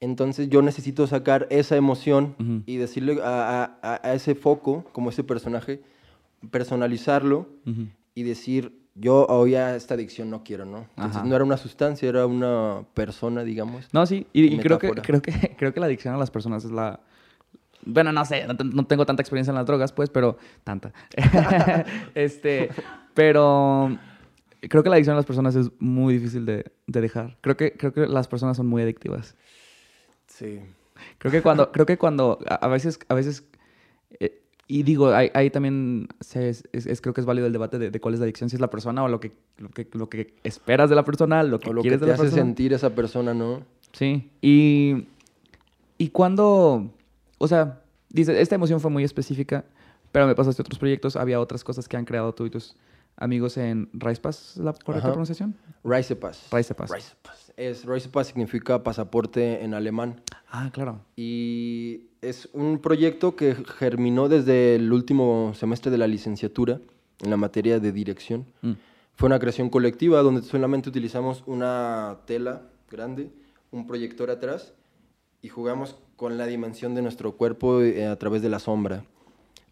Entonces 0.00 0.50
yo 0.50 0.60
necesito 0.60 1.06
sacar 1.06 1.46
esa 1.50 1.76
emoción 1.76 2.34
Ujú. 2.38 2.62
y 2.66 2.76
decirle 2.76 3.18
a, 3.24 3.78
a- 3.82 4.00
a 4.02 4.12
ese 4.14 4.34
foco, 4.34 4.84
como 4.92 5.08
ese 5.10 5.24
personaje, 5.24 5.80
personalizarlo 6.50 7.48
Ujú. 7.66 7.86
y 8.14 8.22
decir, 8.22 8.78
yo 8.94 9.24
hoy 9.28 9.54
a 9.54 9.74
esta 9.76 9.94
adicción 9.94 10.28
no 10.30 10.44
quiero, 10.44 10.66
¿no? 10.66 10.86
Entonces 10.90 11.16
Ajá. 11.16 11.24
no 11.26 11.34
era 11.34 11.44
una 11.44 11.56
sustancia, 11.56 12.06
era 12.08 12.26
una 12.26 12.82
persona, 12.92 13.44
digamos. 13.44 13.88
No, 13.94 14.04
sí, 14.04 14.26
y, 14.34 14.44
y 14.54 14.58
creo, 14.58 14.78
que, 14.78 14.90
creo, 14.90 15.22
que, 15.22 15.32
creo 15.58 15.72
que 15.72 15.80
la 15.80 15.86
adicción 15.86 16.14
a 16.14 16.18
las 16.18 16.30
personas 16.30 16.64
es 16.64 16.70
la... 16.70 17.00
Bueno, 17.86 18.12
no 18.12 18.24
sé, 18.24 18.46
no, 18.46 18.54
no 18.62 18.86
tengo 18.86 19.04
tanta 19.06 19.22
experiencia 19.22 19.50
en 19.52 19.56
las 19.56 19.66
drogas, 19.66 19.92
pues, 19.92 20.10
pero 20.10 20.36
tanta. 20.64 20.92
este, 22.14 22.70
pero 23.14 23.96
creo 24.68 24.82
que 24.82 24.88
la 24.88 24.96
adicción 24.96 25.14
a 25.14 25.18
las 25.18 25.26
personas 25.26 25.54
es 25.56 25.70
muy 25.78 26.14
difícil 26.14 26.44
de, 26.46 26.70
de 26.86 27.00
dejar. 27.00 27.36
Creo 27.40 27.56
que, 27.56 27.72
creo 27.72 27.92
que 27.92 28.06
las 28.06 28.28
personas 28.28 28.56
son 28.56 28.66
muy 28.66 28.82
adictivas. 28.82 29.34
Sí. 30.26 30.60
Creo 31.18 31.32
que 31.32 31.42
cuando, 31.42 31.70
creo 31.72 31.86
que 31.86 31.98
cuando 31.98 32.38
a, 32.48 32.54
a 32.56 32.68
veces, 32.68 32.98
a 33.08 33.14
veces, 33.14 33.44
eh, 34.20 34.40
y 34.66 34.82
digo, 34.84 35.12
ahí, 35.12 35.50
también 35.50 36.08
se- 36.20 36.48
es, 36.48 36.64
es- 36.72 37.00
creo 37.00 37.12
que 37.14 37.20
es 37.20 37.26
válido 37.26 37.46
el 37.46 37.52
debate 37.52 37.78
de, 37.78 37.90
de 37.90 38.00
cuál 38.00 38.14
es 38.14 38.20
la 38.20 38.24
adicción, 38.24 38.48
si 38.48 38.56
es 38.56 38.60
la 38.60 38.70
persona 38.70 39.02
o 39.04 39.08
lo 39.08 39.20
que, 39.20 39.32
lo 39.58 39.68
que, 39.70 39.86
lo 39.92 40.08
que 40.08 40.34
esperas 40.44 40.88
de 40.88 40.96
la 40.96 41.04
persona, 41.04 41.42
lo 41.42 41.58
que 41.60 41.70
O 41.70 41.72
lo 41.72 41.82
que 41.82 41.88
quieres 41.88 42.00
te 42.00 42.06
de 42.06 42.08
la 42.10 42.14
hace 42.14 42.22
persona. 42.24 42.42
sentir 42.42 42.72
esa 42.72 42.94
persona, 42.94 43.34
¿no? 43.34 43.62
Sí, 43.92 44.30
y, 44.40 45.06
y 45.98 46.08
cuando, 46.08 46.90
o 47.38 47.48
sea, 47.48 47.82
dice, 48.08 48.40
esta 48.40 48.54
emoción 48.54 48.80
fue 48.80 48.90
muy 48.90 49.04
específica, 49.04 49.64
pero 50.10 50.26
me 50.26 50.34
pasaste 50.34 50.62
otros 50.62 50.78
proyectos, 50.78 51.16
había 51.16 51.38
otras 51.40 51.62
cosas 51.64 51.86
que 51.88 51.96
han 51.96 52.04
creado 52.04 52.32
tú 52.34 52.46
y 52.46 52.50
tus 52.50 52.76
amigos 53.16 53.56
en 53.56 53.88
Ricepass, 53.92 54.56
¿es 54.56 54.56
la 54.58 54.72
correcta 54.72 55.08
Ajá. 55.08 55.12
pronunciación? 55.12 55.56
Ricepass. 55.84 56.48
Ricepass. 56.50 56.90
Ricepass. 56.90 57.52
Es, 57.56 57.86
significa 58.26 58.82
pasaporte 58.82 59.62
en 59.62 59.74
alemán. 59.74 60.22
Ah, 60.50 60.70
claro. 60.72 61.00
Y 61.16 62.06
es 62.20 62.48
un 62.52 62.78
proyecto 62.80 63.36
que 63.36 63.54
germinó 63.78 64.28
desde 64.28 64.76
el 64.76 64.92
último 64.92 65.52
semestre 65.54 65.90
de 65.90 65.98
la 65.98 66.06
licenciatura 66.06 66.80
en 67.20 67.30
la 67.30 67.36
materia 67.36 67.78
de 67.78 67.92
dirección. 67.92 68.46
Mm. 68.62 68.72
Fue 69.14 69.26
una 69.26 69.38
creación 69.38 69.70
colectiva 69.70 70.22
donde 70.22 70.42
solamente 70.42 70.88
utilizamos 70.88 71.44
una 71.46 72.18
tela 72.26 72.62
grande, 72.90 73.30
un 73.70 73.86
proyector 73.86 74.30
atrás 74.30 74.74
y 75.40 75.48
jugamos 75.48 75.96
con 76.16 76.36
la 76.38 76.46
dimensión 76.46 76.94
de 76.94 77.02
nuestro 77.02 77.36
cuerpo 77.36 77.82
eh, 77.82 78.06
a 78.06 78.16
través 78.16 78.42
de 78.42 78.48
la 78.48 78.58
sombra. 78.58 79.04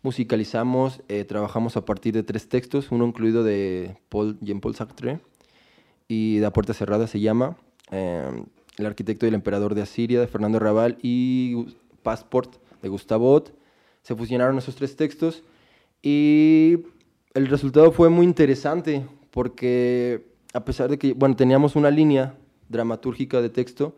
Musicalizamos, 0.02 1.00
eh, 1.08 1.24
trabajamos 1.24 1.76
a 1.76 1.84
partir 1.84 2.12
de 2.14 2.22
tres 2.22 2.48
textos, 2.48 2.90
uno 2.90 3.06
incluido 3.06 3.44
de 3.44 3.96
Paul, 4.08 4.36
Jean-Paul 4.40 4.74
Sartre 4.74 5.20
y 6.08 6.40
La 6.40 6.52
Puerta 6.52 6.74
Cerrada 6.74 7.06
se 7.06 7.20
llama, 7.20 7.56
eh, 7.92 8.44
El 8.78 8.86
arquitecto 8.86 9.26
y 9.26 9.28
el 9.28 9.34
emperador 9.34 9.74
de 9.74 9.82
Asiria 9.82 10.20
de 10.20 10.26
Fernando 10.26 10.58
Raval 10.58 10.98
y 11.02 11.76
Passport 12.02 12.56
de 12.82 12.88
Gustavo 12.88 13.32
Ott. 13.32 13.50
Se 14.02 14.16
fusionaron 14.16 14.58
esos 14.58 14.74
tres 14.74 14.96
textos 14.96 15.44
y 16.02 16.78
el 17.34 17.46
resultado 17.46 17.92
fue 17.92 18.08
muy 18.08 18.26
interesante 18.26 19.06
porque 19.30 20.26
a 20.52 20.64
pesar 20.64 20.90
de 20.90 20.98
que, 20.98 21.12
bueno, 21.14 21.36
teníamos 21.36 21.76
una 21.76 21.90
línea 21.90 22.34
dramatúrgica 22.68 23.40
de 23.40 23.50
texto, 23.50 23.94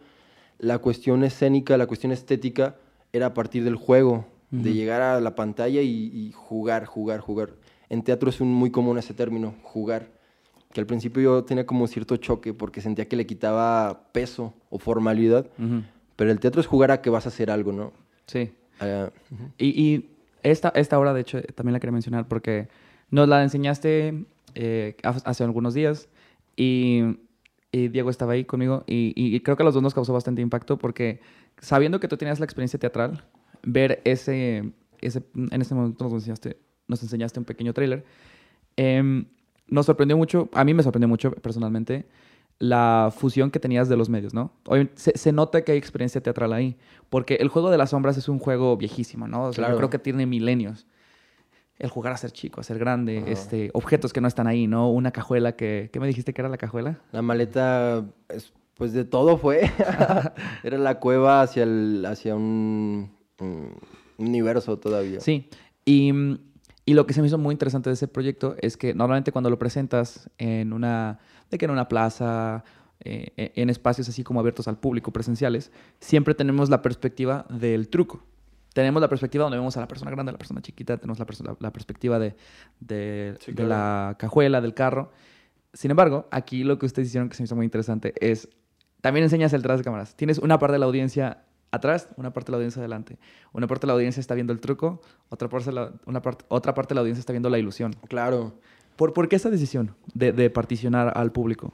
la 0.59 0.79
cuestión 0.79 1.25
escénica, 1.25 1.77
la 1.77 1.87
cuestión 1.87 2.12
estética 2.12 2.77
era 3.12 3.27
a 3.27 3.35
partir 3.35 3.64
del 3.64 3.77
juego, 3.77 4.27
de 4.50 4.72
llegar 4.72 5.02
a 5.02 5.20
la 5.20 5.35
pantalla 5.35 5.83
y, 5.83 6.11
y 6.12 6.33
jugar, 6.33 6.85
jugar, 6.87 7.20
jugar. 7.20 7.50
En 7.88 8.02
teatro 8.02 8.30
es 8.30 8.40
un, 8.40 8.52
muy 8.52 8.70
común 8.70 8.98
ese 8.98 9.14
término, 9.14 9.54
jugar. 9.62 10.09
que 10.72 10.80
al 10.80 10.87
principio 10.87 11.22
yo 11.22 11.44
tenía 11.44 11.66
como 11.66 11.87
cierto 11.87 12.16
choque 12.16 12.54
porque 12.54 12.80
sentía 12.80 13.09
que 13.09 13.16
le 13.16 13.26
quitaba 13.26 14.09
peso 14.12 14.54
o 14.70 14.78
formalidad, 14.78 15.46
pero 16.16 16.30
el 16.30 16.40
teatro 16.40 16.61
es 16.61 16.66
jugar 16.66 16.90
a 16.90 17.00
que 17.00 17.11
vas 17.11 17.26
a 17.26 17.28
hacer 17.28 17.50
algo, 17.50 17.72
¿no? 17.72 17.92
Sí. 18.26 18.52
Ah, 18.80 19.11
y, 19.59 19.66
y 19.66 20.11
esta, 20.42 20.70
esta 20.74 20.98
obra, 20.98 21.14
de 21.14 21.22
hecho, 21.22 21.42
también 21.54 21.72
la 21.72 21.80
quería 21.80 21.92
mencionar 21.92 22.28
porque 22.28 22.68
nos 23.11 23.28
la 23.28 23.42
enseñaste 23.42 24.24
eh, 24.54 24.96
hace 25.02 25.44
algunos 25.44 25.74
días 25.74 26.09
y, 26.57 27.18
Diego 27.72 28.09
estaba 28.09 28.35
ahí 28.35 28.44
conmigo 28.44 28.85
y, 28.87 29.40
creo 29.40 29.57
que 29.57 29.64
a 29.64 29.66
los 29.66 29.74
dos 29.74 29.83
nos 29.83 29.94
causó 29.94 30.12
bastante 30.12 30.40
impacto 30.40 30.78
porque 30.78 31.20
sabiendo 31.59 31.98
que 31.98 32.07
tú 32.07 32.16
tenías 32.16 32.38
la 32.38 32.44
experiencia 32.44 32.78
teatral, 32.78 33.24
ver 33.66 34.00
ese, 34.05 34.72
ese 35.00 35.22
en 35.35 35.61
ese 35.61 35.74
momento 35.74 36.05
nos 36.05 36.12
enseñaste, 36.14 36.59
nos 36.88 37.03
enseñaste 37.03 37.38
un 37.38 37.44
pequeño 37.44 37.72
tráiler. 37.72 38.05
Em, 38.77 39.27
nos 39.68 39.87
sorprendió 39.87 40.16
mucho, 40.16 40.48
a 40.53 40.64
mí 40.64 40.74
me 40.74 40.83
sorprendió 40.83 41.09
mucho 41.09 41.31
personalmente, 41.33 42.07
la 42.59 43.12
fusión 43.14 43.50
que 43.50 43.59
tenías 43.59 43.88
de 43.88 43.96
los 43.96 44.09
medios, 44.09 44.33
¿no? 44.33 44.53
se, 44.94 45.16
se, 45.16 45.33
nota 45.33 45.62
que 45.64 45.72
hay 45.72 45.79
experiencia 45.79 46.22
teatral 46.22 46.53
ahí, 46.53 46.77
porque 47.11 47.35
el 47.37 47.48
juego 47.48 47.70
de 47.70 47.79
las 47.79 47.90
sombras 47.90 48.16
es 48.16 48.29
un 48.29 48.38
juego 48.38 48.77
viejísimo, 48.77 49.27
¿no? 49.27 49.50
Yo 49.53 49.77
creo 49.77 49.90
que 49.90 49.98
tiene 49.98 50.27
milenios. 50.27 50.87
El 51.77 51.90
jugar 51.90 52.12
a 52.12 52.16
ser 52.16 52.31
chico, 52.31 52.61
a 52.61 52.64
ser 52.64 52.79
grande, 52.79 53.24
este, 53.27 53.70
objetos 53.74 54.12
que 54.12 54.20
no 54.20 54.29
están 54.29 54.46
ahí, 54.46 54.68
¿no? 54.68 54.90
Una 54.90 55.11
cajuela 55.11 55.57
que... 55.57 55.90
¿Qué 55.92 55.98
me 55.98 56.07
dijiste 56.07 56.33
que 56.33 56.40
era 56.40 56.48
la 56.48 56.57
cajuela? 56.57 57.00
La 57.11 57.20
maleta, 57.20 58.05
pues 58.77 58.92
de 58.92 59.05
todo 59.05 59.38
fue. 59.38 59.68
era 60.62 60.79
la 60.79 61.00
cueva 61.00 61.42
hacia, 61.42 61.64
el, 61.64 62.05
hacia 62.07 62.37
un 62.37 63.11
universo 64.18 64.79
todavía. 64.79 65.20
Sí, 65.20 65.49
y 65.85 66.12
y 66.87 66.94
lo 66.94 67.07
que 67.07 67.14
se 67.14 67.20
me 67.20 67.29
hizo 67.29 67.38
muy 67.38 67.53
interesante 67.53 67.88
de 67.88 67.94
ese 67.94 68.09
proyecto 68.09 68.57
es 68.61 68.77
que 68.77 68.94
normalmente 68.94 69.33
cuando 69.33 69.49
lo 69.49 69.59
presentas 69.59 70.29
en 70.37 70.73
una, 70.73 71.18
de 71.51 71.57
que 71.57 71.64
en 71.64 71.70
una 71.70 71.88
plaza, 71.88 72.62
eh, 73.01 73.33
e, 73.37 73.53
en 73.57 73.70
espacios 73.70 74.09
así 74.09 74.23
como 74.23 74.40
abiertos 74.40 74.68
al 74.68 74.79
público, 74.79 75.11
presenciales, 75.11 75.73
siempre 75.99 76.35
tenemos 76.35 76.68
la 76.68 76.83
perspectiva 76.83 77.47
del 77.49 77.88
truco. 77.88 78.23
Tenemos 78.75 79.01
la 79.01 79.09
perspectiva 79.09 79.44
donde 79.44 79.57
vemos 79.57 79.77
a 79.77 79.81
la 79.81 79.88
persona 79.88 80.11
grande, 80.11 80.31
a 80.31 80.33
la 80.33 80.38
persona 80.38 80.61
chiquita, 80.61 80.99
tenemos 80.99 81.18
la, 81.18 81.27
la, 81.61 81.73
perspectiva 81.73 82.18
de, 82.18 82.35
de, 82.81 83.38
de 83.47 83.64
la 83.64 84.16
cajuela, 84.18 84.61
del 84.61 84.75
carro. 84.75 85.11
Sin 85.73 85.90
embargo, 85.90 86.29
aquí 86.31 86.64
lo 86.64 86.79
que 86.79 86.87
ustedes 86.87 87.09
hicieron 87.09 87.29
que 87.29 87.37
se 87.37 87.42
me 87.42 87.44
hizo 87.44 87.57
muy 87.57 87.64
interesante 87.64 88.14
es, 88.20 88.49
también 89.01 89.25
enseñas 89.25 89.53
el 89.53 89.62
detrás 89.62 89.79
de 89.79 89.85
cámaras. 89.85 90.16
Tienes 90.16 90.38
una 90.38 90.59
parte 90.59 90.73
de 90.73 90.81
la 90.81 90.87
audiencia 90.87 91.44
atrás, 91.75 92.09
una 92.17 92.33
parte 92.33 92.49
de 92.49 92.53
la 92.53 92.57
audiencia 92.57 92.81
adelante. 92.81 93.19
Una 93.53 93.67
parte 93.67 93.83
de 93.83 93.89
la 93.89 93.93
audiencia 93.95 94.21
está 94.21 94.35
viendo 94.35 94.53
el 94.53 94.61
truco, 94.61 95.01
otra 95.29 95.49
parte, 95.49 95.73
la, 95.73 95.93
una 96.07 96.23
parte, 96.23 96.45
otra 96.49 96.75
parte 96.75 96.91
de 96.91 96.97
la 96.97 97.01
audiencia 97.01 97.21
está 97.21 97.33
viendo 97.33 97.51
la 97.51 97.59
ilusión. 97.59 97.95
Claro. 98.09 98.55
¿Por, 98.97 99.13
por 99.13 99.29
qué 99.29 99.37
esa 99.37 99.51
decisión 99.51 99.95
de, 100.15 100.33
de, 100.33 100.51
particionar 100.51 101.13
al 101.17 101.33
público? 101.33 101.73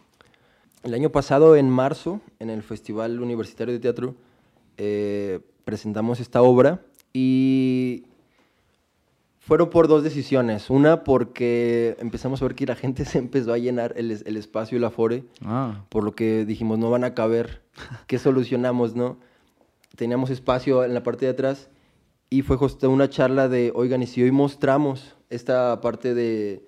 El 0.82 0.94
año 0.94 1.10
pasado, 1.10 1.56
en 1.56 1.68
marzo, 1.68 2.20
en 2.38 2.48
el 2.48 2.62
Festival 2.62 3.20
Universitario 3.20 3.74
de 3.74 3.80
Teatro, 3.80 4.14
eh, 4.78 5.40
presentamos 5.64 6.20
esta 6.20 6.40
obra 6.40 6.80
y 7.12 8.04
fueron 9.40 9.68
por 9.68 9.88
dos 9.88 10.02
decisiones. 10.02 10.70
Una, 10.70 11.04
porque 11.04 11.96
empezamos 11.98 12.40
a 12.40 12.46
ver 12.46 12.54
que 12.54 12.64
la 12.66 12.76
gente 12.76 13.04
se 13.04 13.18
empezó 13.18 13.52
a 13.52 13.58
llenar 13.58 13.92
el, 13.96 14.22
el 14.24 14.36
espacio 14.36 14.78
y 14.78 14.80
la 14.80 14.90
fore, 14.90 15.24
ah. 15.44 15.84
por 15.88 16.04
lo 16.04 16.14
que 16.14 16.46
dijimos, 16.46 16.78
no 16.78 16.88
van 16.88 17.04
a 17.04 17.14
caber. 17.14 17.62
¿Qué 18.06 18.18
solucionamos, 18.18 18.94
no? 18.94 19.18
Teníamos 20.00 20.30
espacio 20.30 20.82
en 20.82 20.94
la 20.94 21.02
parte 21.02 21.26
de 21.26 21.32
atrás 21.32 21.68
y 22.30 22.40
fue 22.40 22.56
justo 22.56 22.88
una 22.88 23.10
charla 23.10 23.50
de, 23.50 23.70
oigan, 23.74 24.02
y 24.02 24.06
si 24.06 24.22
hoy 24.22 24.30
mostramos 24.30 25.14
esta 25.28 25.78
parte 25.82 26.14
de, 26.14 26.64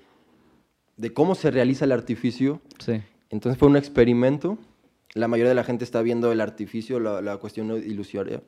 de 0.98 1.14
cómo 1.14 1.34
se 1.34 1.50
realiza 1.50 1.86
el 1.86 1.92
artificio, 1.92 2.60
sí. 2.78 3.00
entonces 3.30 3.58
fue 3.58 3.68
un 3.68 3.78
experimento. 3.78 4.58
La 5.14 5.28
mayoría 5.28 5.48
de 5.48 5.54
la 5.54 5.64
gente 5.64 5.82
está 5.82 6.02
viendo 6.02 6.30
el 6.30 6.42
artificio, 6.42 7.00
la, 7.00 7.22
la 7.22 7.38
cuestión 7.38 7.70
ilusoria, 7.70 8.42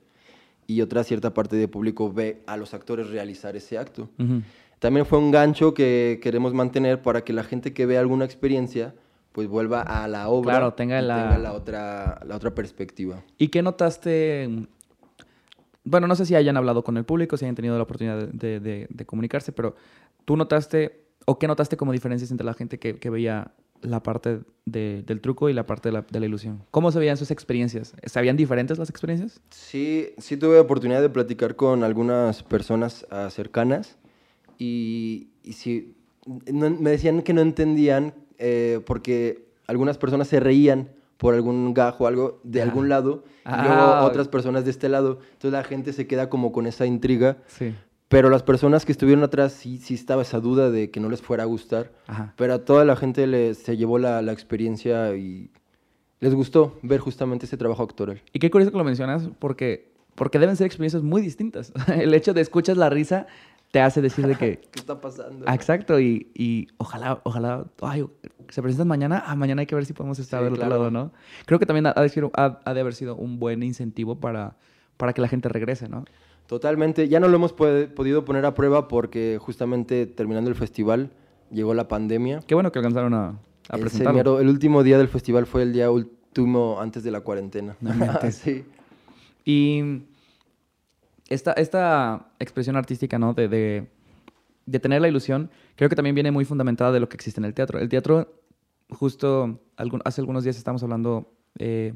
y 0.67 0.83
otra 0.83 1.03
cierta 1.03 1.33
parte 1.33 1.57
del 1.57 1.71
público 1.71 2.13
ve 2.13 2.43
a 2.47 2.59
los 2.59 2.75
actores 2.75 3.09
realizar 3.09 3.57
ese 3.57 3.79
acto. 3.79 4.11
También 4.81 5.07
fue 5.07 5.19
un 5.19 5.31
gancho 5.31 5.73
que 5.73 6.21
queremos 6.23 6.53
mantener 6.53 7.01
para 7.01 7.25
que 7.25 7.33
la 7.33 7.45
gente 7.45 7.73
que 7.73 7.87
vea 7.87 8.01
alguna 8.01 8.27
experiencia 8.27 8.95
pues 9.33 9.49
vuelva 9.49 9.81
a 9.81 10.07
la 10.07 10.29
obra. 10.29 10.53
Claro, 10.53 10.75
tenga, 10.75 11.03
la... 11.03 11.39
la... 11.39 11.55
otra, 11.55 12.21
la 12.25 12.37
otra 12.37 12.55
perspectiva. 12.55 13.25
¿Y 13.37 13.49
qué 13.49 13.63
notaste? 13.63 14.49
Bueno, 15.85 16.07
no 16.07 16.17
sé 16.17 16.27
si 16.27 16.35
hayan 16.35 16.57
hablado 16.57 16.83
con 16.83 16.97
el 16.97 17.05
público, 17.05 17.37
si 17.37 17.45
hayan 17.45 17.55
tenido 17.55 17.77
la 17.77 17.83
oportunidad 17.83 18.29
de, 18.29 19.05
comunicarse, 19.07 19.53
pero 19.53 19.77
tú 20.25 20.37
notaste, 20.37 21.05
o 21.27 21.39
qué 21.39 21.47
notaste 21.47 21.77
como 21.77 21.93
diferencias 21.93 22.31
entre 22.31 22.47
la 22.47 22.55
gente 22.55 22.79
que, 22.79 23.11
veía 23.11 23.53
la 23.83 24.03
parte 24.03 24.41
del 24.65 25.21
truco 25.21 25.51
y 25.51 25.53
la 25.53 25.67
parte 25.67 25.91
de 25.91 26.21
la, 26.21 26.27
ilusión? 26.27 26.63
¿Cómo 26.71 26.91
se 26.91 26.99
veían 26.99 27.19
sus 27.19 27.31
experiencias? 27.31 27.95
¿Sabían 28.07 28.37
diferentes 28.37 28.79
las 28.79 28.89
experiencias? 28.89 29.43
Sí, 29.51 30.15
sí 30.17 30.39
tuve 30.39 30.59
oportunidad 30.59 31.03
de 31.03 31.11
platicar 31.11 31.55
con 31.55 31.85
algunas 31.85 32.43
personas 32.43 33.07
ah, 33.11 33.29
cercanas 33.31 33.99
y, 34.59 35.29
y 35.43 35.53
sí, 35.53 35.95
me 36.51 36.91
decían 36.91 37.21
que 37.21 37.35
no 37.35 37.43
entendían 37.43 38.15
eh, 38.39 38.81
porque 38.87 39.49
algunas 39.67 39.99
personas 39.99 40.29
se 40.29 40.41
reían 40.41 40.89
por 41.17 41.35
algún 41.35 41.75
gajo 41.75 42.05
o 42.05 42.07
algo 42.07 42.41
de 42.43 42.63
algún 42.63 42.89
lado, 42.89 43.25
y 43.47 43.51
luego 43.51 43.83
ah, 43.83 44.05
otras 44.05 44.29
personas 44.29 44.65
de 44.65 44.71
este 44.71 44.89
lado. 44.89 45.21
Entonces 45.33 45.53
la 45.53 45.65
gente 45.65 45.93
se 45.93 46.07
queda 46.07 46.29
como 46.29 46.53
con 46.53 46.67
esa 46.67 46.87
intriga. 46.87 47.39
Sí. 47.47 47.75
Pero 48.09 48.31
las 48.31 48.43
personas 48.43 48.85
que 48.85 48.93
estuvieron 48.93 49.25
atrás 49.25 49.53
sí, 49.53 49.79
sí 49.79 49.95
estaba 49.95 50.23
esa 50.23 50.39
duda 50.39 50.71
de 50.71 50.91
que 50.91 51.01
no 51.01 51.09
les 51.09 51.23
fuera 51.23 51.43
a 51.43 51.47
gustar. 51.47 51.93
Pero 52.37 52.55
a 52.55 52.59
toda 52.65 52.85
la 52.85 52.97
gente 52.97 53.27
les, 53.27 53.59
se 53.59 53.77
llevó 53.77 53.99
la, 53.99 54.23
la, 54.23 54.33
experiencia 54.33 55.17
y 55.17 55.51
les 56.21 56.35
gustó 56.35 56.79
ver 56.83 57.01
justamente 57.01 57.47
ese 57.47 57.57
trabajo 57.57 57.83
actoral. 57.83 58.23
Y 58.33 58.39
qué 58.39 58.51
curioso 58.51 58.71
que 58.71 58.79
lo 58.79 58.85
mencionas 58.85 59.29
porque, 59.39 59.93
porque 60.15 60.39
deben 60.39 60.57
ser 60.57 60.67
experiencias 60.67 61.03
muy 61.03 61.23
distintas. 61.23 61.73
El 61.89 62.15
hecho 62.15 62.35
de 62.35 62.41
escuchas 62.41 62.77
la 62.77 62.89
risa 62.89 63.27
te 63.75 63.81
hace 63.81 64.01
decir 64.01 64.25
de 64.25 64.37
que... 64.37 64.61
¿Qué 64.71 64.79
está 64.79 65.01
pasando? 65.01 65.47
Exacto, 65.49 65.99
y, 65.99 66.31
y 66.33 66.69
ojalá, 66.77 67.21
ojalá, 67.25 67.65
ay, 67.83 68.07
se 68.49 68.63
presentan 68.63 68.87
mañana, 68.87 69.25
ah, 69.27 69.35
mañana 69.35 69.63
hay 69.63 69.67
que 69.67 69.75
ver 69.75 69.85
si 69.85 69.93
podemos 69.93 70.17
estar 70.21 70.45
del 70.45 70.53
otro 70.53 70.69
lado, 70.69 70.93
¿no? 70.93 71.11
Creo 71.45 71.59
que 71.59 71.67
también 71.67 71.89
ha 71.89 71.93
de, 71.93 72.31
ha, 72.35 72.73
de, 72.73 72.81
haber 72.81 72.95
sido 72.95 73.17
un 73.17 73.41
buen 73.41 73.65
incentivo 73.65 74.21
para, 74.21 74.55
para 74.97 75.13
que 75.13 75.21
la 75.21 75.27
gente 75.27 75.49
regrese, 75.49 75.89
¿no? 75.89 76.05
Totalmente, 76.47 77.09
ya 77.09 77.19
no 77.19 77.27
lo 77.27 77.35
hemos 77.35 77.53
podido 77.53 78.25
poner 78.25 78.47
a 78.47 78.55
prueba 78.55 78.87
porque 78.87 79.39
justamente 79.41 80.07
terminando 80.07 80.51
el 80.51 80.55
festival 80.55 81.11
llegó 81.51 81.75
la 81.75 81.89
pandemia. 81.89 82.43
Qué 82.47 82.55
bueno 82.55 82.71
que 82.71 82.79
alcanzaron 82.79 83.13
a, 83.15 83.41
a 83.71 83.77
presentarlo. 83.77 84.39
El, 84.39 84.51
último 84.51 84.85
día 84.85 84.99
del 84.99 85.09
festival 85.09 85.47
fue 85.47 85.63
el 85.63 85.73
día 85.73 85.91
último 85.91 86.81
antes 86.81 87.03
de 87.03 87.11
la 87.11 87.23
cuarentena. 87.23 87.77
No 87.81 87.93
sí. 88.31 88.65
Y 89.45 90.05
esta, 91.29 91.53
esta 91.53 92.29
expresión 92.39 92.77
artística, 92.77 93.19
¿no? 93.19 93.35
De, 93.35 93.49
de, 94.67 94.79
tener 94.81 95.01
la 95.01 95.09
ilusión, 95.09 95.51
creo 95.77 95.89
que 95.89 95.97
también 95.97 96.15
viene 96.15 96.31
muy 96.31 96.45
fundamentada 96.45 96.93
de 96.93 97.01
lo 97.01 97.09
que 97.09 97.17
existe 97.17 97.41
en 97.41 97.45
el 97.45 97.55
teatro. 97.55 97.79
El 97.79 97.89
teatro, 97.89 98.43
justo 98.91 99.61
hace 100.05 100.21
algunos 100.21 100.45
días 100.45 100.57
estamos 100.57 100.83
hablando, 100.83 101.33
eh, 101.59 101.95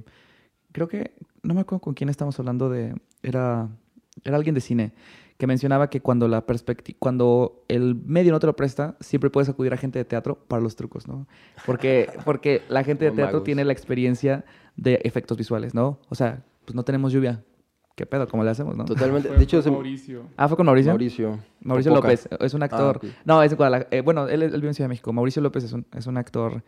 creo 0.72 0.88
que, 0.88 1.12
no 1.42 1.54
me 1.54 1.60
acuerdo 1.60 1.80
con 1.80 1.94
quién 1.94 2.08
estamos 2.08 2.38
hablando 2.38 2.70
de, 2.70 2.94
era, 3.22 3.68
era 4.24 4.36
alguien 4.36 4.54
de 4.54 4.60
cine, 4.60 4.92
que 5.38 5.46
mencionaba 5.46 5.88
que 5.88 6.00
cuando, 6.00 6.26
la 6.26 6.44
cuando 6.98 7.64
el 7.68 7.94
medio 7.94 8.32
no 8.32 8.40
te 8.40 8.46
lo 8.48 8.56
presta, 8.56 8.96
siempre 9.00 9.30
puedes 9.30 9.48
acudir 9.48 9.72
a 9.72 9.76
gente 9.76 9.98
de 9.98 10.04
teatro 10.04 10.36
para 10.36 10.60
los 10.60 10.74
trucos, 10.74 11.06
¿no? 11.06 11.28
Porque, 11.64 12.10
porque 12.24 12.62
la 12.68 12.82
gente 12.82 13.04
de 13.04 13.12
teatro 13.12 13.42
tiene 13.42 13.64
la 13.64 13.72
experiencia 13.72 14.44
de 14.76 15.00
efectos 15.04 15.38
visuales, 15.38 15.74
¿no? 15.74 16.00
O 16.08 16.16
sea, 16.16 16.44
pues 16.64 16.74
no 16.74 16.82
tenemos 16.82 17.12
lluvia, 17.12 17.44
¿Qué 17.98 18.06
pedo? 18.06 18.28
¿Cómo 18.28 18.44
le 18.44 18.50
hacemos, 18.50 18.76
no? 18.76 18.84
Totalmente. 18.84 19.28
de 19.28 19.42
hecho, 19.42 19.60
Mauricio. 19.72 20.22
Ah, 20.36 20.46
¿fue 20.46 20.56
con 20.56 20.66
Mauricio? 20.66 20.92
Mauricio. 20.92 21.40
Mauricio 21.62 21.92
López. 21.92 22.28
Es 22.38 22.54
un 22.54 22.62
actor. 22.62 23.00
Ah, 23.02 23.08
no, 23.24 23.42
es 23.42 23.50
en 23.50 23.56
Guadalajara. 23.56 23.88
Eh, 23.90 24.02
bueno, 24.02 24.28
él, 24.28 24.44
él, 24.44 24.52
vive 24.52 24.68
en 24.68 24.74
Ciudad 24.74 24.84
de 24.84 24.90
México. 24.90 25.12
Mauricio 25.12 25.42
López 25.42 25.64
es 25.64 25.72
un, 25.72 25.84
es 25.92 26.06
un 26.06 26.16
actor. 26.16 26.62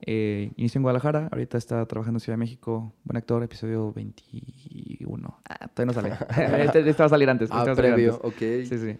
Eh, 0.00 0.52
inició 0.56 0.78
en 0.78 0.84
Guadalajara. 0.84 1.28
Ahorita 1.30 1.58
está 1.58 1.84
trabajando 1.84 2.16
en 2.16 2.20
Ciudad 2.20 2.38
de 2.38 2.38
México. 2.38 2.94
Buen 3.04 3.18
actor. 3.18 3.42
Episodio 3.42 3.92
21. 3.92 5.40
Ah, 5.46 5.68
todavía 5.68 5.84
no 5.84 5.92
sale. 5.92 6.12
este, 6.64 6.88
este, 6.88 7.02
va 7.02 7.04
a 7.04 7.08
salir 7.10 7.28
antes. 7.28 7.50
Ah, 7.52 7.64
este 7.68 7.76
previo. 7.76 8.18
Ok. 8.22 8.38
Sí, 8.38 8.64
sí. 8.78 8.96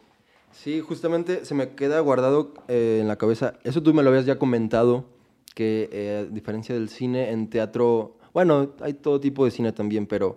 Sí, 0.52 0.80
justamente 0.80 1.46
se 1.46 1.54
me 1.54 1.70
queda 1.70 1.98
guardado 2.00 2.52
eh, 2.68 2.98
en 3.00 3.08
la 3.08 3.16
cabeza. 3.16 3.54
Eso 3.64 3.82
tú 3.82 3.94
me 3.94 4.02
lo 4.02 4.10
habías 4.10 4.26
ya 4.26 4.38
comentado. 4.38 5.06
Que 5.54 5.88
eh, 5.92 6.26
a 6.28 6.30
diferencia 6.30 6.74
del 6.74 6.90
cine, 6.90 7.30
en 7.30 7.48
teatro... 7.48 8.18
Bueno, 8.34 8.74
hay 8.82 8.92
todo 8.92 9.18
tipo 9.18 9.46
de 9.46 9.50
cine 9.50 9.72
también, 9.72 10.06
pero 10.06 10.36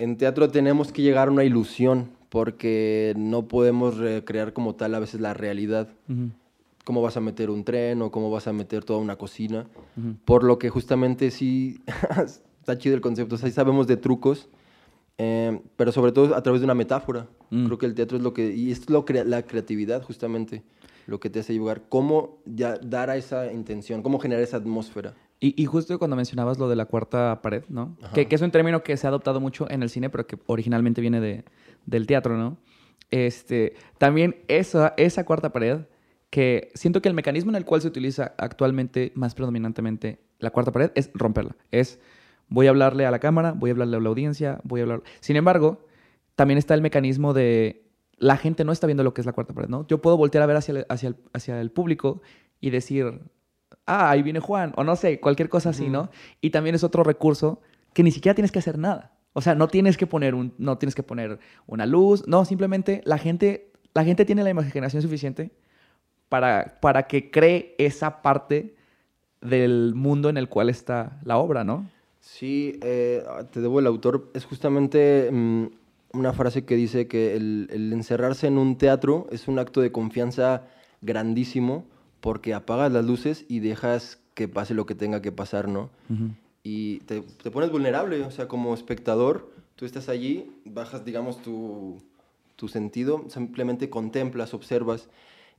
en 0.00 0.16
teatro 0.16 0.48
tenemos 0.48 0.92
que 0.92 1.02
llegar 1.02 1.28
a 1.28 1.30
una 1.30 1.44
ilusión 1.44 2.08
porque 2.30 3.12
no 3.18 3.48
podemos 3.48 3.98
recrear 3.98 4.54
como 4.54 4.74
tal 4.74 4.94
a 4.94 4.98
veces 4.98 5.20
la 5.20 5.34
realidad. 5.34 5.90
Cómo 6.84 7.02
vas 7.02 7.18
a 7.18 7.20
meter 7.20 7.50
un 7.50 7.64
tren 7.64 8.00
o 8.00 8.10
cómo 8.10 8.30
vas 8.30 8.46
a 8.46 8.54
meter 8.54 8.82
toda 8.82 8.98
una 8.98 9.16
cocina. 9.16 9.66
Por 10.24 10.42
lo 10.42 10.58
que 10.58 10.70
justamente 10.70 11.30
sí, 11.30 11.82
está 12.60 12.78
chido 12.78 12.94
el 12.94 13.02
concepto. 13.02 13.34
O 13.34 13.38
sea, 13.38 13.50
sabemos 13.50 13.86
de 13.86 13.98
trucos, 13.98 14.48
eh, 15.18 15.60
pero 15.76 15.92
sobre 15.92 16.12
todo 16.12 16.34
a 16.34 16.42
través 16.42 16.62
de 16.62 16.64
una 16.64 16.74
metáfora. 16.74 17.26
Creo 17.50 17.76
que 17.76 17.84
el 17.84 17.94
teatro 17.94 18.16
es 18.16 18.22
lo 18.22 18.32
que... 18.32 18.54
Y 18.54 18.72
es 18.72 18.88
lo 18.88 19.04
la 19.06 19.42
creatividad, 19.42 20.02
justamente. 20.02 20.62
lo 21.06 21.20
que 21.20 21.28
te 21.28 21.40
hace 21.40 21.52
llegar, 21.52 21.82
cómo 21.90 22.38
ya 22.46 22.78
dar 22.78 23.10
a 23.10 23.18
esa 23.18 23.52
intención, 23.52 24.02
cómo 24.02 24.18
generar 24.18 24.42
esa 24.42 24.56
atmósfera. 24.56 25.14
Y, 25.42 25.64
justo 25.64 25.98
cuando 25.98 26.16
mencionabas 26.16 26.58
lo 26.58 26.68
de 26.68 26.76
la 26.76 26.84
cuarta 26.84 27.40
pared, 27.40 27.64
¿no? 27.70 27.96
Que, 28.12 28.28
que, 28.28 28.34
es 28.34 28.42
un 28.42 28.50
término 28.50 28.82
que 28.82 28.98
se 28.98 29.06
ha 29.06 29.08
adoptado 29.08 29.40
mucho 29.40 29.70
en 29.70 29.82
el 29.82 29.88
cine, 29.88 30.10
pero 30.10 30.26
que 30.26 30.38
originalmente 30.44 31.00
viene 31.00 31.18
de, 31.18 31.44
del 31.86 32.06
teatro, 32.06 32.36
¿no? 32.36 32.58
Este, 33.10 33.74
también 33.96 34.36
esa, 34.48 34.92
esa 34.98 35.24
cuarta 35.24 35.50
pared, 35.50 35.80
que 36.28 36.70
siento 36.74 37.00
que 37.00 37.08
el 37.08 37.14
mecanismo 37.14 37.50
en 37.50 37.56
el 37.56 37.64
cual 37.64 37.80
se 37.80 37.88
utiliza 37.88 38.34
actualmente 38.36 39.12
más 39.14 39.34
predominantemente 39.34 40.20
la 40.38 40.50
cuarta 40.50 40.72
pared 40.72 40.90
es 40.94 41.10
romperla. 41.14 41.56
Es, 41.70 42.00
voy 42.48 42.66
a 42.66 42.70
hablarle 42.70 43.06
a 43.06 43.10
la 43.10 43.18
cámara, 43.18 43.52
voy 43.52 43.70
a 43.70 43.72
hablarle 43.72 43.96
a 43.96 44.00
la 44.00 44.08
audiencia, 44.08 44.60
voy 44.62 44.80
a 44.80 44.82
hablar... 44.84 45.02
Sin 45.20 45.36
embargo, 45.36 45.86
también 46.34 46.58
está 46.58 46.74
el 46.74 46.82
mecanismo 46.82 47.32
de 47.32 47.86
la 48.18 48.36
gente 48.36 48.64
no 48.64 48.72
está 48.72 48.86
viendo 48.86 49.02
lo 49.02 49.14
que 49.14 49.22
es 49.22 49.26
la 49.26 49.32
cuarta 49.32 49.54
pared, 49.54 49.68
¿no? 49.68 49.86
Yo 49.86 50.02
puedo 50.02 50.16
voltear 50.16 50.42
a 50.42 50.46
ver 50.46 50.56
hacia 50.56 50.72
el, 50.72 50.86
hacia 50.88 51.08
el, 51.08 51.16
hacia 51.32 51.60
el 51.60 51.70
público 51.70 52.20
y 52.60 52.70
decir, 52.70 53.20
ah, 53.90 54.10
ahí 54.10 54.22
viene 54.22 54.40
Juan, 54.40 54.72
o 54.76 54.84
no 54.84 54.96
sé, 54.96 55.20
cualquier 55.20 55.48
cosa 55.48 55.70
así, 55.70 55.88
¿no? 55.88 56.10
Y 56.40 56.50
también 56.50 56.74
es 56.74 56.84
otro 56.84 57.02
recurso 57.02 57.60
que 57.92 58.02
ni 58.02 58.10
siquiera 58.10 58.34
tienes 58.34 58.52
que 58.52 58.58
hacer 58.58 58.78
nada. 58.78 59.12
O 59.32 59.40
sea, 59.40 59.54
no 59.54 59.68
tienes 59.68 59.96
que 59.96 60.06
poner 60.06 60.34
un, 60.34 60.54
no 60.58 60.78
tienes 60.78 60.94
que 60.94 61.02
poner 61.02 61.38
una 61.66 61.86
luz, 61.86 62.26
no, 62.26 62.44
simplemente 62.44 63.02
la 63.04 63.18
gente, 63.18 63.70
la 63.94 64.04
gente 64.04 64.24
tiene 64.24 64.42
la 64.44 64.50
imaginación 64.50 65.02
suficiente 65.02 65.50
para, 66.28 66.78
para 66.80 67.04
que 67.04 67.30
cree 67.30 67.74
esa 67.78 68.22
parte 68.22 68.74
del 69.40 69.94
mundo 69.94 70.28
en 70.28 70.36
el 70.36 70.48
cual 70.48 70.68
está 70.68 71.18
la 71.24 71.38
obra, 71.38 71.64
¿no? 71.64 71.88
Sí, 72.20 72.78
eh, 72.82 73.24
te 73.50 73.60
debo 73.60 73.80
el 73.80 73.86
autor. 73.86 74.30
Es 74.34 74.44
justamente 74.44 75.30
mm, 75.32 75.66
una 76.12 76.32
frase 76.32 76.64
que 76.64 76.76
dice 76.76 77.08
que 77.08 77.34
el, 77.34 77.68
encerrarse 77.92 78.46
en 78.46 78.58
un 78.58 78.76
teatro 78.76 79.26
es 79.30 79.48
un 79.48 79.58
acto 79.58 79.80
de 79.80 79.90
confianza 79.90 80.62
grandísimo 81.00 81.86
porque 82.20 82.54
apagas 82.54 82.92
las 82.92 83.04
luces 83.04 83.44
y 83.48 83.60
dejas 83.60 84.18
que 84.34 84.48
pase 84.48 84.74
lo 84.74 84.86
que 84.86 84.94
tenga 84.94 85.22
que 85.22 85.32
pasar, 85.32 85.68
¿no? 85.68 85.90
y 86.62 86.98
te, 87.00 87.22
te, 87.22 87.50
pones 87.50 87.70
vulnerable, 87.70 88.22
o 88.22 88.30
sea, 88.30 88.46
como 88.46 88.74
espectador, 88.74 89.50
tú 89.76 89.86
estás 89.86 90.08
allí, 90.08 90.50
bajas, 90.64 91.04
digamos, 91.04 91.40
tu, 91.40 91.98
tu 92.56 92.68
sentido, 92.68 93.24
simplemente 93.28 93.88
contemplas, 93.88 94.52
observas. 94.52 95.08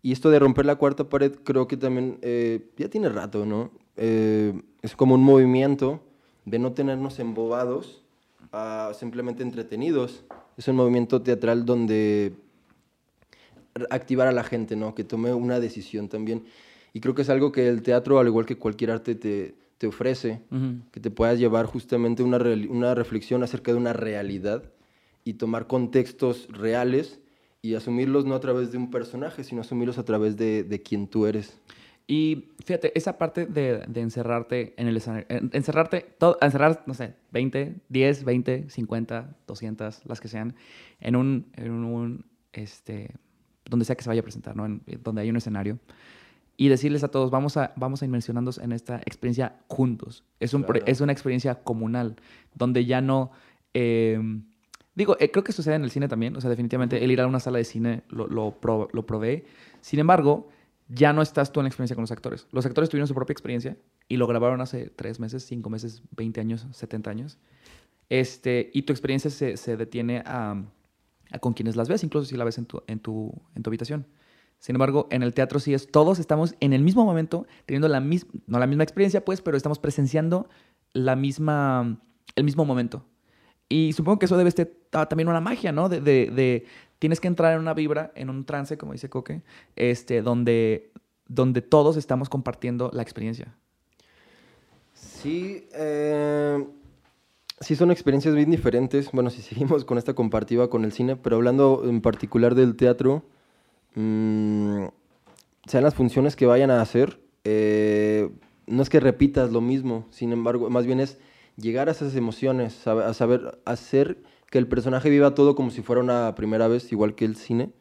Y 0.03 0.11
esto 0.11 0.29
de 0.29 0.39
romper 0.39 0.65
la 0.65 0.75
cuarta 0.75 1.09
pared 1.09 1.33
creo 1.43 1.67
que 1.67 1.77
también 1.77 2.19
eh, 2.21 2.69
ya 2.77 2.89
tiene 2.89 3.09
rato, 3.09 3.45
¿no? 3.45 3.71
Eh, 3.97 4.61
es 4.81 4.95
como 4.95 5.15
un 5.15 5.23
movimiento 5.23 6.01
de 6.45 6.59
no 6.59 6.73
tenernos 6.73 7.19
embobados, 7.19 8.01
a 8.51 8.91
simplemente 8.93 9.43
entretenidos. 9.43 10.23
Es 10.57 10.67
un 10.67 10.75
movimiento 10.75 11.21
teatral 11.21 11.65
donde 11.65 12.33
activar 13.89 14.27
a 14.27 14.31
la 14.31 14.43
gente, 14.43 14.75
¿no? 14.75 14.95
Que 14.95 15.03
tome 15.03 15.33
una 15.33 15.59
decisión 15.59 16.09
también. 16.09 16.45
Y 16.93 16.99
creo 16.99 17.15
que 17.15 17.21
es 17.21 17.29
algo 17.29 17.51
que 17.51 17.67
el 17.67 17.81
teatro, 17.81 18.19
al 18.19 18.27
igual 18.27 18.45
que 18.45 18.57
cualquier 18.57 18.91
arte, 18.91 19.15
te, 19.15 19.55
te 19.77 19.87
ofrece, 19.87 20.41
que 20.91 20.99
te 20.99 21.09
puedas 21.09 21.39
llevar 21.39 21.65
justamente 21.65 22.21
una, 22.21 22.37
una 22.69 22.93
reflexión 22.93 23.43
acerca 23.43 23.71
de 23.71 23.77
una 23.77 23.93
realidad 23.93 24.63
y 25.23 25.33
tomar 25.33 25.67
contextos 25.67 26.47
reales 26.49 27.19
y 27.61 27.75
asumirlos 27.75 28.25
no 28.25 28.35
a 28.35 28.39
través 28.39 28.71
de 28.71 28.77
un 28.77 28.91
personaje, 28.91 29.43
sino 29.43 29.61
asumirlos 29.61 29.97
a 29.97 30.05
través 30.05 30.35
de, 30.35 30.63
de 30.63 30.81
quien 30.81 31.07
tú 31.07 31.25
eres. 31.25 31.59
Y 32.07 32.49
fíjate, 32.65 32.91
esa 32.97 33.17
parte 33.17 33.45
de, 33.45 33.85
de 33.87 34.01
encerrarte 34.01 34.73
en 34.77 34.87
el 34.87 34.97
escenario, 34.97 35.27
encerrarte, 35.29 36.05
todo, 36.17 36.37
encerrar, 36.41 36.83
no 36.85 36.93
sé, 36.93 37.13
20, 37.31 37.75
10, 37.87 38.23
20, 38.25 38.69
50, 38.69 39.35
200, 39.47 40.05
las 40.05 40.19
que 40.19 40.27
sean, 40.27 40.55
en 40.99 41.15
un, 41.15 41.47
en 41.55 41.71
un 41.71 42.25
este, 42.51 43.11
donde 43.69 43.85
sea 43.85 43.95
que 43.95 44.03
se 44.03 44.09
vaya 44.09 44.21
a 44.21 44.23
presentar, 44.23 44.55
¿no? 44.55 44.65
En, 44.65 44.81
donde 45.03 45.21
hay 45.21 45.29
un 45.29 45.37
escenario 45.37 45.79
y 46.57 46.67
decirles 46.67 47.03
a 47.03 47.07
todos, 47.07 47.31
vamos 47.31 47.57
a, 47.57 47.73
vamos 47.75 48.01
a 48.01 48.05
inmersionarnos 48.05 48.59
en 48.59 48.71
esta 48.71 48.97
experiencia 48.97 49.55
juntos. 49.67 50.23
Es, 50.39 50.53
un, 50.53 50.65
es 50.85 51.01
una 51.01 51.11
experiencia 51.11 51.55
comunal, 51.55 52.17
donde 52.53 52.85
ya 52.85 53.01
no... 53.01 53.31
Em, 53.73 54.43
digo, 54.93 55.17
eh, 55.19 55.31
creo 55.31 55.43
que 55.43 55.53
sucede 55.53 55.75
en 55.75 55.83
el 55.83 55.89
cine 55.89 56.07
también, 56.07 56.35
o 56.35 56.41
sea, 56.41 56.49
definitivamente 56.49 57.03
el 57.03 57.09
ir 57.09 57.21
a 57.21 57.25
una 57.25 57.39
sala 57.39 57.57
de 57.57 57.63
cine 57.63 58.03
lo, 58.09 58.27
lo, 58.27 58.55
lo 58.91 59.05
provee. 59.07 59.43
Sin 59.79 59.99
embargo, 59.99 60.49
ya 60.87 61.13
no 61.13 61.21
estás 61.21 61.51
tú 61.51 61.61
en 61.61 61.63
la 61.63 61.69
experiencia 61.69 61.95
con 61.95 62.03
los 62.03 62.11
actores. 62.11 62.47
Los 62.51 62.65
actores 62.65 62.89
tuvieron 62.89 63.07
su 63.07 63.15
propia 63.15 63.33
experiencia 63.33 63.77
y 64.07 64.17
lo 64.17 64.27
grabaron 64.27 64.61
hace 64.61 64.91
tres 64.95 65.19
meses, 65.19 65.43
cinco 65.43 65.69
meses, 65.69 66.03
20 66.15 66.41
años, 66.41 66.67
70 66.71 67.09
años. 67.09 67.37
Este, 68.09 68.69
y 68.73 68.83
tu 68.83 68.91
experiencia 68.93 69.31
se, 69.31 69.57
se 69.57 69.77
detiene 69.77 70.21
a, 70.25 70.61
con 71.39 71.53
quienes 71.53 71.75
las 71.75 71.87
ves, 71.87 72.03
incluso 72.03 72.25
si 72.25 72.35
la 72.35 72.43
ves 72.43 72.57
en 72.57 72.65
tu, 72.65 72.83
en 72.87 72.99
tu, 72.99 73.33
en 73.55 73.63
tu 73.63 73.69
habitación. 73.69 74.05
Sin 74.59 74.75
embargo, 74.75 75.07
en 75.09 75.23
el 75.23 75.33
teatro 75.33 75.59
sí 75.59 75.73
es, 75.73 75.87
todos 75.91 76.19
estamos 76.19 76.55
en 76.59 76.73
el 76.73 76.83
mismo 76.83 77.03
momento 77.03 77.47
teniendo 77.65 77.87
la 77.87 77.99
misma, 77.99 78.31
no 78.45 78.59
la 78.59 78.67
misma 78.67 78.83
experiencia, 78.83 79.25
pues, 79.25 79.41
pero 79.41 79.57
estamos 79.57 79.79
presenciando 79.79 80.49
la 80.93 81.15
misma, 81.15 81.99
el 82.35 82.43
mismo 82.43 82.63
momento. 82.65 83.03
Y 83.69 83.93
supongo 83.93 84.19
que 84.19 84.25
eso 84.25 84.37
debe 84.37 84.51
ser 84.51 84.77
también 84.89 85.29
una 85.29 85.41
magia, 85.41 85.71
¿no? 85.71 85.89
De, 85.89 86.01
de, 86.01 86.65
tienes 86.99 87.19
que 87.19 87.27
entrar 87.27 87.53
en 87.53 87.59
una 87.59 87.73
vibra, 87.73 88.11
en 88.15 88.29
un 88.29 88.45
trance, 88.45 88.77
como 88.77 88.91
dice 88.91 89.09
Coque, 89.09 89.41
este, 89.75 90.21
donde, 90.21 90.91
donde 91.27 91.61
todos 91.61 91.97
estamos 91.97 92.29
compartiendo 92.29 92.91
la 92.93 93.01
experiencia. 93.01 93.55
Sí, 94.93 95.67
eh, 95.73 96.63
sí 97.61 97.75
son 97.75 97.91
experiencias 97.91 98.35
bien 98.35 98.51
diferentes. 98.51 99.09
Bueno, 99.11 99.29
si 99.29 99.41
seguimos 99.41 99.85
con 99.85 99.97
esta 99.97 100.13
compartida 100.13 100.67
con 100.67 100.83
el 100.83 100.91
cine, 100.91 101.15
pero 101.15 101.37
hablando 101.37 101.83
en 101.85 102.01
particular 102.01 102.53
del 102.55 102.75
teatro, 102.75 103.23
Mm, 103.95 104.85
sean 105.65 105.83
las 105.83 105.95
funciones 105.95 106.35
que 106.35 106.45
vayan 106.45 106.71
a 106.71 106.81
hacer, 106.81 107.19
eh, 107.43 108.29
no 108.67 108.81
es 108.81 108.89
que 108.89 108.99
repitas 108.99 109.51
lo 109.51 109.61
mismo, 109.61 110.07
sin 110.11 110.31
embargo, 110.31 110.69
más 110.69 110.85
bien 110.85 110.99
es 110.99 111.17
llegar 111.57 111.89
a 111.89 111.91
esas 111.91 112.15
emociones, 112.15 112.87
a 112.87 113.13
saber 113.13 113.59
hacer 113.65 114.23
que 114.49 114.57
el 114.57 114.67
personaje 114.67 115.09
viva 115.09 115.33
todo 115.33 115.55
como 115.55 115.71
si 115.71 115.81
fuera 115.81 116.01
una 116.01 116.35
primera 116.35 116.67
vez, 116.67 116.91
igual 116.91 117.15
que 117.15 117.25
el 117.25 117.35
cine. 117.35 117.71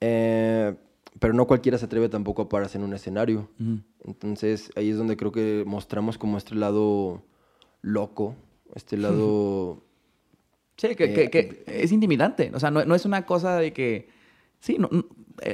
Eh, 0.00 0.74
pero 1.20 1.34
no 1.34 1.46
cualquiera 1.46 1.78
se 1.78 1.84
atreve 1.84 2.08
tampoco 2.08 2.42
a 2.42 2.48
pararse 2.48 2.78
en 2.78 2.84
un 2.84 2.94
escenario. 2.94 3.48
Entonces 4.04 4.70
ahí 4.76 4.90
es 4.90 4.98
donde 4.98 5.16
creo 5.16 5.30
que 5.32 5.64
mostramos 5.66 6.18
como 6.18 6.36
este 6.36 6.54
lado 6.54 7.22
loco, 7.82 8.34
este 8.74 8.96
lado... 8.96 9.82
Sí, 10.76 10.96
que, 10.96 11.14
que, 11.14 11.30
que 11.30 11.62
es 11.68 11.92
intimidante. 11.92 12.50
O 12.52 12.58
sea, 12.58 12.72
no, 12.72 12.84
no, 12.84 12.96
es 12.96 13.04
una 13.04 13.24
cosa 13.24 13.56
de 13.58 13.72
que 13.72 14.08
Sí, 14.64 14.78
no, 14.78 14.88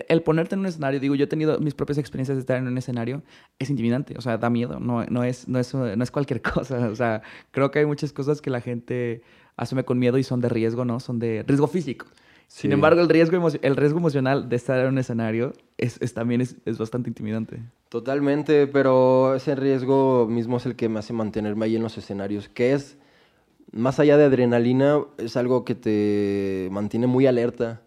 el 0.06 0.22
ponerte 0.22 0.54
en 0.54 0.60
un 0.60 0.66
escenario, 0.66 1.00
digo, 1.00 1.16
yo 1.16 1.24
he 1.24 1.26
tenido 1.26 1.58
mis 1.58 1.74
propias 1.74 1.98
experiencias 1.98 2.36
de 2.36 2.42
estar 2.42 2.58
en 2.58 2.68
un 2.68 2.78
escenario, 2.78 3.24
es 3.58 3.68
intimidante, 3.68 4.14
o 4.16 4.20
sea, 4.20 4.38
da 4.38 4.48
miedo, 4.50 4.78
no, 4.78 5.04
no, 5.06 5.24
es, 5.24 5.48
no, 5.48 5.58
es, 5.58 5.74
no 5.74 6.00
es 6.00 6.10
cualquier 6.12 6.40
cosa, 6.54 6.88
o 6.88 6.94
sea, 6.94 7.20
creo 7.50 7.72
que 7.72 7.80
hay 7.80 7.86
muchas 7.86 8.12
cosas 8.12 8.40
que 8.40 8.50
la 8.50 8.60
gente 8.60 9.22
asume 9.56 9.82
con 9.82 9.98
miedo 9.98 10.16
y 10.16 10.22
son 10.22 10.40
de 10.40 10.48
riesgo, 10.48 10.84
¿no? 10.84 11.00
Son 11.00 11.18
de 11.18 11.42
riesgo 11.44 11.66
físico. 11.66 12.06
Sin 12.46 12.70
embargo, 12.70 13.00
el 13.00 13.08
riesgo, 13.08 13.48
el 13.62 13.76
riesgo 13.76 13.98
emocional 13.98 14.48
de 14.48 14.54
estar 14.54 14.78
en 14.78 14.86
un 14.86 14.98
escenario 14.98 15.54
es, 15.76 16.00
es 16.00 16.14
también 16.14 16.40
es, 16.40 16.54
es, 16.64 16.78
bastante 16.78 17.10
intimidante. 17.10 17.58
Totalmente, 17.88 18.68
pero 18.68 19.34
ese 19.34 19.56
riesgo 19.56 20.28
mismo 20.28 20.58
es 20.58 20.66
el 20.66 20.76
que 20.76 20.88
me 20.88 21.00
hace 21.00 21.12
mantenerme 21.12 21.66
ahí 21.66 21.74
en 21.74 21.82
los 21.82 21.98
escenarios, 21.98 22.48
que 22.48 22.74
es, 22.74 22.96
más 23.72 24.00
allá 24.00 24.16
de 24.16 24.24
adrenalina, 24.24 25.00
es 25.18 25.36
algo 25.36 25.64
que 25.64 25.74
te 25.74 26.68
mantiene 26.70 27.06
muy 27.06 27.26
alerta. 27.26 27.82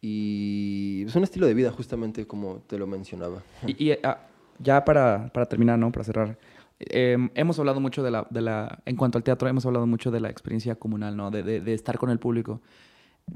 Y 0.00 1.04
es 1.06 1.14
un 1.14 1.22
estilo 1.22 1.46
de 1.46 1.54
vida, 1.54 1.70
justamente 1.70 2.26
como 2.26 2.62
te 2.66 2.78
lo 2.78 2.86
mencionaba. 2.86 3.42
Y, 3.66 3.92
ah, 4.02 4.18
ya 4.58 4.84
para, 4.84 5.30
para, 5.32 5.46
terminar, 5.46 5.78
¿no? 5.78 5.92
Para 5.92 6.04
cerrar. 6.04 6.38
Em, 6.80 7.30
hemos 7.34 7.58
hablado 7.58 7.80
mucho 7.80 8.02
de 8.02 8.10
la, 8.10 8.26
de 8.30 8.40
la, 8.40 8.80
en 8.84 8.96
cuanto 8.96 9.18
al 9.18 9.24
teatro, 9.24 9.48
hemos 9.48 9.64
hablado 9.64 9.86
mucho 9.86 10.10
de 10.10 10.20
la 10.20 10.30
experiencia 10.30 10.74
comunal, 10.74 11.16
¿no? 11.16 11.30
De, 11.30 11.42
de, 11.42 11.74
estar 11.74 11.98
con 11.98 12.10
el 12.10 12.18
público. 12.18 12.60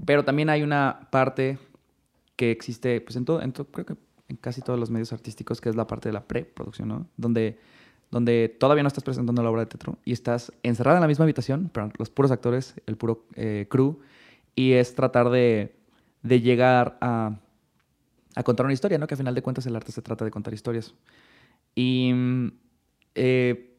Pero 0.04 0.24
también 0.24 0.50
hay 0.50 0.62
una 0.62 1.08
parte 1.10 1.58
que 2.34 2.50
existe, 2.50 3.00
pues 3.00 3.16
en 3.16 3.24
todo, 3.24 3.40
en 3.42 3.52
todo, 3.52 3.66
creo 3.68 3.86
que 3.86 3.96
en 4.28 4.36
casi 4.36 4.60
todos 4.60 4.78
los 4.78 4.90
medios 4.90 5.12
artísticos, 5.12 5.60
que 5.60 5.68
es 5.68 5.76
la 5.76 5.86
parte 5.86 6.08
de 6.08 6.12
la 6.12 6.26
preproducción, 6.26 6.88
¿no? 6.88 7.06
Donde, 7.16 7.58
donde 8.10 8.54
todavía 8.60 8.82
no 8.82 8.88
estás 8.88 9.04
presentando 9.04 9.42
la 9.42 9.50
obra 9.50 9.62
de 9.62 9.66
teatro 9.66 9.98
y 10.04 10.12
estás 10.12 10.52
encerrada 10.62 10.98
en 10.98 11.02
la 11.02 11.08
misma 11.08 11.24
habitación, 11.24 11.70
pero 11.72 11.90
los 11.98 12.10
puros 12.10 12.30
actores, 12.30 12.74
el 12.86 12.96
puro 12.96 13.26
eh, 13.34 13.66
crew, 13.68 13.98
y 14.54 14.72
es 14.72 14.94
tratar 14.94 15.30
de 15.30 15.76
de 16.26 16.40
llegar 16.40 16.98
a, 17.00 17.36
a, 18.34 18.42
contar 18.42 18.66
una 18.66 18.72
historia, 18.72 18.98
¿no? 18.98 19.06
Que 19.06 19.14
a 19.14 19.16
final 19.16 19.34
de 19.34 19.42
cuentas 19.42 19.66
el 19.66 19.76
arte 19.76 19.92
se 19.92 20.02
trata 20.02 20.24
de 20.24 20.30
contar 20.30 20.52
historias. 20.52 20.94
Y 21.74 22.12
eh, 23.14 23.76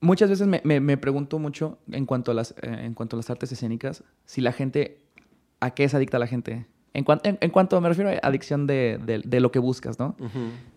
muchas 0.00 0.30
veces 0.30 0.46
me, 0.46 0.60
me, 0.62 0.96
pregunto 0.96 1.38
mucho 1.38 1.78
en 1.90 2.06
cuanto, 2.06 2.30
a 2.30 2.34
las, 2.34 2.52
eh, 2.62 2.84
en 2.84 2.94
cuanto 2.94 3.16
a 3.16 3.18
las 3.18 3.30
artes 3.30 3.50
escénicas, 3.52 4.04
si 4.24 4.40
la 4.40 4.52
gente, 4.52 5.00
¿a 5.60 5.72
qué 5.72 5.84
es 5.84 5.94
adicta 5.94 6.18
la 6.18 6.26
gente? 6.26 6.66
En, 6.94 7.04
en, 7.40 7.50
cuanto 7.50 7.78
me 7.80 7.88
refiero 7.88 8.10
a 8.10 8.26
adicción 8.26 8.66
de, 8.66 8.98
de, 9.24 9.40
lo 9.40 9.52
que 9.52 9.58
buscas, 9.58 9.98
¿no? 9.98 10.16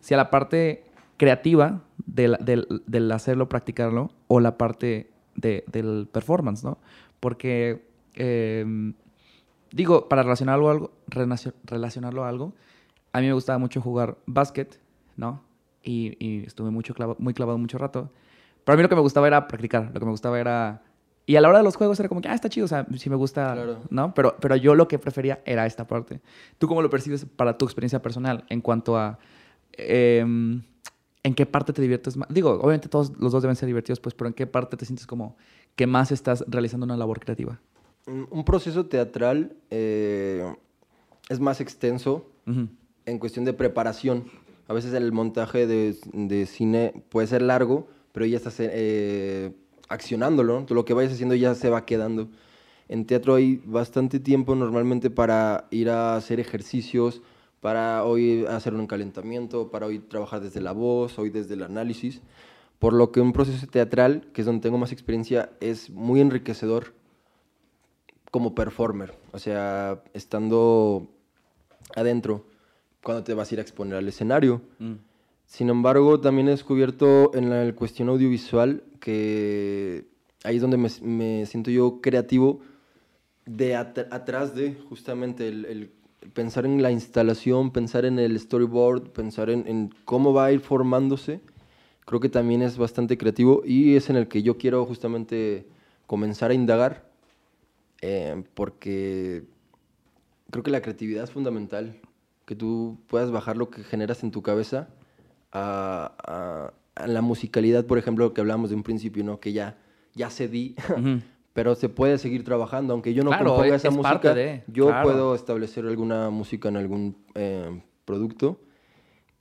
Si 0.01 0.13
a 0.13 0.17
la 0.17 0.29
parte 0.29 0.83
creativa 1.19 1.83
del, 2.07 2.35
del, 2.39 2.81
del, 2.87 3.11
hacerlo, 3.11 3.47
practicarlo, 3.47 4.09
o 4.27 4.39
la 4.39 4.57
parte 4.57 5.11
del 5.35 6.07
performance, 6.11 6.63
¿no? 6.63 6.79
Porque 7.19 7.85
eh, 8.15 8.65
digo, 9.71 10.09
para 10.09 10.23
relacionarlo 10.23 10.69
a 10.69 10.71
algo, 10.71 10.91
relacionarlo 11.65 12.23
a 12.25 12.29
algo 12.29 12.53
a 13.11 13.21
mí 13.21 13.27
me 13.27 13.33
gustaba 13.33 13.57
mucho 13.57 13.81
jugar 13.81 14.17
básquet, 14.27 14.79
¿no? 15.17 15.41
Y, 15.83 16.15
y 16.19 16.45
estuve 16.45 16.69
mucho 16.69 16.93
clava- 16.93 17.15
muy 17.19 17.33
clavado 17.33 17.57
mucho 17.57 17.77
rato. 17.79 18.11
Pero 18.63 18.73
a 18.73 18.77
mí 18.77 18.83
lo 18.83 18.89
que 18.89 18.95
me 18.95 19.01
gustaba 19.01 19.25
era 19.27 19.47
practicar, 19.47 19.89
lo 19.93 19.99
que 19.99 20.05
me 20.05 20.11
gustaba 20.11 20.39
era... 20.39 20.83
Y 21.25 21.35
a 21.35 21.41
la 21.41 21.49
hora 21.49 21.57
de 21.59 21.63
los 21.63 21.75
juegos 21.75 21.99
era 21.99 22.07
como 22.09 22.21
que, 22.21 22.27
ah, 22.27 22.33
está 22.35 22.49
chido, 22.49 22.65
o 22.65 22.67
sea, 22.67 22.85
sí 22.97 23.09
me 23.09 23.15
gusta, 23.15 23.53
Claro. 23.53 23.79
¿no? 23.89 24.13
Pero, 24.13 24.35
pero 24.39 24.55
yo 24.57 24.75
lo 24.75 24.87
que 24.87 24.99
prefería 24.99 25.41
era 25.45 25.65
esta 25.65 25.87
parte. 25.87 26.21
¿Tú 26.59 26.67
cómo 26.67 26.81
lo 26.83 26.89
percibes 26.89 27.25
para 27.25 27.57
tu 27.57 27.65
experiencia 27.65 27.99
personal 28.01 28.45
en 28.49 28.61
cuanto 28.61 28.95
a... 28.97 29.17
em, 29.73 30.61
¿En 31.23 31.33
qué 31.33 31.45
parte 31.45 31.73
te 31.73 31.81
diviertes 31.81 32.15
más? 32.15 32.29
Digo, 32.29 32.51
obviamente 32.51 32.87
todos 32.87 33.11
los 33.17 33.31
dos 33.31 33.41
deben 33.41 33.55
ser 33.55 33.67
divertidos, 33.67 33.99
pues, 33.99 34.15
pero 34.15 34.27
¿en 34.29 34.33
qué 34.33 34.47
parte 34.47 34.77
te 34.77 34.85
sientes 34.85 35.05
como 35.05 35.35
que 35.75 35.85
más 35.85 36.11
estás 36.11 36.45
realizando 36.47 36.85
una 36.85 36.95
labor 36.95 37.19
creativa? 37.19 37.59
Un 38.07 38.27
un 38.31 38.45
proceso 38.45 38.85
teatral 38.85 39.55
eh, 39.69 40.45
es 41.27 41.39
más 41.39 41.59
extenso 41.61 42.25
Ujú. 42.47 42.69
en 43.05 43.19
cuestión 43.19 43.45
de 43.45 43.53
preparación. 43.53 44.25
A 44.67 44.73
veces 44.73 44.93
el 44.93 45.11
montaje 45.11 45.67
de, 45.67 45.97
de 46.13 46.45
cine 46.45 47.03
puede 47.09 47.27
ser 47.27 47.41
largo, 47.41 47.87
pero 48.13 48.25
ya 48.25 48.37
estás 48.37 48.55
eh, 48.59 49.51
accionándolo. 49.89 50.65
Lo 50.69 50.85
que 50.85 50.93
vayas 50.93 51.13
haciendo 51.13 51.35
ya 51.35 51.53
se 51.55 51.69
va 51.69 51.85
quedando. 51.85 52.29
En 52.87 53.05
teatro 53.05 53.35
hay 53.35 53.61
bastante 53.65 54.19
tiempo 54.19 54.55
normalmente 54.55 55.09
para 55.09 55.67
ir 55.69 55.89
a 55.89 56.15
hacer 56.15 56.39
ejercicios, 56.39 57.21
para 57.61 58.05
hoy 58.05 58.45
hacer 58.45 58.73
un 58.73 58.87
calentamiento, 58.87 59.69
para 59.69 59.85
hoy 59.85 59.99
trabajar 59.99 60.41
desde 60.41 60.61
la 60.61 60.71
voz, 60.71 61.19
hoy 61.19 61.29
desde 61.29 61.55
el 61.55 61.63
análisis. 61.63 62.21
Por 62.79 62.93
lo 62.93 63.11
que 63.11 63.19
un 63.19 63.33
proceso 63.33 63.67
teatral, 63.67 64.27
que 64.33 64.41
es 64.41 64.45
donde 64.45 64.61
tengo 64.61 64.77
más 64.77 64.91
experiencia, 64.91 65.51
es 65.59 65.89
muy 65.89 66.21
enriquecedor 66.21 66.93
como 68.31 68.55
performer. 68.55 69.15
O 69.33 69.39
sea, 69.39 70.01
estando 70.13 71.07
adentro 71.95 72.45
cuando 73.03 73.23
te 73.23 73.33
vas 73.33 73.51
a 73.51 73.55
ir 73.55 73.59
a 73.59 73.63
exponer 73.63 73.95
al 73.97 74.07
escenario. 74.07 74.61
Mm. 74.79 74.93
Sin 75.45 75.69
embargo, 75.69 76.19
también 76.21 76.47
he 76.47 76.51
descubierto 76.51 77.31
en 77.33 77.49
la 77.49 77.73
cuestión 77.73 78.07
audiovisual 78.09 78.83
que 78.99 80.05
ahí 80.43 80.57
es 80.57 80.61
donde 80.61 80.77
me, 80.77 80.89
me 81.01 81.45
siento 81.47 81.71
yo 81.71 81.99
creativo 82.01 82.61
de 83.45 83.75
at- 83.75 84.07
atrás 84.11 84.53
de 84.53 84.75
justamente 84.87 85.47
el, 85.47 85.65
el 85.65 85.91
pensar 86.33 86.65
en 86.65 86.81
la 86.81 86.91
instalación, 86.91 87.71
pensar 87.71 88.05
en 88.05 88.19
el 88.19 88.39
storyboard, 88.39 89.09
pensar 89.11 89.49
en, 89.49 89.67
en 89.67 89.93
cómo 90.05 90.33
va 90.33 90.45
a 90.45 90.51
ir 90.51 90.59
formándose. 90.59 91.41
Creo 92.05 92.19
que 92.19 92.29
también 92.29 92.61
es 92.61 92.77
bastante 92.77 93.17
creativo 93.17 93.61
y 93.65 93.95
es 93.95 94.09
en 94.09 94.15
el 94.15 94.27
que 94.27 94.41
yo 94.43 94.57
quiero 94.57 94.85
justamente 94.85 95.67
comenzar 96.07 96.51
a 96.51 96.55
indagar 96.55 97.07
eh, 98.01 98.43
porque 98.55 99.43
creo 100.49 100.63
que 100.63 100.71
la 100.71 100.81
creatividad 100.81 101.23
es 101.23 101.31
fundamental, 101.31 101.99
que 102.45 102.55
tú 102.55 102.97
puedas 103.07 103.29
bajar 103.31 103.57
lo 103.57 103.69
que 103.69 103.83
generas 103.83 104.23
en 104.23 104.31
tu 104.31 104.41
cabeza 104.41 104.89
a, 105.51 106.73
a- 106.95 107.07
la 107.07 107.21
musicalidad, 107.21 107.85
por 107.85 107.97
ejemplo, 107.97 108.33
que 108.33 108.41
hablábamos 108.41 108.71
de 108.71 108.75
un 108.75 108.83
principio, 108.83 109.23
¿no? 109.23 109.39
Que 109.39 109.53
ya, 109.53 109.77
ya 110.15 110.29
cedí, 110.29 110.75
Ujú. 110.97 111.21
Pero 111.53 111.75
se 111.75 111.89
puede 111.89 112.17
seguir 112.17 112.43
trabajando, 112.43 112.93
aunque 112.93 113.13
yo 113.13 113.23
no 113.23 113.31
Claro, 113.31 113.45
componga 113.55 113.75
es- 113.75 113.81
esa 113.81 113.87
es 113.89 113.95
música, 113.95 114.33
de, 114.33 114.63
yo 114.67 114.87
claro. 114.87 115.03
puedo 115.03 115.35
establecer 115.35 115.85
alguna 115.85 116.29
música 116.29 116.69
en 116.69 116.77
algún 116.77 117.17
eh, 117.35 117.81
producto 118.05 118.59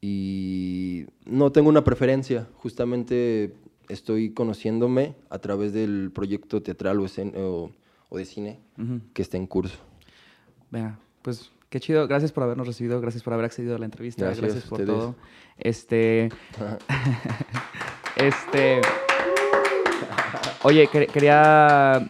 y 0.01 1.07
no 1.27 1.53
tengo 1.53 1.69
una 1.69 1.85
preferencia, 1.85 2.49
justamente 2.55 3.55
estoy 3.89 4.31
conociéndome 4.33 5.15
a 5.31 5.39
través 5.39 5.73
del 5.73 6.11
proyecto 6.13 6.63
teatral 6.63 7.01
o, 7.01 7.05
o- 7.37 7.71
o 8.11 8.17
de 8.19 8.25
cine 8.25 8.61
que 9.13 9.23
está 9.23 9.37
en 9.37 9.47
curso. 9.47 9.77
Venga, 10.71 10.99
pues 11.23 11.51
qué 11.69 11.81
chido. 11.81 12.07
Gracias 12.09 12.33
por 12.33 12.43
habernos 12.45 12.67
recibido, 12.67 13.01
gracias 13.01 13.23
por 13.23 13.33
haber 13.35 13.47
accedido 13.47 13.75
a 13.77 13.79
la 13.79 13.85
entrevista, 13.87 14.25
Gracias 14.25 14.45
gracias, 14.45 14.65
por 14.71 14.85
todo. 14.85 15.15
Este, 15.59 16.29
este, 18.17 18.81
oye, 20.63 20.87
quer- 20.89 21.07
quería, 21.09 22.09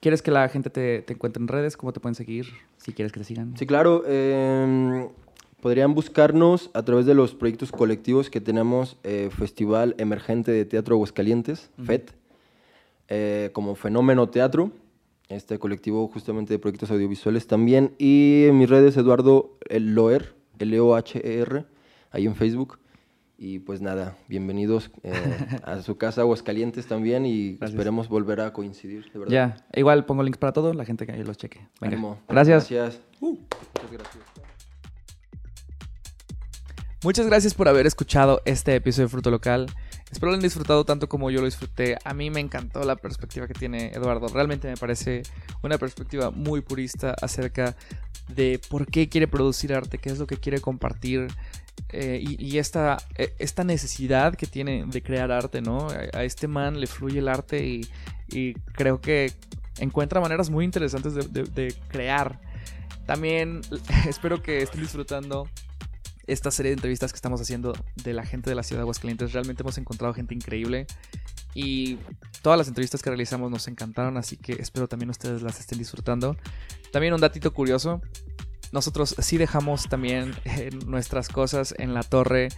¿quieres 0.00 0.22
que 0.22 0.30
la 0.30 0.48
gente 0.48 0.70
te, 0.70 1.02
te 1.02 1.12
encuentre 1.14 1.42
en 1.42 1.48
redes? 1.48 1.76
¿Cómo 1.76 1.92
te 1.92 2.00
pueden 2.00 2.14
seguir? 2.14 2.46
Si 2.78 2.92
quieres 2.92 3.12
que 3.12 3.20
te 3.20 3.24
sigan. 3.24 3.56
Sí, 3.56 3.66
claro. 3.66 4.04
em, 4.06 5.08
podrían 5.60 5.94
buscarnos 5.94 6.70
a 6.74 6.84
través 6.84 7.04
de 7.06 7.14
los 7.14 7.34
proyectos 7.34 7.72
colectivos 7.72 8.30
que 8.30 8.40
tenemos, 8.40 8.96
eh, 9.02 9.28
Festival 9.36 9.94
Emergente 9.98 10.52
de 10.52 10.64
Teatro 10.64 10.94
Aguascalientes. 10.94 11.70
FET, 11.84 12.12
eh, 13.08 13.50
como 13.52 13.74
Fenómeno 13.74 14.28
Teatro, 14.28 14.70
este 15.28 15.58
colectivo 15.58 16.06
justamente 16.08 16.54
de 16.54 16.58
proyectos 16.58 16.90
audiovisuales 16.90 17.46
también, 17.46 17.92
y 17.98 18.44
en 18.48 18.56
mis 18.58 18.68
redes 18.70 18.96
Eduardo 18.96 19.58
Loer, 19.70 20.34
L-O-H-E-R, 20.58 21.64
ahí 22.10 22.26
en 22.26 22.34
Facebook. 22.34 22.78
Y 23.40 23.60
pues 23.60 23.80
nada, 23.80 24.18
bienvenidos 24.26 24.90
eh, 25.04 25.12
a 25.62 25.80
su 25.82 25.96
casa 25.96 26.22
Aguascalientes 26.22 26.88
también 26.88 27.24
y 27.24 27.50
Gracias. 27.50 27.70
esperemos 27.70 28.08
volver 28.08 28.40
a 28.40 28.52
coincidir, 28.52 29.12
de 29.12 29.18
verdad. 29.20 29.32
Ya, 29.32 29.66
igual 29.74 30.04
pongo 30.06 30.24
links 30.24 30.38
para 30.38 30.52
todo, 30.52 30.74
la 30.74 30.84
gente 30.84 31.06
que 31.06 31.12
ahí 31.12 31.22
los 31.22 31.36
cheque. 31.36 31.60
Venga. 31.80 31.94
Ánimo. 31.94 32.18
Gracias. 32.28 32.68
Gracias. 32.68 33.00
Muchas 33.20 33.92
gracias. 33.92 34.24
Muchas 37.04 37.26
gracias 37.26 37.54
por 37.54 37.68
haber 37.68 37.86
escuchado 37.86 38.42
este 38.44 38.74
episodio 38.74 39.06
de 39.06 39.10
Fruto 39.12 39.30
Local. 39.30 39.66
Espero 40.10 40.32
lo 40.32 40.32
hayan 40.32 40.42
disfrutado 40.42 40.84
tanto 40.84 41.08
como 41.08 41.30
yo 41.30 41.38
lo 41.38 41.44
disfruté. 41.44 41.96
A 42.02 42.14
mí 42.14 42.30
me 42.30 42.40
encantó 42.40 42.82
la 42.82 42.96
perspectiva 42.96 43.46
que 43.46 43.54
tiene 43.54 43.92
Eduardo. 43.92 44.26
Realmente 44.26 44.66
me 44.66 44.76
parece 44.76 45.22
una 45.62 45.78
perspectiva 45.78 46.32
muy 46.32 46.60
purista 46.60 47.14
acerca 47.22 47.76
de 48.34 48.60
por 48.68 48.86
qué 48.86 49.08
quiere 49.08 49.28
producir 49.28 49.72
arte, 49.74 49.98
qué 49.98 50.10
es 50.10 50.18
lo 50.18 50.26
que 50.26 50.38
quiere 50.38 50.60
compartir. 50.60 51.28
Eh, 51.90 52.22
y 52.22 52.58
esta, 52.58 52.98
eh, 53.16 53.34
esta 53.38 53.64
necesidad 53.64 54.34
que 54.34 54.46
tiene 54.46 54.84
de 54.86 55.02
crear 55.02 55.32
arte, 55.32 55.62
¿no? 55.62 55.88
A, 55.88 56.24
este 56.24 56.48
man 56.48 56.80
le 56.80 56.86
fluye 56.86 57.20
el 57.20 57.28
arte 57.28 57.64
y, 57.66 57.88
creo 58.74 59.00
que 59.00 59.32
encuentra 59.78 60.20
maneras 60.20 60.50
muy 60.50 60.64
interesantes 60.64 61.14
de- 61.14 61.44
de 61.44 61.74
crear. 61.88 62.38
También 63.06 63.62
espero 64.06 64.42
que 64.42 64.62
estén 64.62 64.82
disfrutando 64.82 65.48
esta 66.28 66.50
serie 66.50 66.70
de 66.70 66.74
entrevistas 66.74 67.10
que 67.10 67.16
estamos 67.16 67.40
haciendo 67.40 67.72
de 68.04 68.12
la 68.12 68.24
gente 68.24 68.50
de 68.50 68.54
la 68.54 68.62
ciudad 68.62 68.80
de 68.80 68.82
Aguascalientes. 68.82 69.32
Realmente 69.32 69.62
hemos 69.62 69.78
encontrado 69.78 70.12
gente 70.12 70.34
increíble 70.34 70.86
y 71.54 71.98
todas 72.42 72.58
las 72.58 72.68
entrevistas 72.68 73.02
que 73.02 73.08
realizamos 73.08 73.50
nos 73.50 73.66
encantaron, 73.66 74.18
así 74.18 74.36
que 74.36 74.52
espero 74.52 74.86
también 74.88 75.08
ustedes 75.08 75.40
las 75.42 75.58
estén 75.58 75.78
disfrutando. 75.78 76.36
También 76.92 77.14
un 77.14 77.20
datito 77.20 77.52
curioso, 77.54 78.02
nosotros 78.72 79.14
sí 79.18 79.38
dejamos 79.38 79.88
también 79.88 80.34
eh, 80.44 80.70
nuestras 80.86 81.28
cosas 81.28 81.74
en 81.78 81.94
la 81.94 82.02
torre 82.02 82.48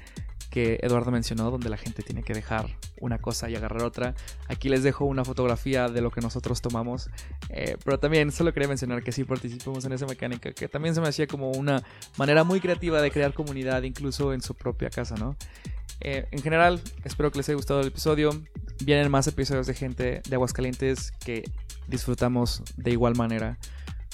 que 0.51 0.81
Eduardo 0.83 1.11
mencionó, 1.13 1.51
donde 1.51 1.69
la 1.69 1.77
gente 1.77 2.03
tiene 2.03 2.23
que 2.23 2.35
dejar 2.35 2.67
una 3.01 3.19
cosa 3.19 3.49
y 3.49 3.55
agarrar 3.55 3.85
otra. 3.85 4.15
Aquí 4.49 4.69
les 4.69 4.83
dejo 4.83 5.05
una 5.05 5.25
fotografía 5.25 5.89
de 5.89 6.01
lo 6.01 6.11
que 6.11 6.21
nosotros 6.21 6.61
tomamos, 6.61 7.09
eh, 7.51 7.77
pero 7.85 7.99
también 7.99 8.33
solo 8.33 8.53
quería 8.53 8.69
mencionar 8.69 9.03
que 9.03 9.13
sí 9.13 9.25
participamos 9.25 9.85
en 9.85 9.93
esa 9.93 10.07
mecánica, 10.07 10.53
que 10.53 10.69
también 10.69 10.95
se 10.95 11.01
me 11.01 11.09
hacía 11.09 11.27
como 11.29 11.53
una 11.53 11.83
manera 12.19 12.43
muy 12.43 12.61
creativa 12.61 13.01
de 13.01 13.11
crear 13.11 13.33
comunidad, 13.33 13.83
incluso 13.85 14.33
en 14.35 14.43
su 14.43 14.55
propia 14.55 14.91
casa, 14.91 15.15
¿no? 15.15 15.37
Eh, 16.01 16.27
en 16.31 16.43
general, 16.43 16.81
espero 17.05 17.31
que 17.31 17.39
les 17.39 17.49
haya 17.49 17.57
gustado 17.57 17.81
el 17.81 17.89
episodio. 17.89 18.31
Vienen 18.83 19.11
más 19.11 19.27
episodios 19.27 19.67
de 19.67 19.75
gente 19.75 20.23
de 20.27 20.35
Aguascalientes 20.35 21.13
que 21.25 21.45
disfrutamos 21.87 22.63
de 22.77 22.91
igual 22.91 23.15
manera. 23.17 23.59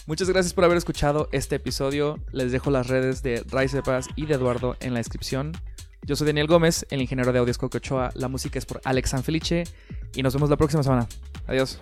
Muchas 0.07 0.31
gracias 0.31 0.55
por 0.55 0.63
haber 0.63 0.79
escuchado 0.79 1.29
este 1.33 1.57
episodio. 1.57 2.21
Les 2.31 2.53
dejo 2.53 2.71
las 2.71 2.87
redes 2.87 3.25
de 3.25 3.43
Paz 3.85 4.07
y 4.15 4.27
de 4.27 4.35
Eduardo 4.35 4.77
en 4.79 4.93
la 4.95 4.99
descripción. 4.99 5.51
Yo 6.03 6.15
soy 6.15 6.29
Daniel 6.29 6.47
Gómez, 6.47 6.87
el 6.91 7.03
ingeniero 7.03 7.33
de 7.33 7.41
audio 7.41 7.53
Coque 7.59 7.79
Ochoa. 7.79 8.13
La 8.15 8.29
música 8.29 8.57
es 8.57 8.67
por 8.67 8.81
Alex 8.85 9.11
Sanfelice 9.11 9.65
y 10.15 10.23
nos 10.23 10.33
vemos 10.33 10.49
la 10.49 10.57
próxima 10.57 10.85
semana. 10.85 11.09
Adiós. 11.49 11.81